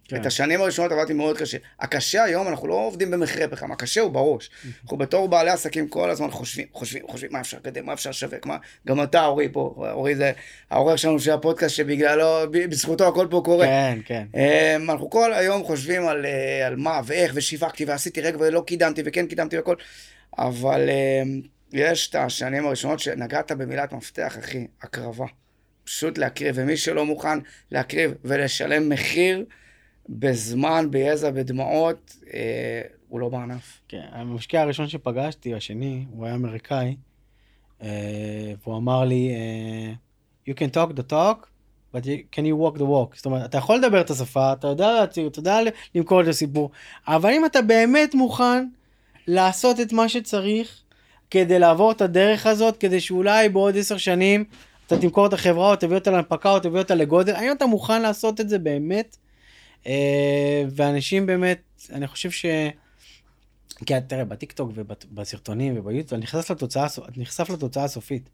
כן. 0.08 0.22
את 0.22 0.26
השנים 0.26 0.62
הראשונות 0.62 0.92
עבדתי 0.92 1.14
מאוד 1.14 1.38
קשה. 1.38 1.58
הקשה 1.80 2.24
היום, 2.24 2.48
אנחנו 2.48 2.68
לא 2.68 2.74
עובדים 2.74 3.12
במחירי 3.12 3.48
פחם, 3.48 3.72
הקשה 3.72 4.02
הוא 4.02 4.12
בראש. 4.12 4.50
אנחנו 4.84 4.98
בתור 4.98 5.28
בעלי 5.28 5.50
עסקים 5.50 5.88
כל 5.88 6.10
הזמן 6.10 6.32
חושבים, 6.32 6.68
חושבים, 6.72 7.04
חושבים 7.08 7.32
מה 7.34 7.40
אפשר 7.40 7.58
לקדם, 7.58 7.86
מה 7.86 7.94
אפשר 7.94 8.10
לשווק, 8.10 8.46
מה... 8.46 8.58
גם 8.88 9.04
אתה, 9.04 9.26
אורי 9.26 9.50
פה, 9.52 9.74
אורי 9.92 10.16
זה 10.16 10.32
העורך 10.70 10.98
שלנו 10.98 11.20
של 11.20 11.32
הפודקאסט 11.32 11.76
שבגללו, 11.76 12.52
בזכותו 12.52 13.08
הכל 13.08 13.28
פה 13.30 13.42
קורה. 13.46 13.66
כן, 13.66 14.00
כן. 14.06 14.28
אמ, 14.36 14.90
אנחנו 14.90 15.10
כל 15.10 15.34
היום 15.34 15.64
חושבים 15.64 16.08
על, 16.08 16.26
אה, 16.26 16.68
על 16.68 16.76
מה 16.76 17.02
ואיך, 17.06 17.32
ושיווקתי 17.36 17.86
ועשיתי 17.86 18.22
רגע 18.22 18.38
ולא 18.40 18.64
קידמתי 18.68 19.02
וכן 19.06 19.28
קידמתי 19.28 19.56
והכל, 19.56 19.76
אבל 20.38 20.90
אמ, 20.90 21.42
יש 21.74 22.10
את 22.10 22.16
השנים 22.16 22.66
הראשונות 22.66 23.00
שנגעת 23.00 23.52
במילת 23.52 23.94
מפתח, 23.94 24.38
אחי, 24.40 24.68
הקרבה. 24.82 25.26
פשוט 25.84 26.18
להקריב, 26.18 26.56
ומי 26.58 26.78
שלא 26.78 27.06
מוכן 27.06 27.40
להקריב 27.72 28.14
ולשלם 28.24 28.90
מחיר, 28.90 29.46
בזמן, 30.10 30.88
ביזע, 30.92 31.32
בדמעות, 31.32 32.16
אה, 32.34 32.82
הוא 33.10 33.20
לא 33.20 33.30
בענף. 33.30 33.82
כן, 33.88 34.06
המשקיע 34.12 34.62
הראשון 34.62 34.88
שפגשתי, 34.88 35.54
השני, 35.54 36.06
הוא 36.12 36.26
היה 36.26 36.36
אמריקאי, 36.36 36.96
אה, 37.82 38.54
והוא 38.64 38.78
אמר 38.78 39.06
לי, 39.06 39.30
אה, 39.36 39.94
you 40.50 40.56
can 40.56 40.76
talk 40.76 40.94
the 40.94 41.12
talk, 41.12 41.46
but 41.96 42.06
you, 42.06 42.36
can 42.36 42.44
you 42.44 42.56
walk 42.64 42.78
the 42.78 42.84
walk? 42.84 43.16
זאת 43.16 43.26
אומרת, 43.26 43.46
אתה 43.46 43.58
יכול 43.58 43.78
לדבר 43.78 44.02
את 44.02 44.10
השפה, 44.10 44.54
אתה 44.54 44.68
יודע 44.68 45.04
אתה 45.04 45.40
יודע 45.40 45.60
למכור 45.96 46.22
את 46.22 46.28
הסיפור, 46.28 46.72
אבל 47.08 47.30
אם 47.30 47.46
אתה 47.46 47.62
באמת 47.62 48.16
מוכן 48.16 48.68
לעשות 49.28 49.80
את 49.80 49.94
מה 49.94 50.10
שצריך 50.10 50.82
כדי 51.32 51.60
לעבור 51.60 51.92
את 51.92 52.02
הדרך 52.02 52.46
הזאת, 52.46 52.78
כדי 52.78 53.00
שאולי 53.00 53.50
בעוד 53.50 53.78
עשר 53.78 53.98
שנים 53.98 54.46
אתה 54.88 54.98
תמכור 54.98 55.26
את 55.26 55.34
החברה 55.34 55.72
או 55.72 55.76
תביא 55.76 55.96
אותה 55.96 56.12
להנפקה 56.12 56.52
או 56.52 56.60
תביא 56.60 56.80
אותה 56.80 56.96
לגודל, 56.96 57.36
האם 57.36 57.52
אתה 57.52 57.66
מוכן 57.66 58.02
לעשות 58.02 58.42
את 58.42 58.50
זה 58.50 58.60
באמת? 58.60 59.18
אה, 59.88 59.94
ואנשים 60.76 61.26
באמת, 61.26 61.62
אני 61.94 62.08
חושב 62.08 62.32
ש... 62.32 62.46
כי 63.86 63.94
תראה, 64.08 64.26
בטיקטוק 64.26 64.72
ובסרטונים 64.76 65.74
וביוטיוב, 65.78 66.06
אתה 66.08 66.18
נחשף 66.18 66.52
לתוצאה, 66.52 66.88
נחשף 67.18 67.50
לתוצאה 67.50 67.84
הסופית. 67.84 68.30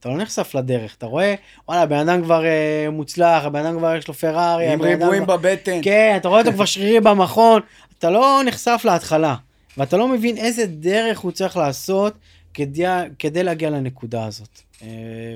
אתה 0.00 0.08
לא 0.08 0.16
נחשף 0.16 0.54
לדרך, 0.54 0.94
אתה 0.96 1.06
רואה, 1.06 1.34
וואלה, 1.68 1.82
הבן 1.82 2.08
אדם 2.08 2.22
כבר 2.22 2.44
אה, 2.44 2.86
מוצלח, 2.92 3.44
הבן 3.44 3.66
אדם 3.66 3.78
כבר 3.78 3.96
יש 3.96 4.08
לו 4.08 4.14
פרארי, 4.14 4.72
עם 4.72 4.82
ריבועים 4.82 5.24
כבר- 5.24 5.36
בבטן. 5.36 5.80
כן, 5.82 6.14
אתה 6.16 6.28
רואה 6.28 6.40
אותו 6.40 6.52
כבר 6.52 6.64
שרירי 6.72 7.00
במכון, 7.00 7.62
אתה 7.98 8.10
לא 8.10 8.40
נחשף 8.46 8.80
להתחלה, 8.84 9.36
ואתה 9.76 9.96
לא 9.96 10.08
מבין 10.08 10.36
איזה 10.36 10.66
דרך 10.66 11.18
הוא 11.18 11.32
צריך 11.32 11.56
לעשות 11.56 12.14
כדי, 12.54 12.84
כדי 13.18 13.42
להגיע 13.42 13.70
לנקודה 13.70 14.24
הזאת. 14.26 14.60
אה, 14.82 14.88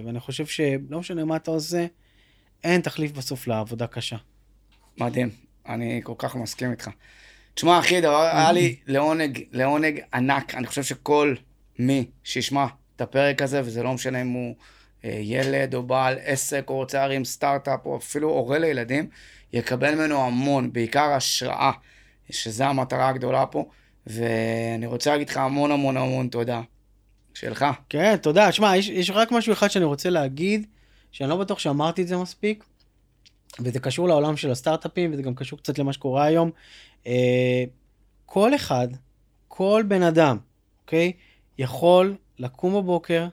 ואני 0.05 0.21
חושב 0.21 0.47
שלא 0.47 0.99
משנה 0.99 1.25
מה 1.25 1.37
אתה 1.37 1.51
עושה, 1.51 1.87
אין 2.65 2.81
תחליף 2.81 3.13
בסוף 3.13 3.47
לעבודה 3.47 3.87
קשה. 3.87 4.17
מדהים, 4.99 5.31
אני 5.69 6.01
כל 6.05 6.13
כך 6.19 6.37
מסכים 6.37 6.71
איתך. 6.71 6.91
תשמע, 7.55 7.79
אחי, 7.79 8.01
דבר, 8.01 8.21
היה 8.23 8.53
לי 8.53 8.77
לעונג, 8.87 9.43
לעונג 9.53 10.01
ענק. 10.15 10.55
אני 10.55 10.67
חושב 10.67 10.83
שכל 10.83 11.35
מי 11.79 12.07
שישמע 12.25 12.67
את 12.97 13.01
הפרק 13.01 13.43
הזה, 13.43 13.61
וזה 13.65 13.83
לא 13.83 13.93
משנה 13.93 14.23
אם 14.23 14.29
הוא 14.29 14.55
אה, 15.05 15.19
ילד 15.23 15.75
או 15.75 15.83
בעל 15.83 16.17
עסק, 16.25 16.65
או 16.69 16.75
רוצה 16.75 16.99
להרים 16.99 17.25
סטארט-אפ, 17.25 17.87
או 17.87 17.97
אפילו 17.97 18.29
הורה 18.29 18.59
לילדים, 18.59 19.09
יקבל 19.53 19.95
ממנו 19.95 20.27
המון, 20.27 20.73
בעיקר 20.73 21.13
השראה, 21.13 21.73
שזו 22.31 22.65
המטרה 22.65 23.09
הגדולה 23.09 23.47
פה. 23.47 23.69
ואני 24.07 24.87
רוצה 24.87 25.11
להגיד 25.11 25.29
לך 25.29 25.37
המון 25.37 25.71
המון 25.71 25.97
המון 25.97 26.29
תודה. 26.29 26.61
שלך. 27.35 27.65
כן, 27.89 28.17
תודה. 28.17 28.53
שמע, 28.53 28.77
יש, 28.77 28.89
יש 28.89 29.11
רק 29.11 29.33
משהו 29.33 29.53
אחד 29.53 29.69
שאני 29.69 29.85
רוצה 29.85 30.11
להגיד, 30.11 30.67
שאני 31.13 31.31
לא 31.31 31.37
בטוח 31.37 31.59
שאמרתי 31.59 32.03
את 32.03 32.09
זה 32.09 32.17
מספיק, 32.17 32.65
וזה 33.61 33.81
קשור 33.81 34.09
לעולם 34.09 34.37
של 34.37 34.51
הסטארט-אפים, 34.51 35.13
וזה 35.13 35.23
גם 35.23 35.35
קשור 35.35 35.59
קצת 35.59 35.79
למה 35.79 35.93
שקורה 35.93 36.25
היום. 36.25 36.51
אה, 37.07 37.65
כל 38.27 38.55
אחד, 38.55 38.89
כל 39.49 39.85
בן 39.89 40.03
אדם, 40.03 40.39
אוקיי, 40.85 41.13
יכול 41.59 42.15
לקום 42.39 42.75
בבוקר, 42.75 43.27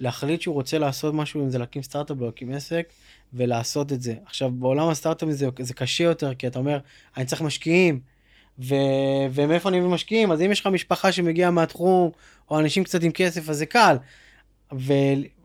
להחליט 0.00 0.40
שהוא 0.40 0.54
רוצה 0.54 0.78
לעשות 0.78 1.14
משהו, 1.14 1.44
אם 1.44 1.50
זה 1.50 1.58
להקים 1.58 1.82
סטארט-אפ 1.82 2.16
או 2.20 2.26
להקים 2.26 2.52
עסק, 2.52 2.88
ולעשות 3.34 3.92
את 3.92 4.02
זה. 4.02 4.14
עכשיו, 4.26 4.50
בעולם 4.50 4.88
הסטארט-אפים 4.88 5.32
זה, 5.32 5.48
זה 5.58 5.74
קשה 5.74 6.04
יותר, 6.04 6.34
כי 6.34 6.46
אתה 6.46 6.58
אומר, 6.58 6.78
אני 7.16 7.24
צריך 7.24 7.42
משקיעים, 7.42 8.00
ו... 8.58 8.74
ומאיפה 9.30 9.68
אני 9.68 9.80
מביא 9.80 9.90
משקיעים? 9.90 10.32
אז 10.32 10.40
אם 10.40 10.52
יש 10.52 10.60
לך 10.60 10.66
משפחה 10.66 11.12
שמגיעה 11.12 11.50
מהתחום, 11.50 12.10
או 12.50 12.58
אנשים 12.58 12.84
קצת 12.84 13.02
עם 13.02 13.12
כסף, 13.12 13.48
אז 13.48 13.56
זה 13.56 13.66
קל. 13.66 13.96
ו... 14.74 14.92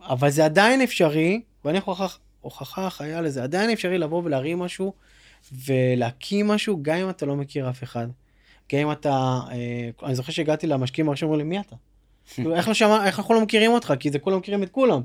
אבל 0.01 0.29
זה 0.29 0.45
עדיין 0.45 0.81
אפשרי, 0.81 1.41
ואני 1.65 1.79
הוכחה, 1.85 2.17
הוכחה 2.41 2.89
חיה 2.89 3.21
לזה, 3.21 3.43
עדיין 3.43 3.69
אפשרי 3.69 3.97
לבוא 3.97 4.21
ולהרים 4.25 4.59
משהו, 4.59 4.93
ולהקים 5.65 6.47
משהו, 6.47 6.79
גם 6.81 6.95
אם 6.97 7.09
אתה 7.09 7.25
לא 7.25 7.35
מכיר 7.35 7.69
אף 7.69 7.83
אחד. 7.83 8.07
גם 8.73 8.79
אם 8.79 8.91
אתה, 8.91 9.39
אה, 9.51 9.89
אני 10.03 10.15
זוכר 10.15 10.31
שהגעתי 10.31 10.67
למשקיעים 10.67 11.07
הראשונים, 11.07 11.33
אמרו 11.33 11.37
לי, 11.37 11.49
מי 11.49 11.59
אתה? 11.59 11.75
כאילו, 12.33 12.55
איך, 12.55 12.67
לא 12.67 12.73
שמע, 12.73 13.05
איך 13.05 13.19
אנחנו 13.19 13.33
לא 13.33 13.41
מכירים 13.41 13.71
אותך? 13.71 13.93
כי 13.99 14.11
זה 14.11 14.19
כולם 14.19 14.37
מכירים 14.37 14.63
את 14.63 14.69
כולם. 14.69 15.01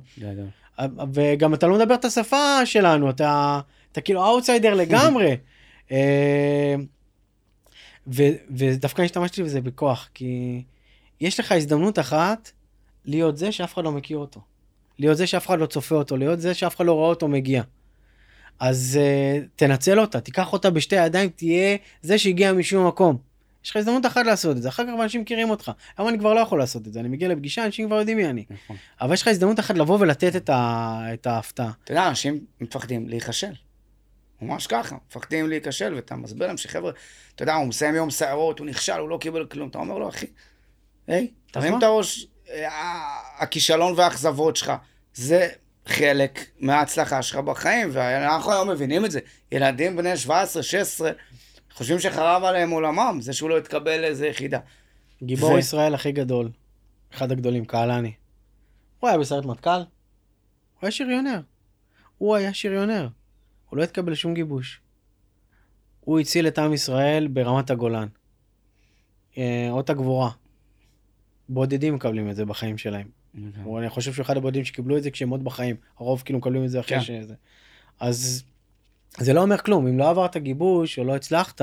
וגם 1.14 1.54
אתה 1.54 1.66
לא 1.66 1.74
מדבר 1.74 1.94
את 1.94 2.04
השפה 2.04 2.66
שלנו, 2.66 3.10
אתה, 3.10 3.60
אתה 3.92 4.00
כאילו 4.00 4.24
אאוטסיידר 4.26 4.74
לגמרי. 4.82 5.36
אה, 5.90 6.74
ו- 8.06 8.36
ודווקא 8.50 9.02
השתמשתי 9.02 9.42
בזה 9.42 9.60
בכוח, 9.60 10.08
כי 10.14 10.62
יש 11.20 11.40
לך 11.40 11.52
הזדמנות 11.52 11.98
אחת 11.98 12.50
להיות 13.04 13.36
זה 13.36 13.52
שאף 13.52 13.74
אחד 13.74 13.84
לא 13.84 13.92
מכיר 13.92 14.18
אותו. 14.18 14.40
להיות 14.98 15.16
זה 15.16 15.26
שאף 15.26 15.46
אחד 15.46 15.58
לא 15.58 15.66
צופה 15.66 15.94
אותו, 15.94 16.16
להיות 16.16 16.40
זה 16.40 16.54
שאף 16.54 16.76
אחד 16.76 16.86
לא 16.86 16.92
רואה 16.92 17.08
אותו 17.08 17.28
מגיע. 17.28 17.62
אז 18.60 18.98
uh, 18.98 19.46
תנצל 19.56 20.00
אותה, 20.00 20.20
תיקח 20.20 20.52
אותה 20.52 20.70
בשתי 20.70 20.98
הידיים, 20.98 21.28
תהיה 21.28 21.76
זה 22.02 22.18
שהגיע 22.18 22.52
משום 22.52 22.86
מקום. 22.86 23.16
יש 23.64 23.70
לך 23.70 23.76
הזדמנות 23.76 24.06
אחת 24.06 24.26
לעשות 24.26 24.56
את 24.56 24.62
זה, 24.62 24.68
אחר 24.68 24.82
כך 24.84 24.92
אנשים 25.02 25.20
מכירים 25.20 25.50
אותך. 25.50 25.72
היום 25.98 26.08
אני 26.08 26.18
כבר 26.18 26.34
לא 26.34 26.40
יכול 26.40 26.58
לעשות 26.58 26.86
את 26.86 26.92
זה, 26.92 27.00
אני 27.00 27.08
מגיע 27.08 27.28
לפגישה, 27.28 27.64
אנשים 27.64 27.86
כבר 27.86 27.98
יודעים 27.98 28.16
מי 28.16 28.26
אני. 28.26 28.44
נכון. 28.50 28.76
אבל 29.00 29.14
יש 29.14 29.22
לך 29.22 29.28
הזדמנות 29.28 29.60
אחת 29.60 29.78
לבוא 29.78 29.98
ולתת 30.00 30.36
את, 30.36 30.50
ה... 30.50 31.00
את 31.14 31.26
ההפתעה. 31.26 31.70
אתה 31.84 31.92
יודע, 31.92 32.08
אנשים 32.08 32.44
מפחדים 32.60 33.08
להיכשל. 33.08 33.52
ממש 34.42 34.66
ככה, 34.66 34.96
מפחדים 35.10 35.48
להיכשל, 35.48 35.94
ואתה 35.94 36.16
מסביר 36.16 36.46
להם 36.46 36.56
שחבר'ה, 36.56 36.92
אתה 37.34 37.42
יודע, 37.42 37.54
הוא 37.54 37.66
מסיים 37.66 37.94
יום 37.94 38.10
סערות, 38.10 38.58
הוא 38.58 38.66
נכשל, 38.66 38.92
הוא 38.92 39.08
לא 39.08 39.18
קיבל 39.20 39.46
כלום. 39.46 39.68
אתה 39.68 39.78
אומר 39.78 39.98
לו, 39.98 40.08
אחי, 40.08 40.26
היי, 41.06 41.30
תרים? 41.50 41.78
את 41.78 41.82
הראש, 41.82 42.26
הכישלון 43.38 43.94
והאכזבות 43.96 44.56
שלך, 44.56 44.72
זה 45.14 45.48
חלק 45.86 46.46
מההצלחה 46.60 47.22
שלך 47.22 47.36
בחיים, 47.36 47.88
ואנחנו 47.92 48.52
היום 48.52 48.70
מבינים 48.70 49.04
את 49.04 49.10
זה. 49.10 49.20
ילדים 49.52 49.96
בני 49.96 50.16
17, 50.16 50.62
16, 50.62 51.10
חושבים 51.72 52.00
שחרב 52.00 52.44
עליהם 52.44 52.70
עולמם, 52.70 53.18
זה 53.20 53.32
שהוא 53.32 53.50
לא 53.50 53.58
התקבל 53.58 54.00
לאיזה 54.00 54.26
יחידה. 54.26 54.58
גיבור 55.22 55.52
ו- 55.52 55.58
ישראל 55.58 55.94
הכי 55.94 56.12
גדול, 56.12 56.50
אחד 57.14 57.32
הגדולים, 57.32 57.64
קהלני. 57.64 58.12
הוא 59.00 59.08
היה 59.08 59.18
בסרט 59.18 59.44
מטכ"ל, 59.44 59.70
הוא 59.70 59.84
היה 60.82 60.90
שריונר. 60.90 61.40
הוא 62.18 62.36
היה 62.36 62.54
שריונר. 62.54 63.08
הוא 63.70 63.78
לא 63.78 63.82
התקבל 63.82 64.12
לשום 64.12 64.34
גיבוש. 64.34 64.80
הוא 66.00 66.20
הציל 66.20 66.48
את 66.48 66.58
עם 66.58 66.72
ישראל 66.72 67.28
ברמת 67.28 67.70
הגולן. 67.70 68.08
אה, 69.38 69.68
אות 69.70 69.90
הגבורה. 69.90 70.30
בודדים 71.48 71.94
מקבלים 71.94 72.30
את 72.30 72.36
זה 72.36 72.44
בחיים 72.44 72.78
שלהם. 72.78 73.06
הוא- 73.64 73.78
אני 73.78 73.88
חושב 73.88 74.12
שהוא 74.12 74.22
אחד 74.22 74.36
הבודדים 74.36 74.64
שקיבלו 74.64 74.96
את 74.96 75.02
זה 75.02 75.10
כשהם 75.10 75.28
עוד 75.28 75.44
בחיים. 75.44 75.76
הרוב 75.98 76.22
כאילו 76.24 76.38
מקבלים 76.38 76.64
את 76.64 76.70
זה 76.70 76.80
אחרי 76.80 76.98
כן. 76.98 77.04
שזה. 77.04 77.34
אז 78.00 78.44
זה 79.18 79.32
לא 79.32 79.42
אומר 79.42 79.58
כלום. 79.58 79.86
אם 79.86 79.98
לא 79.98 80.10
עברת 80.10 80.36
גיבוש 80.36 80.98
או 80.98 81.04
לא 81.04 81.16
הצלחת, 81.16 81.60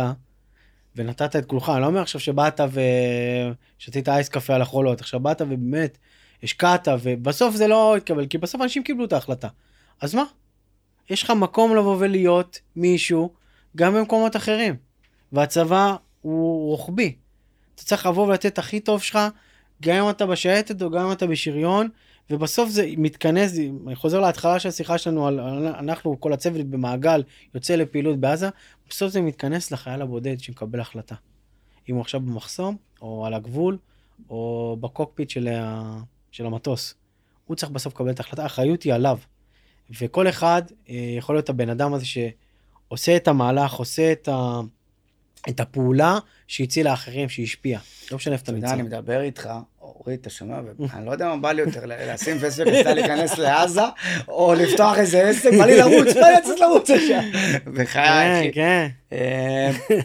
ונתת 0.96 1.36
את 1.36 1.46
כולך, 1.46 1.70
אני 1.70 1.82
לא 1.82 1.86
אומר 1.86 2.02
עכשיו 2.02 2.22
שבאת 2.22 2.60
ושתית 3.78 4.10
אייס 4.10 4.30
קפה 4.30 4.56
על 4.56 4.62
החולות, 4.62 5.02
עכשיו 5.02 5.20
באת 5.20 5.42
ובאמת 5.42 5.98
השקעת, 6.44 6.88
ובסוף 7.02 7.56
זה 7.56 7.68
לא 7.68 7.98
התקבל, 7.98 8.26
כי 8.28 8.38
בסוף 8.38 8.62
אנשים 8.62 8.84
קיבלו 8.84 9.06
את 9.06 9.14
ההחלטה. 9.14 9.48
אז 10.02 10.16
מה? 10.16 10.24
יש 11.10 11.24
לך 11.24 11.30
מקום 11.30 11.76
לבוא 11.76 11.96
ולהיות 12.00 12.60
מישהו 12.76 13.34
גם 13.78 13.94
במקומות 13.94 14.36
אחרים. 14.36 14.76
והצבא 15.32 15.96
הוא 16.22 16.70
רוחבי. 16.70 17.16
אתה 17.76 17.84
צריך 17.84 18.06
לבוא 18.06 18.28
ולתת 18.28 18.58
הכי 18.60 18.80
טוב 18.80 19.02
שלך, 19.02 19.20
גם 19.84 20.04
אם 20.04 20.10
אתה 20.10 20.26
בשייטת 20.26 20.82
או 20.82 20.90
גם 20.90 21.06
אם 21.06 21.12
אתה 21.12 21.28
בשריון, 21.28 21.90
ובסוף 22.30 22.70
זה 22.70 22.90
מתכנס, 22.98 23.58
אני 23.88 23.96
חוזר 23.96 24.20
להתחלה 24.20 24.60
של 24.60 24.70
השיחה 24.70 24.98
שלנו, 24.98 25.28
על, 25.28 25.40
אנחנו, 25.68 26.20
כל 26.20 26.34
הצוות 26.34 26.66
במעגל, 26.66 27.24
יוצא 27.56 27.76
לפעילות 27.76 28.20
בעזה, 28.20 28.50
בסוף 28.90 29.12
זה 29.12 29.22
מתכנס 29.22 29.72
לחייל 29.72 30.02
הבודד 30.02 30.40
שמקבל 30.40 30.80
החלטה. 30.80 31.16
אם 31.90 31.96
הוא 31.96 32.02
עכשיו 32.02 32.20
במחסום, 32.20 32.78
או 33.02 33.26
על 33.26 33.34
הגבול, 33.34 33.78
או 34.30 34.78
בקוקפיט 34.80 35.30
של, 35.30 35.48
ה, 35.48 35.98
של 36.32 36.46
המטוס. 36.46 36.96
הוא 37.46 37.56
צריך 37.56 37.72
בסוף 37.72 37.94
לקבל 37.94 38.12
את 38.12 38.20
ההחלטה, 38.20 38.44
האחריות 38.44 38.84
היא 38.84 38.94
עליו. 38.94 39.18
וכל 40.00 40.30
אחד 40.30 40.62
אה, 40.90 40.96
יכול 41.18 41.36
להיות 41.36 41.50
הבן 41.50 41.70
אדם 41.70 41.94
הזה 41.94 42.06
שעושה 42.06 43.16
את 43.16 43.28
המהלך, 43.28 43.74
עושה 43.74 44.12
את, 44.12 44.28
ה, 44.28 44.60
את 45.50 45.60
הפעולה 45.60 46.20
שהצילה 46.48 46.94
אחרים, 46.94 47.30
שהשפיעה. 47.30 47.82
לא 48.12 48.18
משנה 48.18 48.34
איפה 48.34 48.44
אתה 48.44 48.52
נמצא. 48.52 48.74
אני 48.74 48.82
מדבר 48.82 49.22
איתך, 49.22 49.50
אורי, 49.84 50.16
אתה 50.16 50.30
שומע? 50.30 50.60
ואני 50.80 51.06
לא 51.06 51.12
יודע 51.12 51.28
מה 51.28 51.38
בא 51.38 51.52
לי 51.52 51.62
יותר, 51.62 51.82
לשים 51.86 52.38
וסט 52.40 52.60
וקסדה 52.60 52.94
להיכנס 52.94 53.38
לעזה, 53.38 53.82
או 54.28 54.54
לפתוח 54.54 54.98
איזה 54.98 55.30
עסק, 55.30 55.54
בא 55.58 55.66
לי 55.66 55.78
לרוץ, 55.78 56.14
בא 56.14 56.28
לי 56.28 56.36
לצאת 56.38 56.60
לרוץ 56.60 56.90
לשם. 56.90 57.22
בחיי, 57.74 58.04
כן, 58.04 58.40
אחי. 58.40 58.52
כן. 58.52 58.88
אה, 59.14 59.72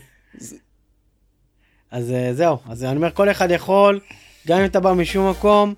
אז 1.91 2.13
אה, 2.13 2.35
זהו, 2.35 2.57
אז 2.69 2.85
אני 2.85 2.97
אומר, 2.97 3.11
כל 3.11 3.31
אחד 3.31 3.51
יכול, 3.51 4.01
גם 4.47 4.59
אם 4.59 4.65
אתה 4.65 4.81
בא 4.81 4.93
משום 4.93 5.31
מקום, 5.31 5.75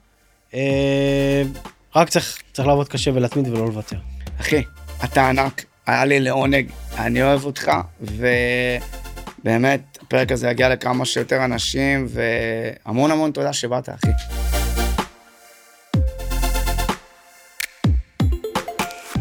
אה, 0.55 1.43
רק 1.97 2.09
צריך, 2.09 2.43
צריך 2.53 2.69
לעבוד 2.69 2.89
קשה 2.89 3.11
ולהתמיד 3.15 3.49
ולא 3.49 3.67
לוותר. 3.67 3.97
אחי, 4.41 4.63
אתה 5.05 5.29
ענק, 5.29 5.65
היה 5.87 6.05
לי 6.05 6.21
לעונג, 6.21 6.71
אני 6.99 7.23
אוהב 7.23 7.45
אותך, 7.45 7.71
ובאמת, 9.43 9.90
הפרק 10.11 10.33
הזה 10.33 10.49
יגיע 10.49 10.69
לכמה 10.69 11.05
שיותר 11.05 11.45
אנשים, 11.45 12.07
והמון 12.09 13.11
המון 13.11 13.31
תודה 13.31 13.53
שבאת, 13.53 13.89
אחי. 13.89 14.11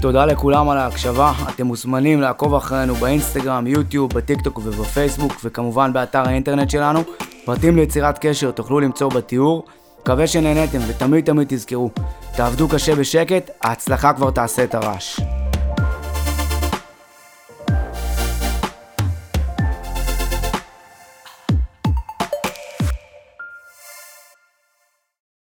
תודה 0.01 0.25
לכולם 0.25 0.69
על 0.69 0.77
ההקשבה, 0.77 1.33
אתם 1.49 1.65
מוזמנים 1.65 2.21
לעקוב 2.21 2.55
אחרינו 2.55 2.95
באינסטגרם, 2.95 3.67
יוטיוב, 3.67 4.13
בטיקטוק 4.13 4.57
ובפייסבוק, 4.57 5.33
וכמובן 5.43 5.93
באתר 5.93 6.27
האינטרנט 6.27 6.69
שלנו. 6.69 7.03
פרטים 7.45 7.75
ליצירת 7.75 8.17
קשר 8.21 8.51
תוכלו 8.51 8.79
למצוא 8.79 9.09
בתיאור. 9.09 9.65
מקווה 10.01 10.27
שנהניתם, 10.27 10.79
ותמיד 10.87 11.25
תמיד 11.25 11.47
תזכרו, 11.49 11.89
תעבדו 12.35 12.67
קשה 12.67 12.95
בשקט, 12.95 13.51
ההצלחה 13.61 14.13
כבר 14.13 14.31
תעשה 14.31 14.63
את 14.63 14.75
הרעש. 14.75 15.19